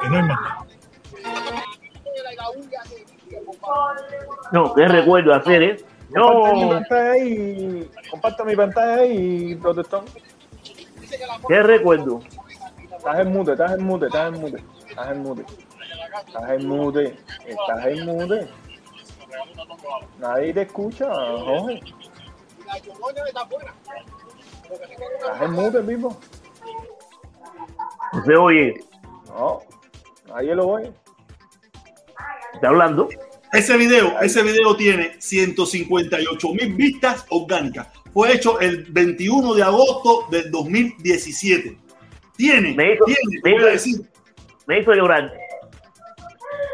[0.00, 0.38] que no hay más.
[4.52, 5.76] No, qué recuerdo hacer, ¿eh?
[6.12, 10.04] Comparte mi No, pantalla ahí, comparte mi pantalla ahí, protestón.
[11.48, 12.20] qué recuerdo.
[12.96, 15.44] Estás en mute, estás en mute, estás en mute, estás en mute.
[16.26, 18.48] Estás en mute, estás en mute.
[20.18, 21.80] Nadie te escucha, Jorge.
[25.18, 26.18] Estás en mute, mismo.
[28.12, 28.84] No se oye.
[29.28, 29.60] No,
[30.28, 30.92] nadie lo oye.
[32.54, 33.08] Está hablando.
[33.52, 37.88] Ese video, ese video tiene 158 mil vistas orgánicas.
[38.12, 41.76] Fue hecho el 21 de agosto del 2017.
[42.36, 44.10] Tiene, Me hizo- tiene, me voy a hizo- decir,
[44.66, 45.32] Me hizo llorar.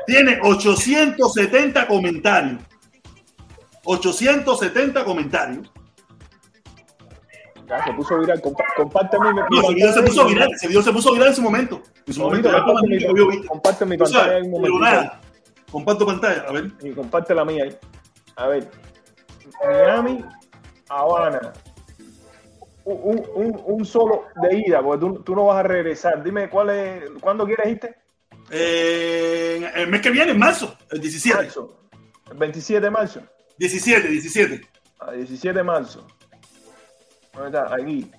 [0.07, 2.61] tiene 870 comentarios.
[3.85, 5.70] 870 comentarios.
[7.69, 8.40] Ya se puso viral.
[8.40, 11.35] Compa comparte mi, No, ese video se puso viral, ese video se puso viral en
[11.35, 11.82] su momento.
[12.07, 12.48] En su momento,
[13.47, 15.20] comparte mi, pantalla ahí un nada,
[15.70, 16.72] comparto pantalla, a ver.
[16.82, 17.78] Y comparte la mía ahí.
[18.36, 18.70] A ver.
[19.64, 20.24] Miami,
[20.88, 21.52] Habana.
[22.84, 26.22] Un, un- un- solo de ida, porque tú, tú no vas a regresar.
[26.22, 27.97] Dime cuál es, ¿cuándo quieres irte?
[28.51, 31.43] Eh, el mes que viene, en marzo, el 17.
[31.43, 31.80] Marzo.
[32.30, 33.20] El 27 de marzo.
[33.59, 34.68] 17, 17.
[35.01, 36.06] A 17 de marzo.
[37.34, 37.74] ¿Dónde está?
[37.74, 38.10] Aquí.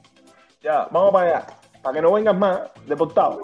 [0.62, 1.48] Ya, vamos para allá.
[1.82, 3.42] Para que no vengas más deportado.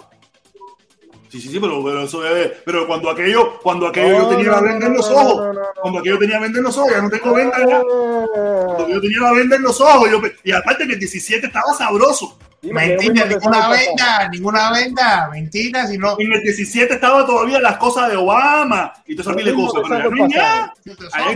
[1.34, 2.52] Sí, sí, sí, pero, pero eso es.
[2.64, 6.18] Pero cuando aquello, cuando aquello No, yo tenía la venda en los ojos, cuando aquello
[6.20, 7.82] tenía venda en los ojos, ya no tengo venda ya.
[7.82, 11.72] Cuando yo tenía la venda en los ojos, yo, y aparte que el 17 estaba
[11.76, 12.38] sabroso.
[12.62, 16.14] Mentira, ninguna venda, ninguna venda, mentira, si no.
[16.20, 19.82] En el 17 estaba todavía las cosas de Obama y todas esas miles de cosas.
[19.88, 20.72] Pero no hay nada.
[20.84, 21.30] Ni, allá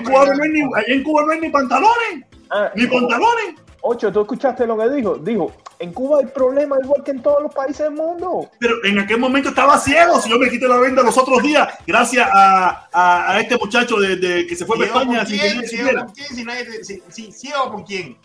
[0.86, 3.54] en Cuba no hay ni pantalones, Ah, ni pantalones.
[3.80, 5.14] Ocho, ¿tú escuchaste lo que dijo?
[5.16, 8.50] Dijo, en Cuba hay problemas igual que en todos los países del mundo.
[8.58, 10.20] Pero en aquel momento estaba ciego.
[10.20, 13.96] Si yo me quité la venda los otros días, gracias a, a, a este muchacho
[13.96, 16.28] de, de- que se fue para ¿Ciego España sin que ¿Ciego con quién?
[16.28, 18.18] Si nadie si- si- ¿Ciego con quién?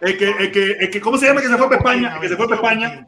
[0.00, 2.14] El que, el que, el que, ¿cómo se llama que se fue para España?
[2.14, 3.06] El que se fue para España.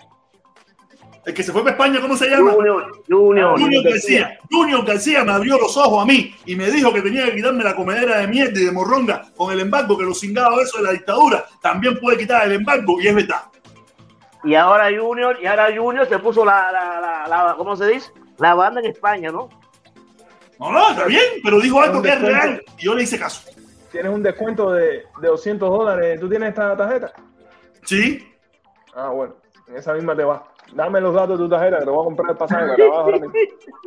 [1.25, 2.51] El que se fue para España, ¿cómo se llama?
[2.53, 3.61] Junior, Junior.
[3.61, 4.39] Junior García.
[4.51, 7.63] Junior García me abrió los ojos a mí y me dijo que tenía que quitarme
[7.63, 10.85] la comedera de mierda y de morronga con el embargo, que los cingados eso de
[10.85, 13.43] la dictadura también puede quitar el embargo, y es verdad.
[14.43, 18.11] Y ahora Junior, y ahora Junior se puso la, la, la, la- ¿cómo se dice?
[18.39, 19.49] La banda en España, ¿no?
[20.59, 23.49] No, no, está bien, pero dijo algo que es real y yo le hice caso.
[23.93, 26.19] Tienes un descuento de, de 200 dólares.
[26.19, 27.13] ¿Tú tienes esta tarjeta?
[27.85, 28.27] Sí.
[28.95, 29.35] Ah, bueno.
[29.69, 30.45] En esa misma te va.
[30.75, 33.01] Dame los datos de tu tarjeta que te voy a comprar el pasaje para trabajo
[33.01, 33.33] ahora mismo.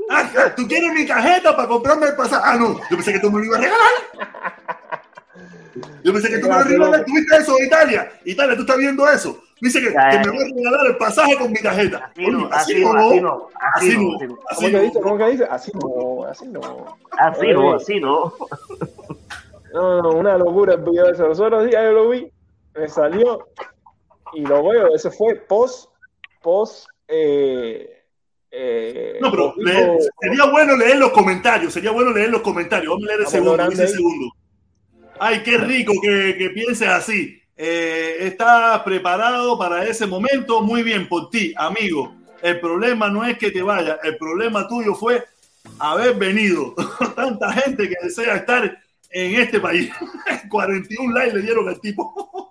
[0.09, 2.43] Ah, ah, ¿Tú quieres mi tarjeta para comprarme el pasaje?
[2.45, 3.89] Ah, no, yo pensé que tú me lo ibas a regalar.
[6.03, 7.05] Yo pensé que tú me lo ibas a regalar.
[7.05, 8.11] ¿Tú viste eso de Italia?
[8.23, 9.41] Italia, tú estás viendo eso.
[9.61, 12.11] Dice que, que me voy a regalar el pasaje con mi tarjeta.
[12.11, 14.37] Así no, así no, así no, así no.
[14.49, 14.81] así ¿Cómo que no.
[14.81, 15.01] dice?
[15.01, 15.47] ¿Cómo que dice?
[15.49, 16.97] Así no, así no.
[17.17, 18.33] Así no, así no.
[19.73, 21.23] No, no, una locura el video ese.
[21.23, 22.31] Los otros días yo lo vi,
[22.75, 23.47] me salió
[24.33, 25.89] y lo veo, ese fue post,
[26.45, 28.03] post, eh,
[28.51, 32.89] eh, No, pero leer- sería bueno leer los comentarios, sería bueno leer los comentarios.
[32.93, 33.87] Vamos a leer el segundo, ahí.
[33.87, 34.27] segundo.
[35.19, 37.41] Ay, qué rico que, que pienses así.
[37.57, 40.61] Eh, ¿Estás preparado para ese momento?
[40.61, 42.13] Muy bien por ti, amigo.
[42.43, 45.23] El problema no es que te vayas, el problema tuyo fue
[45.79, 46.75] haber venido.
[47.15, 48.63] Tanta gente que desea estar
[49.09, 49.89] en este país.
[50.49, 52.44] 41 likes le dieron al tipo.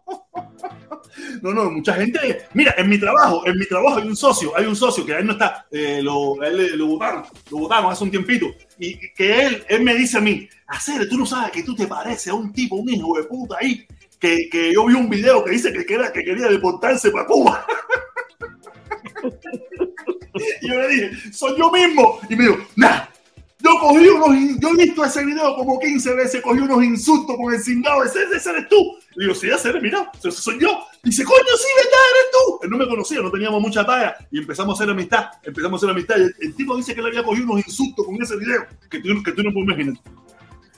[1.43, 2.47] No, no, mucha gente.
[2.55, 5.27] Mira, en mi trabajo, en mi trabajo hay un socio, hay un socio que él
[5.27, 8.47] no está, eh, lo, él lo votaron, lo votaron hace un tiempito.
[8.79, 11.87] Y que él, él me dice a mí, hacer, tú no sabes que tú te
[11.87, 13.87] pareces a un tipo, un hijo de puta ahí,
[14.19, 17.67] que, que yo vi un video que dice que, que que quería deportarse para Cuba.
[20.63, 22.21] y yo le dije, soy yo mismo.
[22.29, 23.05] Y me dijo, nah,
[23.59, 27.53] yo cogí unos, yo he visto ese video como 15 veces, cogí unos insultos con
[27.53, 28.97] el cingado, ese, ese eres tú.
[29.17, 30.87] Le digo, sí, ese eres, mira, ese soy yo.
[31.03, 32.59] Dice, coño, sí, verdad, eres tú.
[32.63, 35.87] Él no me conocía, no teníamos mucha talla y empezamos a hacer amistad, empezamos a
[35.87, 36.17] hacer amistad.
[36.41, 39.33] El, tipo dice que le había cogido unos insultos con ese video, que tú, que
[39.33, 39.95] tú no puedes imaginar.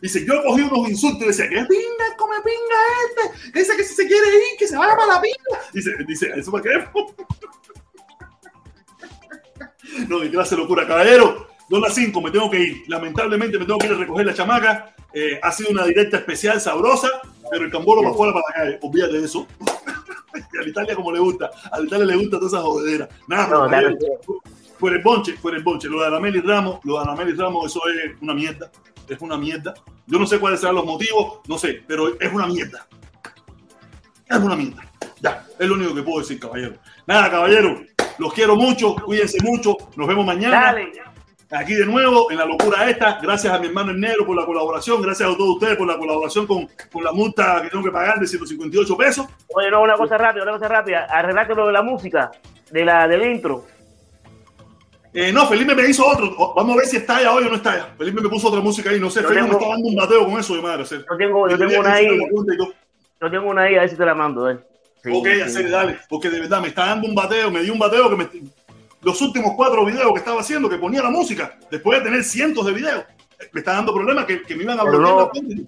[0.03, 2.77] Dice, yo cogí unos insultos y decía, que pinga, come pinga
[3.07, 5.63] este, dice que si se quiere ir, que se vaya para la pinga.
[5.73, 6.85] Dice, dice, ¿eso para qué?
[10.09, 10.87] No, qué clase de locura.
[10.87, 12.85] Caballero, dos las cinco, me tengo que ir.
[12.89, 14.95] Lamentablemente me tengo que ir a recoger la chamaca.
[15.15, 17.09] Eh, ha sido una directa especial, sabrosa,
[17.51, 18.78] pero el cambolo para afuera, para la calle.
[18.82, 19.47] Olvídate de eso.
[20.52, 21.51] Y a la Italia como le gusta.
[21.73, 23.09] A la Italia le gusta toda esa jodedera.
[23.27, 23.97] Nada, No, claro.
[24.78, 25.89] por el bonche, por el bonche.
[25.89, 28.70] Lo de Anameli Ramos, lo de Anameli Ramos, eso es una mierda.
[29.09, 29.73] Es una mierda.
[30.06, 32.86] Yo no sé cuáles serán los motivos, no sé, pero es una mierda.
[34.28, 34.82] Es una mierda.
[35.20, 36.74] Ya, es lo único que puedo decir, caballero.
[37.06, 37.81] Nada, caballero,
[38.18, 40.60] los quiero mucho, cuídense mucho, nos vemos mañana.
[40.60, 40.93] Dale.
[41.51, 44.44] Aquí de nuevo, en la locura esta, gracias a mi hermano el negro por la
[44.44, 47.90] colaboración, gracias a todos ustedes por la colaboración con, con la multa que tengo que
[47.93, 49.27] pagar de 158 pesos.
[49.55, 51.05] Oye, no, una cosa rápida, una cosa rápida.
[51.05, 52.32] Arreglate lo de la música,
[52.70, 53.64] de la, del intro.
[55.14, 56.35] Eh, no, Felipe me hizo otro.
[56.55, 57.89] Vamos a ver si está allá hoy o no está allá.
[57.97, 59.23] Felipe me puso otra música ahí, no sé.
[59.23, 60.82] Yo Felipe me está dando un bateo con eso de madre.
[60.82, 61.06] hacer.
[61.09, 62.09] Yo tengo, yo tengo una ahí.
[63.20, 64.51] Yo tengo una ahí, a ver si te la mando.
[64.51, 64.59] eh.
[65.02, 65.40] Sí, ok, sí.
[65.43, 65.98] hacer, dale.
[66.09, 68.28] Porque de verdad me está dando un bateo, me dio un bateo que me.
[69.02, 72.66] Los últimos cuatro videos que estaba haciendo, que ponía la música, después de tener cientos
[72.66, 73.05] de videos,
[73.52, 75.66] me está dando problemas que, que me iban a bloquear no-.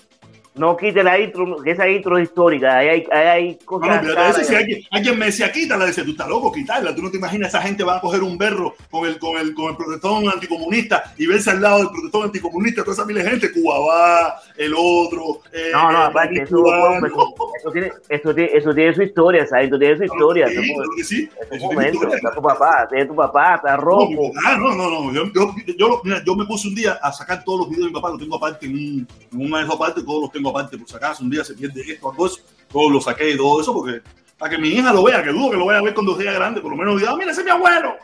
[0.58, 2.78] No quite la intro, que esa intro es histórica.
[2.78, 4.02] Ahí hay, ahí hay No, cosas.
[4.04, 7.10] no, eso sí, alguien, alguien me decía, quítala, decía, tú estás loco, quitarla, tú no
[7.10, 9.76] te imaginas, esa gente va a coger un berro con el, con el, con el
[9.76, 13.78] protestón anticomunista y verse al lado del protestón anticomunista, toda esa mil de gente, Cuba
[13.80, 17.06] va, el otro, eh, No, no, eh, aparte, eso, Cubano.
[17.06, 19.68] eso, eso tiene, eso, tiene, eso tiene su historia, ¿sabes?
[19.68, 20.48] Eso tiene su historia.
[20.48, 22.16] Sí, claro que sí, es un momento, historia.
[22.16, 24.32] está tu papá, tiene tu papá, está No, rojo.
[24.34, 25.12] papá, no, no, no.
[25.12, 27.90] Yo, yo, yo, mira, yo me puse un día a sacar todos los videos de
[27.90, 30.47] mi papá, los tengo aparte en, un, en una de esas partes, todos los tengo
[30.50, 33.36] aparte, por si acaso un día se pierde esto, algo eso, todos lo saqué y
[33.36, 34.02] todo eso, porque
[34.38, 36.32] para que mi hija lo vea, que dudo que lo vaya a ver cuando sea
[36.32, 37.94] grande, por lo menos diga, "Ah, mira, ese es mi abuelo.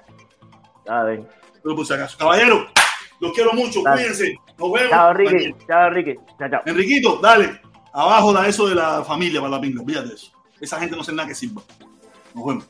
[0.87, 1.23] Ver.
[1.63, 2.67] Pero por si acaso, caballero,
[3.21, 3.97] los quiero mucho, Dale.
[4.03, 4.91] cuídense, nos vemos.
[4.91, 5.55] Chao, Enrique.
[5.67, 6.17] Chao, Enrique.
[6.39, 6.63] Chao, chao.
[6.67, 7.61] Enriquito, dale,
[7.93, 10.33] abajo da eso de la familia para la pinga, olvídate eso.
[10.61, 11.63] Esa gente no sé nada que sirva.
[12.35, 12.65] Nos vemos.